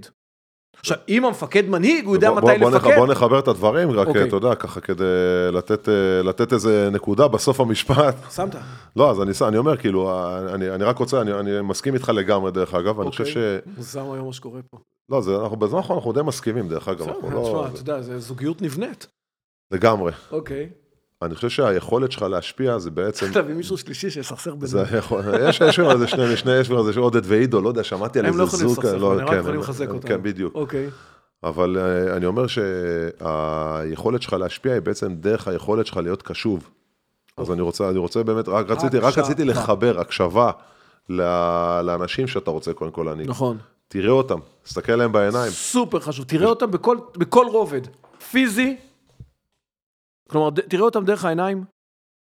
עכשיו, 0.78 0.96
אם 1.08 1.24
המפקד 1.24 1.68
מנהיג, 1.68 2.04
הוא 2.06 2.14
יודע 2.14 2.30
בוא- 2.30 2.36
מתי 2.40 2.58
בוא- 2.58 2.70
לפקד. 2.70 2.96
בוא 2.96 3.06
נחבר 3.06 3.38
את 3.38 3.48
הדברים, 3.48 3.90
רק 3.90 4.06
אוקיי. 4.06 4.28
אתה 4.28 4.36
יודע, 4.36 4.54
ככה 4.54 4.80
כדי 4.80 5.04
לתת, 5.52 5.88
אה, 5.88 5.94
לתת 6.22 6.52
איזה 6.52 6.88
נקודה 6.92 7.28
בסוף 7.28 7.60
המשפט. 7.60 8.16
שמת. 8.30 8.54
לא, 8.96 9.10
אז 9.10 9.22
אני, 9.22 9.30
אני 9.48 9.56
אומר, 9.56 9.76
כאילו, 9.76 10.10
אה, 10.10 10.38
אני, 10.54 10.70
אני 10.70 10.84
רק 10.84 10.98
רוצה, 10.98 11.20
אני, 11.20 11.32
אני 11.32 11.60
מסכים 11.60 11.94
איתך 11.94 12.08
לגמרי, 12.08 12.50
דרך 12.50 12.74
אגב, 12.74 13.00
אני 13.00 13.10
חושב 13.10 13.24
ש... 13.24 13.28
אוקיי. 13.36 13.72
מוזר 13.76 14.12
היום 14.12 14.26
מה 14.26 14.32
שקורה 14.32 14.60
פה. 14.70 14.78
לא, 15.10 15.20
זה, 15.20 15.36
אנחנו 15.42 15.56
בזמן 15.56 15.78
האחרון 15.78 15.96
אנחנו 15.98 16.12
די 16.12 16.22
מסכימים, 16.22 16.68
דרך 16.68 16.88
אגב, 16.88 17.00
בסדר, 17.10 17.28
לא... 17.34 17.42
תשמע, 17.48 17.68
אתה 17.68 17.90
יודע, 17.90 18.02
זה 18.02 18.18
זוגיות 18.18 18.62
נבנית. 18.62 19.06
לגמרי. 19.70 20.12
אוקיי. 20.32 20.68
אני 21.22 21.34
חושב 21.34 21.48
שהיכולת 21.48 22.12
שלך 22.12 22.22
להשפיע 22.22 22.78
זה 22.78 22.90
בעצם... 22.90 23.20
צריך 23.26 23.36
להביא 23.36 23.54
מישהו 23.54 23.78
שלישי 23.78 24.10
שיסכסך 24.10 24.50
זה 24.60 24.78
בינינו. 24.82 24.98
יכול, 24.98 25.20
יש, 25.48 25.78
לנו 25.78 25.90
איזה 25.92 26.06
שני, 26.06 26.36
שני, 26.36 26.52
יש 26.56 26.70
לנו 26.70 26.88
איזה 26.88 27.00
עודד 27.00 27.20
ועידו, 27.24 27.60
לא 27.60 27.68
יודע, 27.68 27.84
שמעתי 27.84 28.18
על 28.18 28.26
הם 28.26 28.32
איזה 28.32 28.42
לא 28.42 28.46
זוג, 28.48 28.60
יכולים 28.60 28.78
לסכסך, 28.78 29.00
לא, 29.02 29.12
הם 29.12 29.18
רק 29.20 29.28
כן, 29.30 29.38
יכולים 29.38 29.54
הם- 29.54 29.60
לחזק 29.62 29.88
אותנו. 29.88 30.08
כן, 30.08 30.22
בדיוק. 30.22 30.54
אוקיי. 30.54 30.88
אבל 31.44 31.76
אה, 31.78 32.16
אני 32.16 32.26
אומר 32.26 32.46
שהיכולת 32.46 34.22
שלך 34.22 34.32
להשפיע 34.32 34.72
היא 34.72 34.80
בעצם 34.80 35.14
דרך 35.14 35.48
היכולת 35.48 35.86
שלך 35.86 35.96
להיות 35.96 36.22
קשוב. 36.22 36.70
אז 37.36 37.50
אני 37.50 37.60
רוצה, 37.62 37.90
אני 37.90 37.98
רוצה 37.98 38.22
באמת, 38.22 38.48
רק 38.48 38.70
רציתי, 38.70 38.98
רק. 38.98 39.18
רציתי 39.18 39.44
לחבר 39.44 40.00
הקשבה 40.00 40.50
לאנשים 41.08 42.26
שאתה 42.26 42.50
רוצה 42.50 42.72
קודם 42.72 42.90
כל 42.90 43.02
להנהיג. 43.02 43.30
נכון. 43.30 43.58
תראה 43.88 44.10
אותם, 44.10 44.38
תסתכל 44.62 44.96
להם 44.96 45.12
בעיניים. 45.12 45.50
סופר 45.50 46.00
חשוב. 46.00 46.24
תראה 46.24 46.48
אותם 46.48 46.70
בכל 47.16 47.46
רובד. 47.46 47.80
פיזי, 48.30 48.76
כלומר, 50.28 50.50
תראה 50.50 50.82
אותם 50.82 51.04
דרך 51.04 51.24
העיניים, 51.24 51.64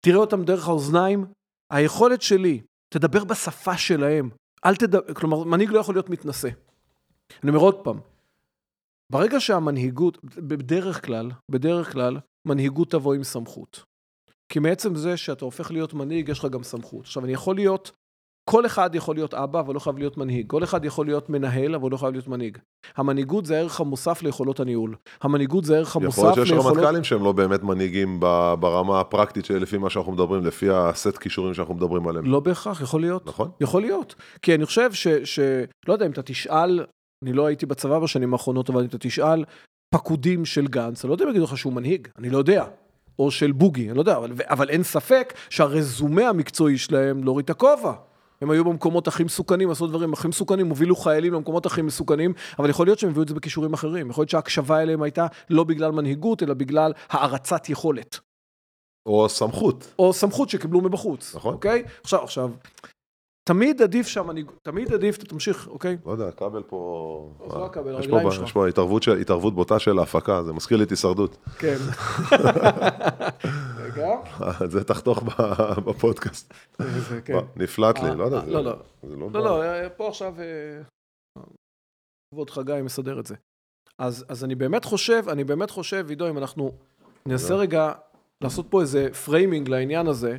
תראה 0.00 0.16
אותם 0.18 0.44
דרך 0.44 0.68
האוזניים. 0.68 1.26
היכולת 1.70 2.22
שלי, 2.22 2.60
תדבר 2.88 3.24
בשפה 3.24 3.76
שלהם. 3.76 4.30
אל 4.64 4.76
תדבר, 4.76 5.14
כלומר, 5.14 5.44
מנהיג 5.44 5.70
לא 5.70 5.78
יכול 5.78 5.94
להיות 5.94 6.10
מתנשא. 6.10 6.48
אני 7.42 7.50
אומר 7.50 7.60
עוד 7.60 7.84
פעם, 7.84 8.00
ברגע 9.12 9.40
שהמנהיגות, 9.40 10.24
בדרך 10.24 11.06
כלל, 11.06 11.30
בדרך 11.50 11.92
כלל, 11.92 12.18
מנהיגות 12.48 12.90
תבוא 12.90 13.14
עם 13.14 13.24
סמכות. 13.24 13.84
כי 14.48 14.58
מעצם 14.58 14.96
זה 14.96 15.16
שאתה 15.16 15.44
הופך 15.44 15.70
להיות 15.70 15.94
מנהיג, 15.94 16.28
יש 16.28 16.38
לך 16.38 16.44
גם 16.44 16.62
סמכות. 16.62 17.00
עכשיו, 17.00 17.24
אני 17.24 17.32
יכול 17.32 17.54
להיות 17.56 17.90
כל 18.50 18.66
אחד 18.66 18.94
יכול 18.94 19.14
להיות 19.14 19.34
אבא, 19.34 19.60
אבל 19.60 19.74
לא 19.74 19.78
חייב 19.78 19.98
להיות 19.98 20.16
מנהיג. 20.16 20.46
כל 20.46 20.64
אחד 20.64 20.84
יכול 20.84 21.06
להיות 21.06 21.30
מנהל, 21.30 21.74
אבל 21.74 21.90
לא 21.90 21.96
חייב 21.96 22.12
להיות 22.12 22.28
מנהיג. 22.28 22.58
המנהיגות 22.96 23.46
זה 23.46 23.56
הערך 23.56 23.80
המוסף 23.80 24.22
ליכולות 24.22 24.60
הניהול. 24.60 24.94
המנהיגות 25.22 25.64
זה 25.64 25.74
הערך 25.74 25.96
המוסף 25.96 26.18
יכול 26.18 26.24
להיות 26.24 26.46
שיש 26.46 26.50
ליכולות... 26.50 26.76
רמטכ"לים 26.76 27.04
שהם 27.04 27.24
לא 27.24 27.32
באמת 27.32 27.62
מנהיגים 27.62 28.20
ברמה 28.60 29.00
הפרקטית 29.00 29.50
לפי 29.50 29.78
מה 29.78 29.90
שאנחנו 29.90 30.12
מדברים, 30.12 30.44
לפי 30.44 30.70
הסט 30.70 31.18
כישורים 31.18 31.54
שאנחנו 31.54 31.74
מדברים 31.74 32.08
עליהם. 32.08 32.24
לא 32.24 32.40
בהכרח, 32.40 32.80
יכול 32.80 33.00
להיות. 33.00 33.26
נכון? 33.26 33.50
יכול 33.60 33.82
להיות. 33.82 34.14
כי 34.42 34.54
אני 34.54 34.66
חושב 34.66 34.92
ש... 34.92 35.08
ש... 35.08 35.38
לא 35.88 35.92
יודע, 35.92 36.06
אם 36.06 36.10
אתה 36.10 36.22
תשאל, 36.22 36.84
אני 37.24 37.32
לא 37.32 37.46
הייתי 37.46 37.66
בצבא 37.66 37.98
בשנים 37.98 38.32
האחרונות, 38.32 38.70
אבל 38.70 38.80
אם 38.80 38.86
אתה 38.86 38.98
תשאל 38.98 39.44
פקודים 39.94 40.44
של 40.44 40.66
גנץ, 40.66 41.04
אני 41.04 41.08
לא 41.08 41.14
יודע 41.14 41.24
אם 41.24 41.30
יגידו 41.30 41.44
לך 41.44 41.58
שהוא 41.58 41.72
מנהיג, 41.72 42.08
אני 42.18 42.30
לא 42.30 42.38
יודע. 42.38 42.64
או 43.18 43.30
של 43.30 43.52
בוגי, 43.52 43.88
אני 43.88 43.96
לא 43.96 44.00
יודע, 44.00 44.16
אבל, 44.16 44.32
אבל 44.42 44.68
אין 44.68 44.82
ספק 44.82 45.34
שהרזומה 45.50 46.28
המקצועי 46.28 46.78
שלהם 46.78 47.24
להוריד 47.24 47.44
את 47.44 47.50
הכובע. 47.50 47.92
הם 48.40 48.50
היו 48.50 48.64
במקומות 48.64 49.08
הכי 49.08 49.24
מסוכנים, 49.24 49.70
עשו 49.70 49.86
דברים 49.86 50.12
הכי 50.12 50.28
מסוכנים, 50.28 50.68
הובילו 50.68 50.96
חיילים 50.96 51.32
למקומות 51.34 51.66
הכי 51.66 51.82
מסוכנים, 51.82 52.32
אבל 52.58 52.70
יכול 52.70 52.86
להיות 52.86 52.98
שהם 52.98 53.10
הביאו 53.10 53.22
את 53.22 53.28
זה 53.28 53.34
בכישורים 53.34 53.72
אחרים. 53.72 54.10
יכול 54.10 54.22
להיות 54.22 54.30
שההקשבה 54.30 54.82
אליהם 54.82 55.02
הייתה 55.02 55.26
לא 55.50 55.64
בגלל 55.64 55.90
מנהיגות, 55.92 56.42
אלא 56.42 56.54
בגלל 56.54 56.92
הערצת 57.10 57.68
יכולת. 57.68 58.18
או 59.06 59.28
סמכות. 59.28 59.94
או 59.98 60.12
סמכות 60.12 60.48
שקיבלו 60.50 60.80
מבחוץ. 60.80 61.34
נכון. 61.36 61.54
אוקיי? 61.54 61.82
עכשיו, 62.02 62.22
עכשיו, 62.22 62.50
תמיד 63.48 63.82
עדיף 63.82 64.06
שהמנהיג... 64.06 64.50
תמיד 64.62 64.92
עדיף, 64.94 65.16
תמשיך, 65.16 65.68
אוקיי? 65.68 65.96
לא 66.06 66.12
יודע, 66.12 66.28
הכבל 66.28 66.62
פה... 66.62 67.30
זה 67.50 67.58
לא 67.58 67.66
הכבל, 67.66 67.94
הרגליים 67.94 68.30
שלך. 68.30 68.42
יש 68.44 68.52
פה 68.52 68.68
התערבות 68.68 69.02
של- 69.02 69.18
התערבות 69.20 69.54
בוטה 69.54 69.78
של 69.78 69.98
ההפקה, 69.98 70.42
זה 70.42 70.52
מזכיר 70.52 70.76
לי 70.76 70.84
את 70.84 70.90
הישרדות. 70.90 71.36
כן. 71.58 71.76
רגע. 73.96 74.66
זה 74.72 74.84
תחתוך 74.84 75.22
בפודקאסט. 75.86 76.54
כן. 77.24 77.38
נפלט 77.56 77.98
לי, 77.98 78.08
אה, 78.08 78.14
לא 78.14 78.24
יודע. 78.24 78.38
אה, 78.38 78.46
לא, 78.46 78.64
לא. 78.64 78.76
לא... 79.04 79.30
לא, 79.32 79.40
לא, 79.44 79.62
אה, 79.62 79.88
פה 79.90 80.08
עכשיו... 80.08 80.34
כבוד 82.34 82.50
חגי 82.50 82.80
מסדר 82.82 83.20
את 83.20 83.26
זה. 83.26 83.34
אז, 83.98 84.44
אני 84.44 84.54
באמת 84.54 84.84
חושב, 84.84 85.22
אני 85.28 85.44
באמת 85.44 85.70
חושב, 85.70 86.06
עידו, 86.08 86.28
אם 86.28 86.38
אנחנו 86.38 86.72
ננסה 87.26 87.54
רגע 87.54 87.92
לעשות 88.40 88.66
פה 88.70 88.80
איזה 88.80 89.08
framing 89.24 89.68
לעניין 89.68 90.06
הזה, 90.06 90.36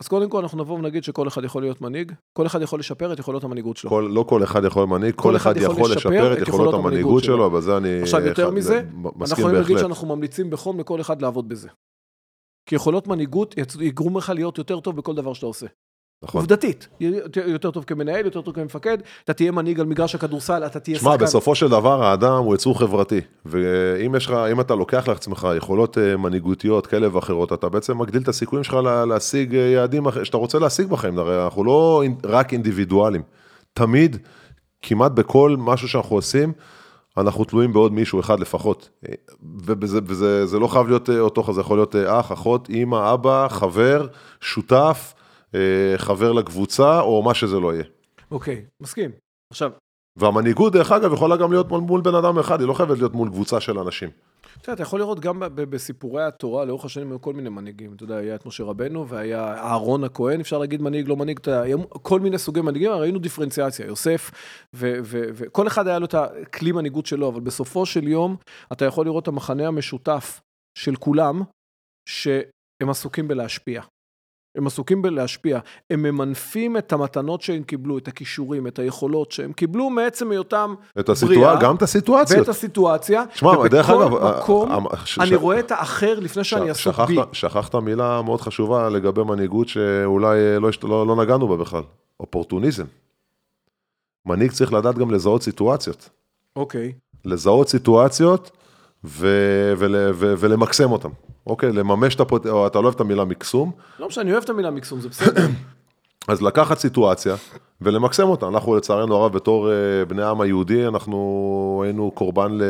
אז 0.00 0.08
קודם 0.08 0.30
כל 0.30 0.38
אנחנו 0.42 0.58
נבוא 0.58 0.78
ונגיד 0.78 1.04
שכל 1.04 1.28
אחד 1.28 1.44
יכול 1.44 1.62
להיות 1.62 1.80
מנהיג, 1.80 2.12
כל 2.32 2.46
אחד 2.46 2.62
יכול 2.62 2.80
לשפר 2.80 3.12
את 3.12 3.18
יכולות 3.18 3.44
המנהיגות 3.44 3.76
שלו. 3.76 3.90
כל, 3.90 4.10
לא 4.12 4.22
כל 4.28 4.42
אחד 4.44 4.64
יכול 4.64 4.84
מנהיג, 4.84 5.14
כל 5.14 5.36
אחד 5.36 5.56
יכול 5.56 5.90
לשפר 5.92 6.32
את 6.42 6.48
יכולות 6.48 6.74
המנהיגות 6.74 7.24
שלו, 7.24 7.46
אבל 7.46 7.60
זה 7.60 7.76
אני... 7.76 8.02
עכשיו, 8.02 8.20
יותר 8.26 8.46
אחד- 8.48 8.54
מזה, 8.54 8.82
אנחנו 9.20 9.38
יכולים 9.38 9.56
להגיד. 9.56 9.78
שאנחנו 9.78 10.16
ממליצים 10.16 10.50
בחום 10.50 10.80
לכל 10.80 11.00
אחד 11.00 11.22
לעבוד 11.22 11.48
בזה. 11.48 11.68
כי 12.68 12.74
יכולות 12.74 13.06
מנהיגות 13.06 13.54
יגרום 13.80 14.18
לך 14.18 14.32
להיות 14.34 14.58
יותר 14.58 14.80
טוב 14.80 14.96
בכל 14.96 15.14
דבר 15.14 15.32
שאתה 15.32 15.46
עושה. 15.46 15.66
נכון. 16.22 16.40
עובדתית, 16.40 16.88
יותר- 17.46 17.70
טוב 17.70 17.84
כמנהל, 17.84 18.24
יותר 18.24 18.40
טוב 18.40 18.54
כמפקד, 18.54 18.98
אתה 19.24 19.32
תהיה 19.32 19.52
מנהיג 19.52 19.80
על 19.80 19.86
מגרש 19.86 20.14
הכדורסל, 20.14 20.66
אתה 20.66 20.80
תהיה 20.80 20.98
שמע, 20.98 21.16
בסופו 21.16 21.54
של 21.54 21.68
דבר 21.68 22.02
האדם 22.04 22.42
הוא 22.44 22.54
יצור 22.54 22.78
חברתי, 22.78 23.20
ואם 23.46 24.14
יש 24.14 24.26
לך, 24.26 24.32
אם 24.52 24.60
אתה 24.60 24.74
לוקח 24.74 25.08
לעצמך 25.08 25.48
יכולות 25.56 25.98
אה, 25.98 26.16
מנהיגותיות 26.16 26.86
כאלה 26.86 27.16
ואחרות, 27.16 27.52
אתה 27.52 27.68
בעצם 27.68 27.98
מגדיל 27.98 28.22
את 28.22 28.28
הסיכויים 28.28 28.64
שלך 28.64 28.74
לה- 28.74 29.04
להשיג 29.04 29.54
אה, 29.54 29.60
יעדים 29.60 30.04
שאתה 30.24 30.36
רוצה 30.36 30.58
להשיג 30.58 30.86
בחיים, 30.88 31.18
הרי 31.18 31.44
אנחנו 31.44 31.64
לא 31.64 32.02
רק 32.24 32.52
אינדיבידואלים, 32.52 33.22
תמיד, 33.72 34.16
כמעט 34.82 35.12
בכל 35.12 35.54
משהו 35.58 35.88
שאנחנו 35.88 36.16
עושים, 36.16 36.52
אנחנו 37.20 37.44
תלויים 37.44 37.72
בעוד 37.72 37.92
מישהו 37.92 38.20
אחד 38.20 38.40
לפחות, 38.40 38.88
אה, 39.08 39.14
וזה, 39.80 39.98
וזה 40.06 40.46
זה 40.46 40.58
לא 40.58 40.66
חייב 40.66 40.86
להיות 40.86 41.10
אה, 41.10 41.20
אותו, 41.20 41.52
זה 41.52 41.60
יכול 41.60 41.78
להיות 41.78 41.96
אה, 41.96 42.20
אח, 42.20 42.32
אחות, 42.32 42.68
אימא, 42.68 43.14
אבא, 43.14 43.48
חבר, 43.48 44.06
שותף, 44.40 45.14
חבר 45.96 46.32
לקבוצה, 46.32 47.00
או 47.00 47.22
מה 47.22 47.34
שזה 47.34 47.60
לא 47.60 47.74
יהיה. 47.74 47.84
אוקיי, 48.30 48.64
מסכים. 48.80 49.10
עכשיו, 49.50 49.70
והמנהיגות, 50.18 50.72
דרך 50.72 50.92
אגב, 50.92 51.12
יכולה 51.12 51.36
גם 51.36 51.52
להיות 51.52 51.68
מול, 51.68 51.80
מול 51.80 52.00
בן 52.00 52.14
אדם 52.14 52.38
אחד, 52.38 52.60
היא 52.60 52.68
לא 52.68 52.74
חייבת 52.74 52.98
להיות 52.98 53.14
מול 53.14 53.28
קבוצה 53.28 53.60
של 53.60 53.78
אנשים. 53.78 54.10
אתה 54.60 54.70
יודע, 54.70 54.74
אתה 54.74 54.82
יכול 54.82 55.00
לראות 55.00 55.20
גם 55.20 55.42
בסיפורי 55.54 56.24
התורה, 56.24 56.64
לאורך 56.64 56.84
השנים 56.84 57.10
היו 57.10 57.20
כל 57.20 57.32
מיני 57.32 57.48
מנהיגים. 57.48 57.94
אתה 57.94 58.04
יודע, 58.04 58.16
היה 58.16 58.34
את 58.34 58.46
משה 58.46 58.64
רבנו, 58.64 59.08
והיה 59.08 59.54
אהרון 59.54 60.04
הכהן, 60.04 60.40
אפשר 60.40 60.58
להגיד 60.58 60.82
מנהיג, 60.82 61.08
לא 61.08 61.16
מנהיג, 61.16 61.38
אתה 61.38 61.50
יודע, 61.50 61.84
כל 62.02 62.20
מיני 62.20 62.38
סוגי 62.38 62.60
מנהיגים, 62.60 62.90
ראינו 62.90 63.18
דיפרנציאציה, 63.18 63.86
יוסף, 63.86 64.30
וכל 64.74 65.66
אחד 65.66 65.86
היה 65.86 65.98
לו 65.98 66.06
את 66.06 66.14
הכלי 66.14 66.72
מנהיגות 66.72 67.06
שלו, 67.06 67.28
אבל 67.28 67.40
בסופו 67.40 67.86
של 67.86 68.08
יום, 68.08 68.36
אתה 68.72 68.84
יכול 68.84 69.06
לראות 69.06 69.22
את 69.22 69.28
המחנה 69.28 69.66
המשותף 69.66 70.40
של 70.78 70.96
כולם, 70.96 71.42
שהם 72.08 72.90
עסוקים 72.90 73.28
בלהשפיע. 73.28 73.82
הם 74.58 74.66
עסוקים 74.66 75.02
בלהשפיע, 75.02 75.58
הם 75.90 76.02
ממנפים 76.02 76.76
את 76.76 76.92
המתנות 76.92 77.42
שהם 77.42 77.62
קיבלו, 77.62 77.98
את 77.98 78.08
הכישורים, 78.08 78.66
את 78.66 78.78
היכולות 78.78 79.32
שהם 79.32 79.52
קיבלו 79.52 79.90
מעצם 79.90 80.30
היותם 80.30 80.74
את 81.00 81.08
הסיטואציה, 81.08 81.56
גם 81.60 81.76
את 81.76 81.82
הסיטואציות. 81.82 82.40
ואת 82.40 82.48
הסיטואציה, 82.48 83.22
שמע, 83.34 83.68
דרך 83.68 83.90
אגב, 83.90 84.38
מקום 84.38 84.70
אה, 84.70 84.76
אה, 84.76 85.06
ש- 85.06 85.18
אני 85.18 85.28
ש- 85.28 85.32
רואה 85.32 85.58
את 85.58 85.70
האחר 85.70 86.18
לפני 86.20 86.44
שאני 86.44 86.66
ש- 86.74 86.86
עסוק 86.86 87.00
בי. 87.08 87.16
שכחת- 87.32 87.74
מילה 87.74 88.22
מאוד 88.22 88.40
חשובה 88.40 88.88
לגבי 88.88 89.22
מנהיגות 89.22 89.68
שאולי 89.68 90.38
אה, 90.38 90.58
לא, 90.58 90.68
לא, 90.82 91.06
לא 91.06 91.16
נגענו 91.16 91.48
בה 91.48 91.56
בכלל, 91.56 91.82
אופורטוניזם. 92.20 92.84
מנהיג 94.26 94.50
צריך 94.52 94.72
לדעת 94.72 94.98
גם 94.98 95.10
לזהות 95.10 95.42
סיטואציות. 95.42 96.08
אוקיי. 96.56 96.92
לזהות 97.24 97.68
סיטואציות 97.68 98.50
ו, 99.04 99.26
ול, 99.78 99.94
ו, 100.14 100.34
ולמקסם 100.38 100.92
אותן. 100.92 101.08
אוקיי, 101.48 101.72
לממש 101.72 102.14
את 102.14 102.20
הפוט... 102.20 102.46
או 102.46 102.66
אתה 102.66 102.78
לא 102.78 102.84
אוהב 102.84 102.94
את 102.94 103.00
המילה 103.00 103.24
מקסום, 103.24 103.72
לא 103.98 104.08
משנה, 104.08 104.22
אני 104.22 104.32
אוהב 104.32 104.42
את 104.42 104.50
המילה 104.50 104.70
מקסום, 104.70 105.00
זה 105.00 105.08
בסדר. 105.08 105.46
אז 106.28 106.42
לקחת 106.42 106.78
סיטואציה 106.78 107.34
ולמקסם 107.80 108.28
אותה. 108.28 108.48
אנחנו 108.48 108.76
לצערנו 108.76 109.14
הרב 109.14 109.32
בתור 109.32 109.70
אה, 109.70 110.04
בני 110.04 110.22
העם 110.22 110.40
היהודי, 110.40 110.86
אנחנו 110.86 111.82
היינו 111.84 112.10
קורבן 112.10 112.52
ל, 112.52 112.62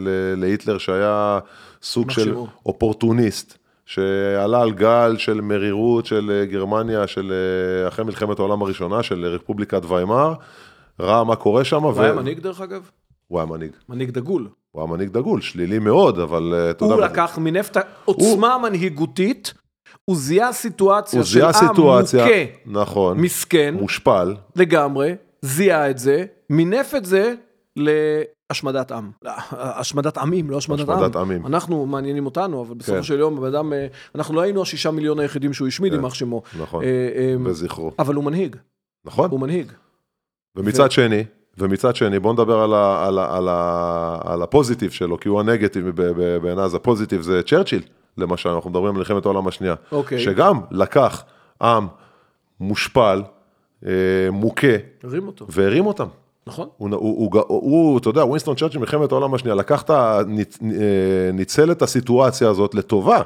ל, 0.00 0.34
להיטלר 0.40 0.78
שהיה 0.78 1.38
סוג 1.82 2.10
של. 2.10 2.34
אופורטוניסט, 2.66 3.58
שעלה 3.86 4.62
על 4.62 4.72
גל 4.72 5.16
של 5.18 5.40
מרירות 5.40 6.06
של 6.06 6.30
אה, 6.34 6.46
גרמניה, 6.46 7.06
של 7.06 7.32
אה, 7.32 7.88
אחרי 7.88 8.04
מלחמת 8.04 8.38
העולם 8.38 8.62
הראשונה, 8.62 9.02
של 9.02 9.26
רפובליקת 9.26 9.82
ויימאר, 9.84 10.34
ראה 11.00 11.24
מה 11.24 11.36
קורה 11.36 11.64
שם. 11.64 11.82
הוא 11.82 12.02
היה 12.02 12.12
מנהיג 12.12 12.40
דרך 12.40 12.60
אגב? 12.60 12.90
הוא 13.28 13.38
היה 13.38 13.46
מנהיג. 13.46 13.72
מנהיג 13.88 14.10
דגול. 14.10 14.48
הוא 14.72 14.82
היה 14.82 14.90
מנהיג 14.90 15.08
דגול, 15.08 15.40
שלילי 15.40 15.78
מאוד, 15.78 16.18
אבל 16.18 16.54
אה, 16.54 16.70
אתה 16.70 16.84
יודע... 16.84 16.94
הוא 16.94 17.02
לקח 17.02 17.38
מנפט 17.38 17.76
העוצמה 17.76 18.54
המנהיגותית, 18.54 19.54
הוא 20.04 20.16
זיהה 20.16 20.52
סיטואציה 20.52 21.18
הוא 21.18 21.26
של 21.26 21.32
זיהה 21.32 21.48
עם 21.48 21.68
סיטואציה, 21.68 22.24
מוכה, 22.24 22.80
נכון, 22.80 23.20
מסכן, 23.20 23.74
מושפל, 23.74 24.34
לגמרי, 24.56 25.14
זיהה 25.42 25.90
את 25.90 25.98
זה, 25.98 26.24
מינף 26.50 26.94
את 26.94 27.04
זה 27.04 27.34
להשמדת 27.76 28.92
עם. 28.92 29.10
השמדת 29.52 30.18
עמים, 30.18 30.50
לא 30.50 30.56
השמדת 30.56 30.88
עם. 30.88 30.90
השמדת 30.90 31.16
עמים. 31.16 31.46
אנחנו, 31.46 31.86
מעניינים 31.86 32.26
אותנו, 32.26 32.62
אבל 32.62 32.74
בסופו 32.74 32.96
כן. 32.96 33.02
של 33.02 33.18
יום, 33.18 33.44
אדם, 33.44 33.72
אה, 33.72 33.86
אנחנו 34.14 34.34
לא 34.34 34.40
היינו 34.40 34.62
השישה 34.62 34.90
מיליון 34.90 35.20
היחידים 35.20 35.52
שהוא 35.52 35.68
השמיד, 35.68 35.92
כן. 35.92 35.98
יימח 35.98 36.14
שמו. 36.14 36.42
נכון, 36.60 36.84
אה, 36.84 37.34
וזכרו. 37.44 37.92
אבל 37.98 38.14
הוא 38.14 38.24
מנהיג, 38.24 38.56
נכון? 39.04 39.30
הוא 39.30 39.40
מנהיג. 39.40 39.72
ומצד 40.56 40.90
שני, 40.90 41.24
ומצד 41.58 41.96
שני, 41.96 42.18
בוא 42.18 42.32
נדבר 42.32 42.58
על, 42.58 42.74
ה, 42.74 43.06
על, 43.06 43.18
ה, 43.18 43.36
על, 43.36 43.48
ה, 43.48 44.18
על 44.24 44.42
הפוזיטיב 44.42 44.90
שלו, 44.90 45.20
כי 45.20 45.28
הוא 45.28 45.40
הנגטיב 45.40 45.90
בעיניי, 46.42 46.64
אז 46.64 46.74
הפוזיטיב 46.74 47.22
זה 47.22 47.42
צ'רצ'יל, 47.42 47.82
למשל, 48.18 48.48
אנחנו 48.48 48.70
מדברים 48.70 48.94
על 48.94 48.98
מלחמת 48.98 49.24
העולם 49.24 49.48
השנייה. 49.48 49.74
אוקיי. 49.92 50.20
שגם 50.20 50.60
לקח 50.70 51.24
עם 51.62 51.86
מושפל, 52.60 53.22
אה, 53.86 53.90
מוכה, 54.32 54.66
הרים 55.04 55.26
אותו, 55.26 55.46
והרים 55.48 55.86
אותם. 55.86 56.06
נכון? 56.46 56.68
הוא, 56.76 56.88
הוא, 56.90 56.98
הוא, 56.98 57.42
הוא, 57.48 57.60
הוא, 57.60 57.98
אתה 57.98 58.08
יודע, 58.08 58.24
ווינסטון 58.24 58.56
צ'רצ'יל 58.56 58.80
מלחמת 58.80 59.12
העולם 59.12 59.34
השנייה, 59.34 59.54
לקח 59.54 59.82
את 59.82 59.90
ה... 59.90 60.20
אה, 60.80 61.30
ניצל 61.32 61.72
את 61.72 61.82
הסיטואציה 61.82 62.48
הזאת 62.48 62.74
לטובה, 62.74 63.22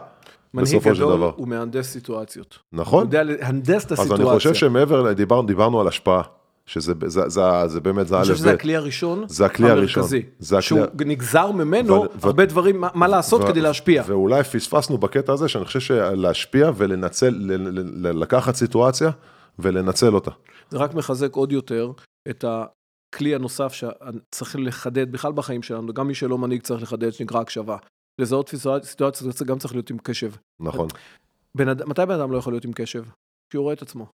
מנהיג 0.55 0.77
בסופו 0.77 0.95
של 0.95 1.03
גדול. 1.03 1.31
הוא 1.37 1.49
מהנדס 1.49 1.91
סיטואציות. 1.91 2.59
הוא 2.71 2.81
נכון? 2.81 3.05
יודע 3.05 3.23
להנדס 3.23 3.85
את 3.85 3.93
אז 3.93 3.99
הסיטואציה. 3.99 4.27
אני 4.27 4.35
חושב 4.35 4.55
שמעבר, 4.55 5.13
דיבר, 5.13 5.41
דיברנו 5.41 5.81
על 5.81 5.89
השפעה, 5.89 6.23
שזה 6.67 6.93
זה, 7.07 7.29
זה, 7.29 7.41
זה 7.67 7.81
באמת, 7.81 8.09
זה 8.09 8.15
אני 8.15 8.23
א' 8.23 8.27
חושב 8.27 8.37
שזה. 8.37 8.53
הכלי 8.53 8.77
הראשון, 8.77 9.25
זה 9.29 9.47
הכלי 9.47 9.71
הראשון. 9.71 10.03
המרכזי, 10.03 10.23
זה 10.39 10.59
הכלי- 10.59 10.63
שהוא 10.67 10.81
נגזר 11.07 11.51
ממנו 11.51 11.93
ו- 11.95 11.99
ו- 11.99 12.27
הרבה 12.27 12.47
דברים, 12.47 12.81
מה- 12.81 12.89
מה 12.95 13.09
לעשות 13.09 13.41
ו- 13.43 13.47
כדי 13.47 13.61
להשפיע. 13.61 14.03
ואולי 14.07 14.43
פספסנו 14.45 14.99
בקטע 14.99 15.33
הזה, 15.33 15.49
שאני 15.49 15.65
חושב 15.65 15.81
שלהשפיע 15.81 16.71
ולנצל, 16.77 17.29
ל- 17.29 17.53
ל- 17.53 18.07
ל- 18.09 18.23
לקחת 18.23 18.55
סיטואציה 18.55 19.11
ולנצל 19.59 20.15
אותה. 20.15 20.31
זה 20.71 20.79
רק 20.79 20.95
מחזק 20.95 21.35
עוד 21.35 21.53
יותר 21.53 21.93
את 22.31 22.45
הכלי 22.45 23.35
הנוסף 23.35 23.73
שצריך 23.73 24.57
לחדד 24.59 25.13
בכלל 25.13 25.33
בחיים 25.33 25.63
שלנו, 25.63 25.93
גם 25.95 26.07
מי 26.07 26.15
שלא 26.15 26.39
מנהיג 26.39 26.63
צריך 26.63 26.83
לחדד, 26.83 27.11
שנקרא 27.11 27.41
הקשבה. 27.41 27.77
לזהות 28.21 28.55
סיטואציה 28.83 29.31
זה 29.33 29.45
גם 29.45 29.59
צריך 29.59 29.75
להיות 29.75 29.91
עם 29.91 29.99
קשב. 29.99 30.33
נכון. 30.61 30.89
אד... 31.61 31.83
מתי 31.85 32.03
בן 32.07 32.15
אדם 32.15 32.33
לא 32.33 32.39
יכול 32.39 32.53
להיות 32.53 32.65
עם 32.65 32.73
קשב? 32.73 33.05
כשהוא 33.51 33.63
רואה 33.63 33.75
את 33.75 33.83
עצמו. 33.83 34.07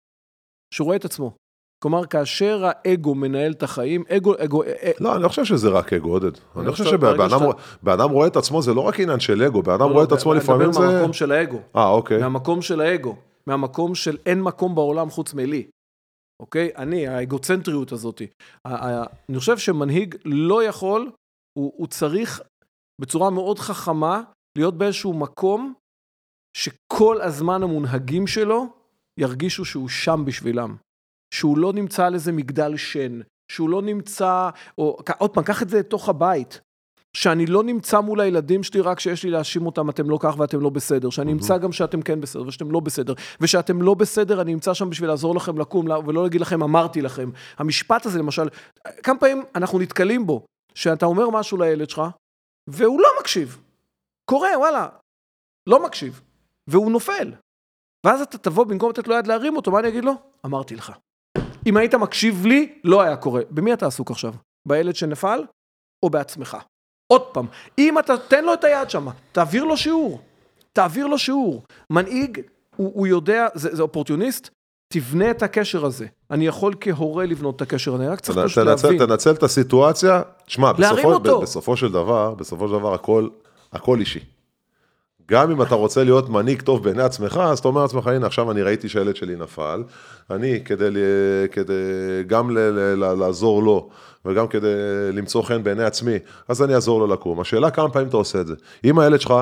כשהוא 0.74 0.86
רואה 0.86 0.98
את 0.98 1.06
עצמו. 1.06 1.36
כלומר, 1.84 2.06
כאשר 2.06 2.64
האגו 2.66 3.16
מנהל 3.16 3.52
את 3.52 3.64
החיים, 3.64 4.04
אגו, 4.10 4.34
אגו, 4.38 4.64
אה, 4.64 4.74
אה, 4.84 4.92
לא, 5.00 5.16
אני 5.16 5.24
לא 5.24 5.28
חושב 5.28 5.46
שזה 5.46 5.70
רק 5.70 5.94
אגו, 5.94 6.10
עודד. 6.10 6.32
אני 6.56 6.66
לא 6.66 6.72
חושב 6.72 6.84
חושב- 6.84 6.96
ברגע 7.02 7.14
שבן 7.30 7.36
אדם 7.38 7.52
שאתה- 7.52 7.62
בן 7.84 7.92
אדם 7.92 8.10
רואה 8.10 8.28
את 8.28 8.36
עצמו, 8.36 8.62
זה 8.62 8.74
לא 8.74 8.82
רק 8.82 9.00
עניין 9.00 9.20
של 9.20 9.44
אגו, 9.44 9.64
בן 9.64 9.72
אדם 9.74 9.90
לא, 9.90 9.94
רואה 9.94 10.04
את 10.04 10.12
עצמו 10.12 10.32
אני 10.34 10.40
לפעמים 10.40 10.70
מדבר 10.70 10.82
זה... 10.82 10.88
מהמקום 10.94 11.14
של 11.14 11.32
האגו. 11.32 11.60
אה, 11.76 11.90
אוקיי. 11.90 12.20
מהמקום 12.22 12.62
של 12.62 12.82
האגו. 12.82 13.16
מהמקום 13.48 13.96
של 13.96 14.18
אין 14.26 14.42
מקום 14.42 14.76
בעולם 14.76 15.10
חוץ 15.10 15.34
מלי. 15.34 15.68
אוקיי? 16.42 16.70
אני, 16.78 17.08
האגוצנטריות 17.08 17.92
הזאת. 17.92 18.22
אני 18.66 19.40
חושב 19.40 19.58
שמנהיג 19.58 20.16
לא 20.26 20.64
יכול, 20.64 21.12
הוא, 21.58 21.74
הוא 21.78 21.88
צריך 21.88 22.42
בצורה 23.02 23.30
מאוד 23.30 23.60
חכמה 23.60 24.22
להיות 24.58 24.78
באיזשהו 24.78 25.14
מקום 25.14 25.74
שכל 26.58 27.22
הזמן 27.22 27.64
המונהגים 27.64 28.28
שלו 28.28 28.66
ירגישו 29.20 29.66
שהוא 29.66 29.90
שם 29.90 30.24
בשבילם. 30.26 30.76
שהוא 31.34 31.58
לא 31.58 31.74
נמצא 31.74 32.06
על 32.06 32.14
איזה 32.14 32.32
מגדל 32.32 32.78
שן, 32.78 33.20
שהוא 33.52 33.70
לא 33.70 33.82
נמצא, 33.82 34.50
או 34.78 34.98
עוד 35.18 35.30
פעם, 35.34 35.44
קח 35.44 35.62
את 35.64 35.70
זה 35.70 35.80
לתוך 35.80 36.10
הבית. 36.10 36.62
שאני 37.14 37.46
לא 37.46 37.64
נמצא 37.64 38.00
מול 38.00 38.22
הילדים 38.22 38.64
שלי 38.64 38.82
רק 38.82 38.98
כשיש 38.98 39.24
לי 39.24 39.30
להאשים 39.30 39.66
אותם, 39.66 39.90
אתם 39.90 40.10
לא 40.10 40.18
כך 40.22 40.36
ואתם 40.40 40.62
לא 40.62 40.70
בסדר, 40.70 41.10
שאני 41.10 41.32
אמצא 41.32 41.58
גם 41.58 41.72
שאתם 41.72 42.02
כן 42.02 42.22
בסדר 42.22 42.48
ושאתם 42.48 42.72
לא 42.72 42.80
בסדר, 42.80 43.14
ושאתם 43.42 43.82
לא 43.82 43.94
בסדר, 43.94 44.42
אני 44.42 44.54
נמצא 44.54 44.74
שם 44.74 44.90
בשביל 44.90 45.10
לעזור 45.10 45.36
לכם 45.36 45.58
לקום 45.58 45.88
ולא 46.06 46.24
להגיד 46.24 46.42
לכם 46.42 46.64
אמרתי 46.64 47.02
לכם. 47.02 47.30
המשפט 47.58 48.06
הזה 48.06 48.20
למשל, 48.20 48.48
כמה 49.04 49.20
פעמים 49.20 49.44
אנחנו 49.56 49.80
נתקלים 49.80 50.28
בו, 50.28 50.46
שאתה 50.76 51.06
אומר 51.06 51.30
משהו 51.30 51.58
לילד 51.58 51.90
שלך, 51.90 52.02
והוא 52.68 53.02
לא 53.02 53.08
מקשיב. 53.20 53.62
קורה, 54.26 54.50
וואלה, 54.58 54.88
לא 55.68 55.86
מקשיב, 55.86 56.22
והוא 56.68 56.92
נופל. 56.92 57.34
ואז 58.06 58.22
אתה 58.22 58.38
תבוא, 58.38 58.64
במקום 58.64 58.90
לתת 58.90 59.08
לו 59.08 59.16
יד 59.16 59.28
להרים 59.28 59.56
אותו, 59.56 59.72
מה 59.72 59.80
אני 59.80 59.88
אגיד 59.88 60.06
לו? 60.06 60.14
אמרתי 60.46 60.76
לך. 60.76 60.92
אם 61.66 61.78
היית 61.78 61.96
מקשיב 61.96 62.46
לי, 62.46 62.74
לא 62.84 63.02
היה 63.02 63.16
קורה. 63.16 63.42
במי 63.50 63.74
אתה 63.74 63.88
עסוק 63.88 64.12
עכשיו? 64.12 64.34
בילד 64.68 64.96
שנפל, 64.96 65.44
או 66.04 66.10
בעצמך? 66.10 66.58
עוד 67.14 67.22
פעם, 67.22 67.46
אם 67.78 68.00
אתה, 68.00 68.18
תן 68.18 68.46
לו 68.46 68.54
את 68.54 68.64
היד 68.64 68.90
שם, 68.90 69.08
תעביר 69.32 69.64
לו 69.64 69.78
שיעור. 69.78 70.22
תעביר 70.74 71.08
לו 71.08 71.18
שיעור. 71.20 71.64
מנהיג, 71.90 72.42
הוא, 72.76 72.92
הוא 72.96 73.08
יודע, 73.08 73.48
זה, 73.54 73.76
זה 73.76 73.82
אופורטוניסט, 73.82 74.50
תבנה 74.94 75.32
את 75.32 75.44
הקשר 75.44 75.86
הזה. 75.86 76.06
אני 76.32 76.48
יכול 76.48 76.74
כהורה 76.82 77.26
לבנות 77.26 77.56
את 77.56 77.62
הקשר 77.62 77.96
אני 77.96 78.08
רק 78.08 78.20
צריך 78.20 78.38
תנ- 78.38 78.46
פשוט 78.46 78.64
תנצל, 78.68 78.88
להבין. 78.88 79.06
תנצל 79.08 79.32
את 79.32 79.44
הסיטואציה, 79.44 80.22
להרים 80.58 81.06
בסופו, 81.10 81.42
בסופו 81.42 81.78
של 81.78 81.92
דבר, 81.92 82.34
בסופו 82.34 82.68
של 82.68 82.74
דבר 82.74 82.94
הכל, 82.94 83.28
הכל 83.74 84.00
אישי. 84.00 84.20
גם 85.32 85.52
אם 85.52 85.62
אתה 85.62 85.76
רוצה 85.76 86.04
להיות 86.04 86.30
מנהיג 86.30 86.62
טוב 86.62 86.84
בעיני 86.84 87.04
עצמך, 87.04 87.42
אז 87.44 87.60
אתה 87.60 87.68
אומר 87.68 87.82
לעצמך, 87.82 88.08
הנה 88.08 88.28
עכשיו 88.28 88.52
אני 88.52 88.62
ראיתי 88.62 88.90
שהילד 88.90 89.16
שלי 89.16 89.36
נפל, 89.36 89.84
אני 90.32 90.64
כדי, 90.66 90.90
כדי 91.52 91.74
גם 92.28 92.58
ל, 92.58 92.60
ל, 92.60 93.04
ל, 93.04 93.14
לעזור 93.14 93.64
לו, 93.64 93.90
וגם 94.26 94.48
כדי 94.48 94.68
למצוא 95.14 95.44
חן 95.44 95.64
בעיני 95.64 95.84
עצמי, 95.84 96.16
אז 96.48 96.64
אני 96.64 96.76
אעזור 96.76 97.00
לו 97.00 97.08
לקום. 97.08 97.40
השאלה 97.40 97.72
כמה 97.72 97.90
פעמים 97.90 98.08
אתה 98.08 98.18
עושה 98.18 98.42
את 98.42 98.48
זה. 98.48 98.56
אם 98.84 99.00
הילד 99.00 99.22
שלך 99.22 99.34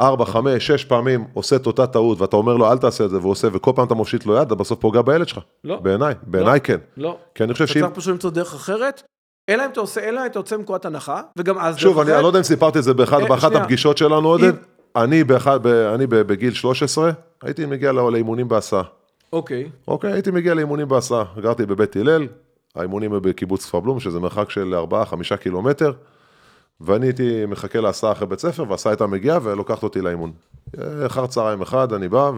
ארבע, 0.00 0.24
חמש, 0.24 0.66
שש 0.66 0.84
פעמים 0.84 1.24
עושה 1.34 1.56
את 1.56 1.66
אותה 1.66 1.86
טעות, 1.86 2.20
ואתה 2.20 2.36
אומר 2.36 2.56
לו 2.56 2.72
אל 2.72 2.78
תעשה 2.78 3.04
את 3.04 3.10
זה, 3.10 3.18
והוא 3.18 3.30
עושה, 3.30 3.48
וכל 3.52 3.72
פעם 3.74 3.86
אתה 3.86 3.94
מושיט 3.94 4.26
לו 4.26 4.36
יד, 4.36 4.46
אתה 4.46 4.54
בסוף 4.54 4.80
פוגע 4.80 5.02
בילד 5.02 5.28
שלך. 5.28 5.40
לא. 5.64 5.76
בעיניי, 5.76 6.14
בעיניי 6.22 6.60
כן. 6.60 6.78
לא. 6.96 7.18
כי 7.34 7.44
אני 7.44 7.52
חושב 7.52 7.64
אתה 7.64 7.72
שאם... 7.72 7.82
צריך 7.82 7.94
פשוט 7.94 8.12
למצוא 8.12 8.30
דרך 8.30 8.54
אחרת, 8.54 9.02
אלא 9.48 9.64
אם 9.64 9.70
אתה 9.70 9.80
עושה, 9.80 10.00
אלא 10.08 10.26
אתה 10.26 10.38
יוצא 10.38 10.56
מנקודת 10.56 10.84
הנחה, 10.84 11.20
וגם 11.36 11.58
אז 11.58 11.76
שוב, 11.76 11.98
אני 11.98 12.10
לא 12.22 12.26
יודע 12.26 12.38
אם 12.38 12.44
סיפרתי 12.44 12.78
את 12.78 12.84
זה 12.84 12.90
אה, 12.90 13.26
באחת. 13.28 13.52
הפגישות 13.54 13.98
שלנו, 13.98 14.28
עודד. 14.28 14.52
אני, 14.96 15.24
באחד, 15.24 15.62
ב, 15.62 15.66
אני 15.66 16.06
ב- 16.06 16.14
בגיל 16.16 16.54
13, 16.54 17.10
הייתי 17.42 17.66
מגיע 17.66 17.92
לא- 17.92 18.12
לאימונים 18.12 18.48
בהסעה. 18.48 18.82
אוקיי. 19.32 19.70
אוקיי, 19.88 20.12
הייתי 20.12 20.30
מגיע 20.30 20.54
לאימונים 20.54 20.88
בהסעה. 20.88 21.24
גרתי 21.40 21.66
בבית 21.66 21.96
הלל, 21.96 22.26
האימונים 22.74 23.12
היו 23.12 23.20
בקיבוץ 23.20 23.64
כפר 23.64 23.80
בלום, 23.80 24.00
שזה 24.00 24.20
מרחק 24.20 24.50
של 24.50 24.74
4-5 25.32 25.36
קילומטר, 25.36 25.92
ואני 26.80 27.06
הייתי 27.06 27.46
מחכה 27.46 27.80
להסעה 27.80 28.12
אחרי 28.12 28.26
בית 28.26 28.38
ספר, 28.40 28.64
וההסעה 28.68 28.92
הייתה 28.92 29.06
מגיעה 29.06 29.38
ולוקחת 29.42 29.82
אותי 29.82 30.00
לאימון. 30.00 30.32
אחר 31.06 31.26
צהריים 31.26 31.62
אחד, 31.62 31.92
אני 31.92 32.08
בא 32.08 32.30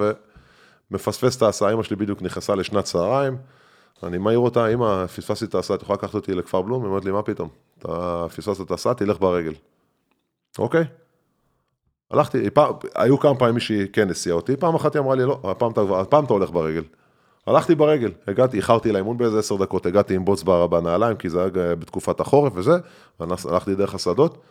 ומפספס 0.91 1.37
את 1.37 1.43
ההסעה, 1.43 1.73
אמא 1.73 1.83
שלי 1.83 1.97
בדיוק 1.97 2.23
נכנסה 2.23 2.55
לשנת 2.55 2.85
צהריים, 2.85 3.37
אני 4.03 4.19
מעיר 4.19 4.39
אותה, 4.39 4.67
אמא, 4.67 5.07
פספסתי 5.07 5.45
את 5.45 5.55
ההסעה, 5.55 5.77
את 5.77 5.83
יכולה 5.83 5.97
לקחת 5.97 6.15
אותי 6.15 6.35
לכפר 6.35 6.63
בלום? 6.63 6.83
היא 6.83 6.89
אומרת 6.89 7.05
לי, 7.05 7.11
מה 7.11 7.23
פתאום? 7.23 7.49
אתה 7.79 8.27
פספסת 8.37 8.61
את 8.61 8.71
ההסעה, 8.71 8.95
תלך 8.95 9.21
ברגל. 9.21 9.53
אוקיי? 10.59 10.85
הלכתי, 12.11 12.51
פעם, 12.51 12.75
היו 12.95 13.19
כמה 13.19 13.35
פעמים 13.35 13.61
שהיא 13.61 13.87
כן 13.93 14.11
הסיעה 14.11 14.37
אותי, 14.37 14.57
פעם 14.57 14.75
אחת 14.75 14.95
היא 14.95 15.03
אמרה 15.03 15.15
לי, 15.15 15.25
לא, 15.25 15.41
הפעם 15.45 15.73
אתה, 15.73 15.81
הפעם 16.01 16.25
אתה 16.25 16.33
הולך 16.33 16.51
ברגל. 16.51 16.83
הלכתי 17.47 17.75
ברגל, 17.75 18.13
הגעתי, 18.27 18.57
איחרתי 18.57 18.93
לאימון 18.93 19.19
באיזה 19.19 19.39
עשר 19.39 19.57
דקות, 19.57 19.87
הגעתי 19.87 20.15
עם 20.15 20.25
בוץ 20.25 20.43
בנעליים, 20.43 21.17
כי 21.17 21.31
זה 21.31 21.41
היה 21.41 21.77
בתקופת 21.77 22.21
החורף 22.21 22.53
וזה, 22.57 22.73
הלכתי 23.21 23.75
דרך 23.75 23.95
השדות, 23.95 24.43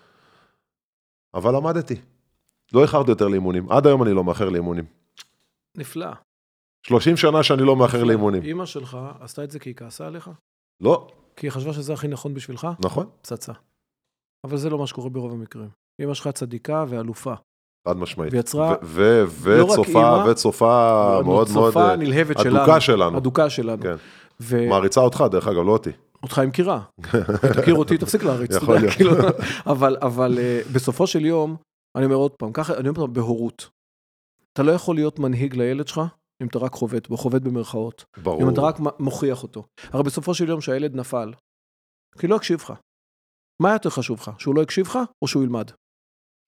אבל 1.33 1.55
למדתי. 1.55 1.95
לא 2.73 2.81
איחרתי 2.81 3.11
יותר 3.11 3.27
לאימונים, 3.27 3.71
עד 3.71 3.87
היום 3.87 4.03
אני 4.03 4.13
לא 4.13 4.23
מאחר 4.23 4.49
לאימונים. 4.49 4.85
נפלא. 5.75 6.07
30 6.89 7.17
שנה 7.17 7.43
שאני 7.43 7.61
לא 7.63 7.75
מאחר 7.75 8.03
לאימונים. 8.03 8.43
אימא 8.43 8.65
שלך 8.65 8.97
עשתה 9.19 9.43
את 9.43 9.51
זה 9.51 9.59
כי 9.59 9.69
היא 9.69 9.75
כעסה 9.75 10.07
עליך? 10.07 10.29
לא, 10.83 11.07
כי 11.35 11.47
היא 11.47 11.51
חשבה 11.51 11.73
שזה 11.73 11.93
הכי 11.93 12.07
נכון 12.07 12.33
בשבילך? 12.33 12.67
נכון, 12.79 13.05
פצצה. 13.21 13.53
אבל 14.47 14.57
זה 14.57 14.69
לא 14.69 14.77
מה 14.77 14.87
שקורה 14.87 15.09
ברוב 15.09 15.31
המקרים. 15.31 15.69
אמא 16.01 16.13
שלך 16.13 16.27
צדיקה 16.27 16.85
ואלופה. 16.87 17.33
חד 17.87 17.97
משמעית. 17.97 18.33
ויצרה- 18.33 18.75
לא 19.45 19.63
וצופה, 19.63 20.19
אימא, 20.19 20.29
וצופה 20.31 20.65
מאוד 21.23 21.25
מאוד, 21.25 21.47
צופה 21.47 21.89
אה, 21.89 21.95
נלהבת 21.95 22.39
שלנו. 22.39 22.57
אדוקה 22.57 22.79
שלנו. 22.81 23.17
אדוקה 23.17 23.49
שלנו. 23.49 23.81
כן. 23.83 23.95
מעריצה 24.69 25.01
אותך, 25.01 25.23
דרך 25.31 25.47
אגב, 25.47 25.63
לא 25.65 25.71
אותי. 25.71 25.89
היא 26.37 26.47
מכירה. 26.47 26.81
תכיר 27.61 27.75
אותי, 27.75 27.97
תפסיק 27.97 28.23
להריץ. 28.23 28.55
יכול 28.55 28.75
להיות. 28.77 28.93
כאילו, 28.93 29.11
אבל, 29.65 29.97
אבל 30.01 30.37
אה, 30.39 30.61
בסופו 30.73 31.07
של 31.07 31.25
יום, 31.25 31.55
אני 31.97 32.05
אומר 32.05 32.15
עוד 32.15 32.31
פעם, 32.31 32.53
ככה, 32.53 32.77
אני 32.77 32.89
אומר 32.89 33.05
בהורות. 33.05 33.69
אתה 34.53 34.63
לא 34.63 34.71
יכול 34.71 34.95
להיות 34.95 35.19
מנהיג 35.19 35.55
לילד 35.55 35.87
שלך 35.87 36.01
אם 36.43 36.47
אתה 36.47 36.59
רק 36.59 36.73
חובט 36.73 37.07
בו, 37.07 37.17
חובט 37.17 37.41
במרכאות. 37.41 38.05
ברור. 38.23 38.41
אם 38.41 38.49
אתה 38.53 38.61
רק 38.61 38.75
מוכיח 38.99 39.43
אותו. 39.43 39.63
הרי 39.83 40.03
בסופו 40.03 40.33
של 40.33 40.49
יום 40.49 40.61
שהילד 40.61 40.95
נפל, 40.95 41.33
כי 42.19 42.27
לא 42.27 42.35
הקשיב 42.35 42.59
לך. 42.59 42.73
מה 43.61 43.73
יותר 43.73 43.89
חשוב 43.89 44.19
לך? 44.19 44.31
שהוא 44.37 44.55
לא 44.55 44.61
הקשיב 44.61 44.87
לך 44.87 44.99
או 45.21 45.27
שהוא 45.27 45.43
ילמד? 45.43 45.71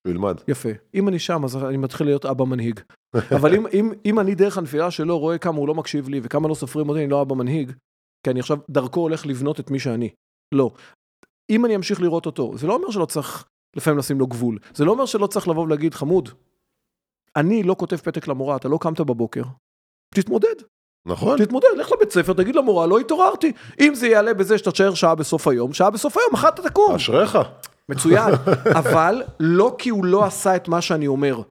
הוא 0.07 0.11
ילמד. 0.11 0.41
יפה. 0.47 0.69
אם 0.93 1.07
אני 1.07 1.19
שם, 1.19 1.43
אז 1.43 1.57
אני 1.57 1.77
מתחיל 1.77 2.07
להיות 2.07 2.25
אבא 2.25 2.45
מנהיג. 2.45 2.79
אבל 3.35 3.55
אם, 3.55 3.67
אם, 3.73 3.91
אם 4.05 4.19
אני 4.19 4.35
דרך 4.35 4.57
הנפילה 4.57 4.91
שלו 4.91 5.19
רואה 5.19 5.37
כמה 5.37 5.57
הוא 5.57 5.67
לא 5.67 5.75
מקשיב 5.75 6.09
לי 6.09 6.19
וכמה 6.23 6.47
לא 6.47 6.53
סופרים 6.53 6.89
אותי, 6.89 6.99
אני 6.99 7.09
לא 7.09 7.21
אבא 7.21 7.35
מנהיג, 7.35 7.71
כי 8.23 8.31
אני 8.31 8.39
עכשיו 8.39 8.57
דרכו 8.69 8.99
הולך 8.99 9.25
לבנות 9.25 9.59
את 9.59 9.71
מי 9.71 9.79
שאני. 9.79 10.09
לא. 10.53 10.71
אם 11.49 11.65
אני 11.65 11.75
אמשיך 11.75 12.01
לראות 12.01 12.25
אותו, 12.25 12.57
זה 12.57 12.67
לא 12.67 12.75
אומר 12.75 12.91
שלא 12.91 13.05
צריך 13.05 13.47
לפעמים 13.75 13.99
לשים 13.99 14.19
לו 14.19 14.27
גבול. 14.27 14.59
זה 14.73 14.85
לא 14.85 14.91
אומר 14.91 15.05
שלא 15.05 15.27
צריך 15.27 15.47
לבוא 15.47 15.63
ולהגיד, 15.63 15.93
חמוד, 15.93 16.29
אני 17.35 17.63
לא 17.63 17.75
כותב 17.79 17.97
פתק 17.97 18.27
למורה, 18.27 18.55
אתה 18.55 18.67
לא 18.67 18.77
קמת 18.81 18.99
בבוקר. 18.99 19.43
תתמודד. 20.15 20.55
נכון? 21.05 21.45
תתמודד, 21.45 21.67
לך 21.77 21.91
לבית 21.91 22.11
ספר, 22.11 22.33
תגיד 22.33 22.55
למורה, 22.55 22.87
לא 22.87 22.99
התעוררתי. 22.99 23.51
אם 23.79 23.95
זה 23.95 24.07
יעלה 24.07 24.33
בזה 24.33 24.57
שאתה 24.57 24.71
תשאר 24.71 24.93
שעה 24.93 25.15
בסוף 25.15 25.47
היום, 25.47 25.73
שעה 25.73 25.89
בסוף 25.89 26.17
היום, 26.17 26.29
מחר 26.33 26.47
אתה 26.47 26.61
תקום. 26.61 26.95
אשריך. 26.95 27.37
מצוין. 27.89 28.33
אבל 28.79 29.23
לא 29.39 29.75
כי 29.77 29.89
הוא 29.89 30.05
לא 30.05 30.25
עשה 30.25 30.55
את 30.55 30.67
מה 30.67 30.81
שאני 30.81 31.07
אומר. 31.07 31.41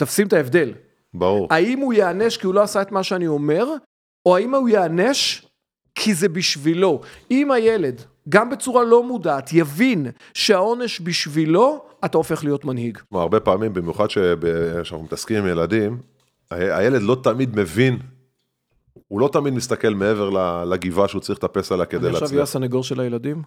תפסים 0.00 0.26
את 0.26 0.32
ההבדל. 0.32 0.72
ברור. 1.14 1.48
האם 1.50 1.78
הוא 1.78 1.92
ייענש 1.92 2.36
כי 2.36 2.46
הוא 2.46 2.54
לא 2.54 2.62
עשה 2.62 2.82
את 2.82 2.92
מה 2.92 3.02
שאני 3.02 3.26
אומר, 3.26 3.66
או 4.26 4.36
האם 4.36 4.54
הוא 4.54 4.68
ייענש 4.68 5.46
כי 5.94 6.14
זה 6.14 6.28
בשבילו. 6.28 7.00
אם 7.30 7.50
הילד, 7.50 8.02
גם 8.28 8.50
בצורה 8.50 8.84
לא 8.84 9.02
מודעת, 9.02 9.50
יבין 9.52 10.06
שהעונש 10.34 11.00
בשבילו, 11.00 11.84
אתה 12.04 12.18
הופך 12.18 12.44
להיות 12.44 12.64
מנהיג. 12.64 12.98
הרבה 13.12 13.40
פעמים, 13.40 13.72
במיוחד 13.72 14.06
כשאנחנו 14.06 15.02
מתעסקים 15.02 15.36
עם 15.36 15.46
ילדים, 15.46 15.98
הילד 16.50 17.02
לא 17.02 17.16
תמיד 17.22 17.56
מבין, 17.56 17.98
הוא 19.08 19.20
לא 19.20 19.28
תמיד 19.32 19.54
מסתכל 19.54 19.94
מעבר 19.94 20.30
לגבעה 20.64 21.08
שהוא 21.08 21.20
צריך 21.20 21.38
לטפס 21.44 21.72
עליה 21.72 21.86
כדי 21.86 21.96
אני 22.06 22.08
עכשיו 22.08 22.28
אהיה 22.28 22.38
להצליח. 22.40 22.42
הסנגור 22.42 22.84
של 22.84 23.00
הילדים? 23.00 23.42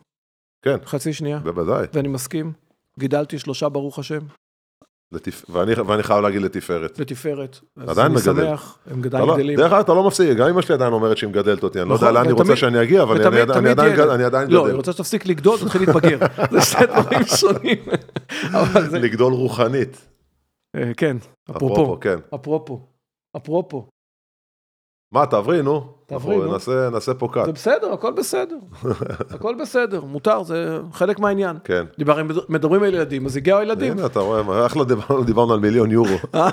כן, 0.65 0.75
חצי 0.85 1.13
שנייה. 1.13 1.39
בוודאי. 1.39 1.85
ואני 1.93 2.07
מסכים. 2.07 2.51
גידלתי 2.99 3.39
שלושה, 3.39 3.69
ברוך 3.69 3.99
השם, 3.99 4.19
לתפ... 5.11 5.45
ואני, 5.49 5.73
ואני 5.87 6.03
חייב 6.03 6.19
להגיד 6.19 6.41
לתפארת. 6.41 6.99
לתפארת. 6.99 7.59
אז 7.77 7.89
עדיין 7.89 8.11
אני 8.11 8.15
מגדל. 8.15 8.45
שמח, 8.47 8.77
הם 8.91 9.01
עדיין 9.05 9.25
לא, 9.27 9.35
גדלים. 9.35 9.57
דרך 9.57 9.71
אגב, 9.71 9.79
אתה 9.83 9.93
לא 9.93 10.07
מפסיק, 10.07 10.37
גם 10.37 10.47
אמא 10.47 10.61
שלי 10.61 10.75
עדיין 10.75 10.93
אומרת 10.93 11.17
שהיא 11.17 11.29
מגדלת 11.29 11.63
אותי, 11.63 11.81
אני 11.81 11.89
לא 11.89 11.93
יודע 11.93 12.05
נכון, 12.05 12.15
לאן 12.15 12.25
היא 12.25 12.33
רוצה 12.33 12.55
שאני 12.55 12.83
אגיע, 12.83 13.03
אבל 13.03 13.15
אני, 13.15 13.25
ותמיד- 13.27 13.39
אני, 13.39 13.51
אני, 13.51 13.59
תמיד 13.59 13.79
עדיין, 13.79 13.93
ילד. 13.99 14.09
אני 14.09 14.23
עדיין 14.23 14.49
לא, 14.49 14.59
גדל. 14.61 14.69
אני 14.69 14.77
רוצה 14.77 14.91
שתפסיק 14.93 15.25
לגדול, 15.25 15.57
תתחיל 15.59 15.81
להתבגר. 15.81 16.17
זה 16.51 16.61
שני 16.61 16.85
דברים 16.85 17.23
שונים. 17.25 17.77
לגדול 19.01 19.33
רוחנית. 19.33 20.07
אה, 20.75 20.91
כן, 20.97 21.17
אפרופו, 21.51 21.73
אפרופו. 21.73 21.99
כן. 21.99 22.19
אפרופו. 22.35 22.87
אפרופו. 23.37 23.87
מה, 25.13 25.25
תעברי, 25.25 25.61
נו. 25.61 25.93
תעברי, 26.05 26.37
נו. 26.37 26.51
נעשה, 26.51 26.89
נעשה 26.89 27.13
פה 27.13 27.27
קאט. 27.33 27.45
זה 27.45 27.51
בסדר, 27.51 27.93
הכל 27.93 28.13
בסדר. 28.13 28.55
הכל 29.35 29.55
בסדר, 29.61 30.03
מותר, 30.03 30.43
זה 30.43 30.79
חלק 30.93 31.19
מהעניין. 31.19 31.57
כן. 31.63 31.85
דיבר- 31.97 32.21
מדברים 32.49 32.83
על 32.83 32.93
ילדים, 32.93 33.25
אז 33.25 33.37
הגיעו 33.37 33.59
הילדים. 33.59 33.91
הנה, 33.91 34.05
אתה 34.05 34.19
רואה, 34.19 34.41
לא 34.75 34.85
דיברנו, 34.85 35.23
דיברנו 35.23 35.53
על 35.53 35.59
מיליון 35.59 35.91
יורו. 35.91 36.15
אה? 36.35 36.49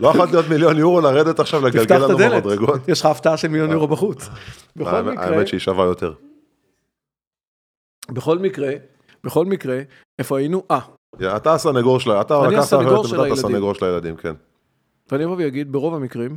לא 0.00 0.08
יכולת 0.08 0.30
להיות 0.30 0.46
מיליון 0.48 0.78
יורו, 0.78 1.00
לרדת 1.00 1.40
עכשיו, 1.40 1.66
לגלגל 1.66 1.98
לנו 1.98 2.18
במדרגות. 2.18 2.88
יש 2.88 3.00
לך 3.00 3.06
הפתעה 3.06 3.36
של 3.36 3.48
מיליון 3.48 3.70
יורו 3.70 3.88
בחוץ. 3.88 4.28
בכל 4.76 5.02
מקרה, 5.02 5.24
האמת 5.24 5.48
שהיא 5.48 5.60
שווה 5.60 5.84
יותר. 5.84 6.12
בכל 8.10 8.38
מקרה, 8.38 8.72
בכל 9.24 9.46
מקרה, 9.46 9.80
איפה 10.18 10.38
היינו? 10.38 10.62
אה, 10.70 10.80
אתה 11.36 11.54
הסנגור 11.54 12.00
אתה 12.20 12.34
לקחת 12.48 12.64
את 13.04 13.08
של 13.08 13.20
עמדת. 13.20 13.32
הסנגור 13.32 13.74
של 13.74 13.84
הילדים, 13.84 14.16
כן. 14.16 14.34
ואני 15.12 15.24
אבוא 15.24 15.36
ואגיד, 15.36 15.72
ברוב 15.72 15.94
המקרים, 15.94 16.36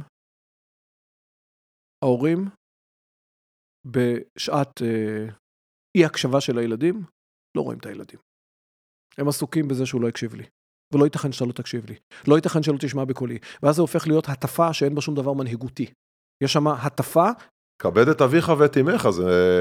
ההורים 2.03 2.39
בשעת 3.85 4.81
אה, 4.81 5.25
אי 5.97 6.05
הקשבה 6.05 6.41
של 6.41 6.57
הילדים, 6.57 6.95
לא 7.57 7.61
רואים 7.61 7.79
את 7.79 7.85
הילדים. 7.85 8.19
הם 9.17 9.27
עסוקים 9.27 9.67
בזה 9.67 9.85
שהוא 9.85 10.01
לא 10.01 10.07
הקשיב 10.07 10.33
לי. 10.33 10.43
ולא 10.93 11.03
ייתכן 11.03 11.31
שאתה 11.31 11.45
לא 11.45 11.51
תקשיב 11.51 11.85
לי. 11.85 11.95
לא 12.27 12.35
ייתכן 12.35 12.63
שלא 12.63 12.77
תשמע 12.81 13.05
בקולי. 13.05 13.39
ואז 13.63 13.75
זה 13.75 13.81
הופך 13.81 14.07
להיות 14.07 14.25
הטפה 14.29 14.73
שאין 14.73 14.95
בה 14.95 15.01
שום 15.01 15.15
דבר 15.15 15.33
מנהיגותי. 15.33 15.93
יש 16.43 16.53
שם 16.53 16.67
הטפה, 16.67 17.27
כבד 17.79 18.07
את 18.07 18.21
אביך 18.21 18.51
ואת 18.57 18.77
אמך, 18.77 19.09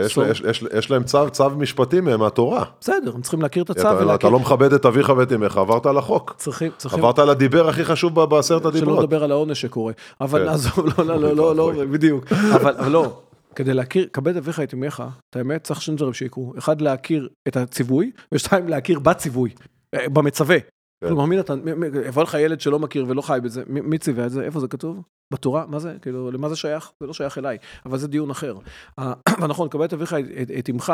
יש-. 0.07 0.17
יש- 0.31 0.41
יש- 0.51 0.65
יש 0.79 0.91
להם 0.91 1.05
צו 1.05 1.31
צו 1.31 1.51
משפטי 1.51 2.01
מהתורה. 2.01 2.65
בסדר, 2.81 3.13
הם 3.15 3.23
צריכים 3.23 3.43
להכיר 3.43 3.63
את 3.63 3.71
הצו 3.71 4.15
אתה. 4.15 4.31
לא 4.31 4.39
מכבד 4.39 4.73
את 4.73 4.87
אביך 4.87 5.13
ואת 5.17 5.33
אמך, 5.33 5.57
עברת 5.57 5.87
על 5.87 5.99
החוק. 5.99 6.35
צריכים, 6.39 6.71
צריכים... 6.77 6.99
עברת 6.99 7.19
על 7.19 7.31
הדיבר 7.31 7.69
הכי 7.69 7.85
חשוב 7.85 8.25
בעשרת 8.25 8.61
שלא 8.63 8.69
הדיברות. 8.69 8.99
לדבר 8.99 9.25
על 9.25 9.31
העונש 9.31 9.61
שקורה. 9.61 9.93
אבל 10.21 10.39
כן. 10.41 10.47
נעזוב, 10.47 10.87
לא, 10.99 11.05
לא, 11.07 11.17
לא, 11.21 11.37
לא, 11.37 11.57
לא, 11.57 11.85
בדיוק. 11.91 12.33
אבל 12.33 12.75
אבל 12.77 12.91
לא, 12.91 13.21
כדי 13.55 13.75
להכיר, 13.75 14.07
כבד 14.13 14.37
אביך 14.37 14.61
את 14.61 14.75
אמך, 14.75 15.03
את 15.31 15.37
האמת, 15.37 15.65
צריך 15.65 15.83
שני 15.83 15.97
דברים 15.97 16.13
שיקרו. 16.13 16.53
אחד, 16.59 16.81
להכיר 16.81 17.29
את 17.49 17.57
הציווי, 17.57 18.11
ושתיים, 18.33 18.69
להכיר 18.69 18.99
בציווי, 18.99 19.51
אה, 19.95 20.09
במצווה. 20.09 20.57
כן. 21.05 21.09
כלומר, 21.09 21.25
מי 21.25 21.37
נתן, 21.37 21.61
יבוא 22.07 22.23
לך 22.23 22.35
ילד 22.35 22.61
שלא 22.61 22.79
מכיר 22.79 23.05
ולא 23.09 23.23
חי 23.23 23.39
בזה, 23.43 23.63
מי 23.67 23.99
ציווה 23.99 24.27
את 24.27 24.31
זה? 24.31 24.43
איפה 24.45 24.61
זה 24.61 24.69
כתוב? 24.69 25.03
בתורה? 25.33 25.67
מה 25.67 25.79
זה? 25.79 25.97
כאילו, 26.03 26.31
למה 26.31 26.49
זה 26.49 26.57
שייך? 26.57 26.93
זה 27.01 27.07
לא 27.07 27.13
שייך 27.13 27.39
אליי, 27.39 27.59
אבל 27.87 27.99
זה 27.99 28.09
דיון 28.09 28.31
אחר. 28.31 28.55
ונכון, 29.43 29.69
כבד 29.69 29.83
את 29.85 29.93
אביך 29.93 30.15
את- 30.59 30.71
אמך, 30.71 30.93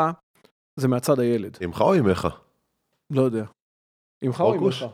זה 0.79 0.87
מהצד 0.87 1.19
הילד. 1.19 1.57
אמך 1.63 1.81
או 1.81 1.95
אמך? 1.99 2.27
לא 3.09 3.21
יודע. 3.21 3.43
אמך 4.25 4.41
או? 4.41 4.55
אמך? 4.55 4.85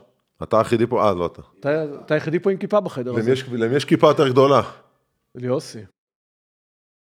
אתה 0.42 0.58
היחידי 0.58 0.86
פה, 0.86 1.08
אה, 1.08 1.14
לא 1.14 1.26
אתה. 1.26 1.42
אתה 2.04 2.14
היחידי 2.14 2.38
פה 2.38 2.50
עם 2.50 2.56
כיפה 2.56 2.80
בחדר 2.80 3.14
הזה. 3.16 3.32
למי 3.52 3.76
יש 3.76 3.84
כיפה 3.84 4.06
יותר 4.08 4.28
גדולה? 4.28 4.62
ליוסי. 5.34 5.80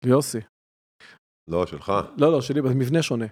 ליוסי. 0.05 0.39
לא, 1.47 1.65
שלך. 1.65 1.93
לא, 2.17 2.31
לא, 2.31 2.41
שלי 2.41 2.61
במבנה 2.61 3.01
שונה. 3.01 3.25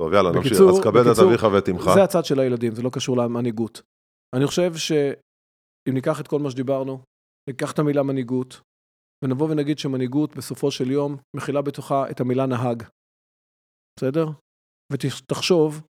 טוב, 0.00 0.12
יאללה, 0.12 0.32
נמשיך. 0.32 0.60
אז 0.60 0.80
כבד 0.80 1.06
את 1.06 1.18
אביך 1.18 1.46
ואת 1.52 1.68
אמך. 1.68 1.90
זה 1.94 2.02
הצד 2.02 2.24
של 2.24 2.40
הילדים, 2.40 2.74
זה 2.74 2.82
לא 2.82 2.90
קשור 2.90 3.16
למנהיגות. 3.16 3.82
אני 4.36 4.46
חושב 4.46 4.74
שאם 4.74 5.94
ניקח 5.94 6.20
את 6.20 6.28
כל 6.28 6.38
מה 6.38 6.50
שדיברנו, 6.50 7.02
ניקח 7.50 7.72
את 7.72 7.78
המילה 7.78 8.02
מנהיגות, 8.02 8.60
ונבוא 9.24 9.50
ונגיד 9.50 9.78
שמנהיגות 9.78 10.36
בסופו 10.36 10.70
של 10.70 10.90
יום 10.90 11.16
מכילה 11.36 11.62
בתוכה 11.62 12.10
את 12.10 12.20
המילה 12.20 12.46
נהג. 12.46 12.82
בסדר? 13.98 14.26
ותחשוב 14.92 15.86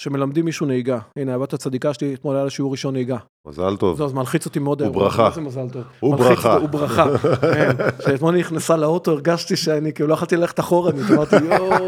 שמלמדים 0.00 0.44
מישהו 0.44 0.66
נהיגה. 0.66 0.98
הנה, 1.18 1.34
הבת 1.34 1.52
הצדיקה 1.52 1.94
שלי, 1.94 2.14
אתמול 2.14 2.34
היה 2.36 2.44
לה 2.44 2.50
שיעור 2.50 2.72
ראשון 2.72 2.94
נהיגה. 2.94 3.16
מזל 3.46 3.76
טוב. 3.76 3.96
זהו, 3.96 4.06
אז 4.06 4.12
מלחיץ 4.12 4.46
אותי 4.46 4.58
מאוד. 4.58 4.82
הוא. 4.82 4.92
ברכה. 4.94 5.22
מה 5.22 5.30
זה 5.30 5.40
מזל 5.40 5.68
טוב? 5.72 5.82
הוא 6.00 6.16
ברכה. 6.16 6.56
הוא 6.56 6.68
ברכה. 6.68 7.18
כן. 7.54 7.70
כשאתמול 7.98 8.34
היא 8.34 8.40
נכנסה 8.40 8.76
לאוטו, 8.76 9.10
הרגשתי 9.10 9.56
שאני, 9.56 9.92
כאילו, 9.92 10.08
לא 10.08 10.14
יכולתי 10.14 10.36
ללכת 10.36 10.60
אחורנית. 10.60 11.04
אמרתי, 11.10 11.36
יואו, 11.36 11.86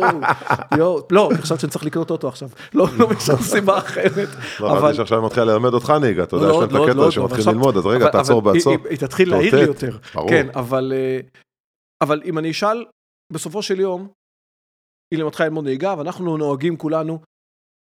יואו. 0.78 1.00
לא, 1.10 1.28
אני 1.30 1.38
חשבתי 1.42 1.60
שאני 1.60 1.70
צריך 1.70 1.84
לקנות 1.84 2.10
אוטו 2.10 2.28
עכשיו. 2.28 2.48
לא, 2.74 2.86
לא 2.98 3.08
משום 3.10 3.36
סיבה 3.42 3.78
אחרת. 3.78 4.28
לא, 4.60 4.74
חשבתי 4.76 4.94
שעכשיו 4.94 5.18
אני 5.18 5.26
מתחיל 5.26 5.42
ללמד 5.44 5.74
אותך 5.74 5.90
נהיגה, 6.00 6.22
אתה 6.22 6.36
יודע, 6.36 6.46
יש 6.48 6.56
להם 6.56 6.64
את 6.64 6.88
הקטע 6.88 7.00
הזה 7.02 7.10
שמתחיל 7.10 7.44
ללמוד, 7.48 7.76
אז 7.76 7.86
רגע, 7.86 8.10
תעצור 8.10 8.42
בעצור. 8.42 8.72
היא- 8.90 8.98
תתחיל 8.98 9.30
להעיר 9.30 9.54
לי. 9.56 9.62
יותר. 9.66 9.98
כן, 10.28 10.46
אה, 10.56 11.20
אבל 12.02 12.22
אם 12.24 12.38
אני 12.38 12.50
אשאל, 12.50 12.84
בסופו 13.32 13.62
של 13.62 13.80
יום, 13.80 14.08
היא 15.14 15.20
למדך 15.20 15.40
ללמוד 15.40 15.64
נהיגה, 15.64 15.94
ואנחנו 15.98 16.36
נוהגים 16.36 16.76
כולנו, 16.76 17.18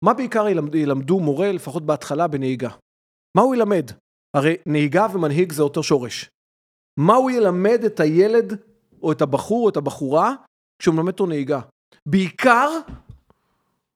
מה 0.06 0.14
בעיקר 0.14 0.48
ילמד, 0.48 0.76
ילמדו 0.76 1.20
מורה, 1.20 1.52
לפחות 1.52 1.86
בהתחלה, 1.86 2.28
בנהיגה? 2.28 2.70
מה 3.38 3.42
הוא 3.42 3.56
ילמד? 3.56 3.92
הרי 4.34 4.56
נהיגה 4.66 5.08
ומנהיג 5.14 5.52
זה 5.52 5.64
אותו 5.64 5.84
שורש. 5.84 6.30
מה 7.00 7.16
הוא 7.16 7.32
ילמד 7.32 7.80
את 7.86 8.00
הילד, 8.00 8.54
או 9.04 9.12
את 9.12 9.22
הבחור, 9.22 9.64
או 9.64 9.70
את 9.70 9.78
הבחורה, 9.78 10.36
כשהוא 10.80 10.96
מלמד 10.96 11.12
אותו 11.12 11.26
נהיגה? 11.26 11.60
בעיקר, 12.06 12.70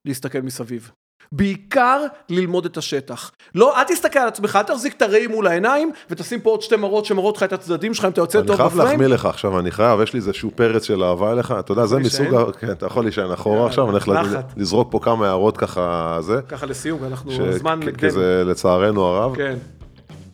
להסתכל 0.06 0.42
מסביב. 0.42 0.92
בעיקר 1.32 2.00
ללמוד 2.30 2.66
את 2.66 2.78
השטח. 2.78 3.32
לא, 3.56 3.78
אל 3.80 3.84
תסתכל 3.84 4.20
על 4.20 4.28
עצמך, 4.28 4.56
אל 4.56 4.64
תחזיק 4.64 4.94
את 4.98 5.02
הראי 5.02 5.28
מול 5.28 5.48
העיניים, 5.48 5.92
ותשים 6.10 6.40
פה 6.42 6.50
עוד 6.50 6.62
שתי 6.62 6.76
מראות 6.76 7.06
שמראות 7.06 7.38
לך 7.38 7.44
את 7.44 7.54
הצדדים 7.54 7.94
שלך 7.94 8.06
אם 8.06 8.12
אתה 8.12 8.22
יוצא 8.22 8.40
אני 8.40 8.48
טוב 8.48 8.56
חייב 8.56 8.70
בפריים. 8.70 8.90
להחמיא 8.90 9.08
לך 9.08 9.26
עכשיו, 9.26 9.60
אני 9.60 9.72
חייב, 9.72 10.02
יש 10.02 10.14
לי 10.14 10.20
איזשהו 10.20 10.52
פרץ 10.56 10.84
של 10.84 11.04
אהבה 11.04 11.32
אליך, 11.32 11.54
אתה 11.60 11.72
יודע, 11.72 11.86
זה? 11.86 12.00
מסוג, 12.00 12.52
כן, 12.60 12.72
אתה 12.72 12.86
יכול 12.86 13.04
להישען 13.04 13.32
אחורה 13.32 13.66
עכשיו, 13.68 13.90
אני 13.90 13.98
הולך. 14.06 14.28
לזרוק 14.58 14.88
פה 14.92 15.00
כמה 15.00 15.28
הערות 15.28 15.58
ככה, 15.58 16.18
זה, 16.22 16.40
ככה 16.50 16.66
לסיום, 16.66 17.00
אנחנו, 17.04 17.32
ש- 17.32 17.40
הזמן 17.40 17.80
כי-. 17.98 18.10
זה 18.12 18.44
לצערנו 18.46 19.04
הרב, 19.06 19.36
כן. 19.36 19.56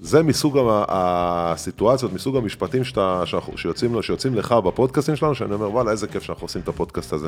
זה 0.01 0.23
מסוג 0.23 0.57
הסיטואציות, 0.87 2.13
מסוג 2.13 2.35
המשפטים 2.37 2.83
שאתה, 2.83 3.21
שאנחנו- 3.25 3.57
שיוצאים 3.57 4.01
שיוצאים 4.01 4.35
לך 4.35 4.51
בפודקאסטים 4.51 5.15
שלנו, 5.15 5.35
שאני 5.35 5.53
אומר, 5.53 5.71
וואלה, 5.71 5.91
איזה 5.91 6.07
כיף 6.07 6.23
שאנחנו 6.23 6.45
עושים 6.45 6.61
את 6.61 6.67
הפודקאסט 6.67 7.13
הזה. 7.13 7.27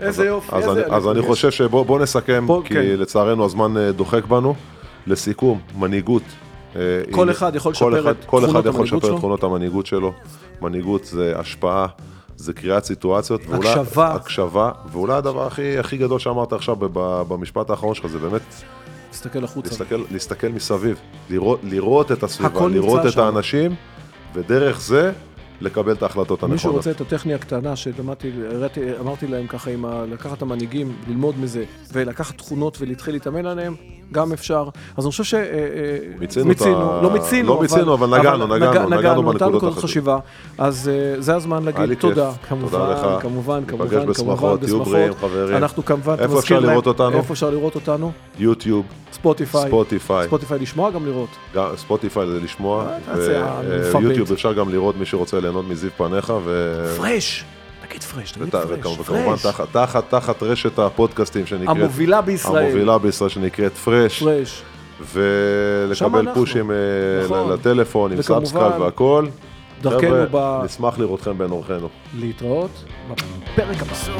איזה 0.00 0.26
יופי, 0.26 0.56
אז 0.56 0.68
איזה... 0.68 0.86
אני- 0.86 0.96
אז 0.96 1.08
אני. 1.08 1.22
חושב 1.22 1.50
שבוא 1.50 1.84
בוא 1.86 1.98
נסכם, 2.00 2.46
בוא, 2.46 2.62
כי 2.62 2.74
כן. 2.74 2.80
לצערנו 2.96 3.44
הזמן 3.44 3.76
אה, 3.76 3.92
דוחק 3.92 4.24
בנו. 4.24 4.54
לסיכום, 5.06 5.60
מנהיגות. 5.78 6.22
אה, 6.76 6.80
כל 7.10 7.28
היא- 7.28 7.36
אחד 7.36 7.54
יכול 7.56 7.72
לשפר 7.72 8.10
את 8.10 8.16
כל 8.26 8.44
אחד 8.44 8.66
יכול 8.66 8.84
לשפר. 8.84 8.96
את 9.12 9.16
תכונות 9.18 9.42
המנהיגות 9.44 9.86
שלו. 9.86 10.12
מנהיגות 10.62 11.04
זה 11.04 11.32
השפעה, 11.36 11.86
זה 12.36 12.52
קריאת 12.52 12.84
סיטואציות. 12.84 13.40
ואולי- 13.48 13.68
הקשבה. 13.70 14.14
הקשבה, 14.14 14.70
ואולי 14.92 15.12
הדבר 15.14 15.46
הכי 15.46 15.78
הכי 15.78 15.96
גדול 15.96 16.18
שאמרת 16.18 16.52
עכשיו 16.52 16.76
במשפט 17.28 17.70
האחרון 17.70 17.94
שלך, 17.94 18.06
זה 18.06 18.18
באמת 18.18 18.42
תסתכל 19.20 19.44
החוצה. 19.44 19.70
להסתכל, 19.70 20.02
להסתכל 20.10 20.48
מסביב, 20.48 21.00
לראות, 21.30 21.60
לראות 21.62 22.12
את 22.12 22.22
הסביבה, 22.22 22.68
לראות 22.68 23.06
את 23.06 23.12
שם. 23.12 23.20
האנשים, 23.20 23.74
ודרך 24.34 24.80
זה 24.80 25.12
לקבל 25.60 25.92
את 25.92 26.02
ההחלטות 26.02 26.44
מישהו 26.44 26.52
הנכונות. 26.52 26.76
רוצה 26.76 26.90
את 26.90 27.00
הטכניה 27.00 27.36
הקטנה 27.36 27.76
שלמדתי, 27.76 28.30
אמרתי 29.00 29.26
להם 29.26 29.46
ככה, 29.46 29.70
עם 29.70 29.84
ה, 29.84 30.04
לקחת 30.10 30.36
את 30.36 30.42
המנהיגים, 30.42 30.92
ללמוד 31.08 31.34
מזה, 31.40 31.64
ולקחת 31.92 32.38
תכונות 32.38 32.78
ולהתחיל 32.80 33.14
להתאמן 33.14 33.46
עליהם, 33.46 33.74
גם 34.12 34.32
אפשר. 34.32 34.68
אז 34.96 35.04
אני 35.04 35.10
חושב 35.10 35.24
ש... 35.24 35.34
אה, 35.34 35.40
אה, 35.40 35.46
מיצינו 36.18 36.52
את 36.52 36.60
ה- 36.62 36.64
לא 37.02 37.10
מיצינו, 37.12 37.48
לא 37.54 37.60
מיצינו, 37.60 37.94
אבל 37.94 38.18
נגענו, 38.18 38.46
נגענו, 38.46 38.56
נגע- 38.56 38.66
נגענו 38.68 38.96
נגענו, 38.98 39.22
בנקודות 39.22 39.62
החשובות. 39.62 39.84
חשיבה. 39.84 40.18
אז 40.58 40.90
אה, 41.16 41.20
זה 41.22 41.36
הזמן 41.36 41.64
להגיד 41.64 41.94
תודה. 41.94 42.30
כמובן, 42.48 42.70
תודה 42.78 43.16
לך. 43.16 43.22
כמובן, 43.22 43.64
כמובן, 43.66 44.06
בשמחות, 44.06 44.60
כמובן, 44.60 44.66
תהיו. 44.66 44.84
בריאים, 44.84 45.14
חברים. 45.14 45.56
אנחנו 45.56 45.84
כמובן, 45.84 46.14
איפה 46.18 46.38
אפשר 46.38 46.60
לראות 46.60 46.86
אותנו? 46.86 47.16
איפה 47.16 47.32
אפשר 47.34 47.50
לראות 47.50 47.74
אותנו? 47.74 48.12
יוטיוב, 48.38 48.86
ספוטיפיי. 49.12 49.66
ספוטיפיי, 49.68 50.26
ספוטיפיי 50.26 50.58
לשמוע, 50.58 50.90
גם 50.90 51.06
לראות. 51.06 51.28
ספוטיפיי 51.76 52.26
זה 52.26 52.40
לשמוע. 52.40 52.86
ויוטיוב 54.00 54.32
אפשר 54.32 54.52
גם 54.52 54.68
לראות 54.72 54.96
מי 54.96 55.06
שרוצה 55.06 55.40
ליהנות 55.50 55.68
מזיו 55.70 55.90
פניך, 55.96 56.32
ו... 56.44 56.84
פרש. 56.96 57.44
תגיד 57.88 58.02
פרש, 58.02 58.30
תגיד 58.32 58.42
ות- 58.46 58.50
פרש. 58.66 58.78
וכמובן. 58.98 59.36
תחת- 59.42 59.66
תחת 59.72 60.10
תחת 60.10 60.42
רשת 60.42 60.78
הפודקאסטים 60.78 61.46
שנקראת, 61.46 61.76
המובילה 61.76 62.20
בישראל. 62.20 62.64
המובילה 62.64 62.98
בישראל 62.98 63.30
שנקראת 63.30 63.72
פרש, 63.76 64.22
פרש. 64.22 64.62
ולקבל. 65.14 66.34
פושים 66.34 66.70
אה, 66.70 66.76
נכון. 67.24 67.52
לטלפון 67.52 68.12
עם 68.12 68.22
subscribe 68.22 68.80
והכל. 68.80 69.26
דרכנו 69.82 70.16
ב- 70.30 70.60
נשמח 70.64 70.98
לראותכם 70.98 71.38
בין 71.38 71.50
אורחינו. 71.50 71.88
להתראות 72.18 72.84
בפרק 73.54 73.76
הבא. 73.82 73.92
So 74.06 74.10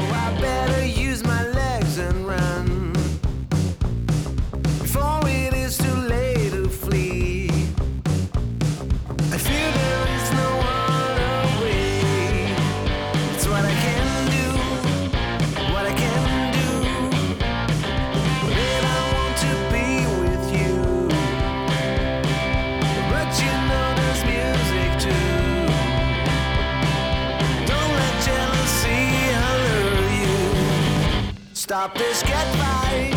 Stop 31.71 31.97
this, 31.97 32.21
get 32.23 32.45
right. 32.59 33.13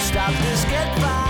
Stop 0.00 0.32
this, 0.42 0.64
get 0.64 0.98
right. 0.98 1.25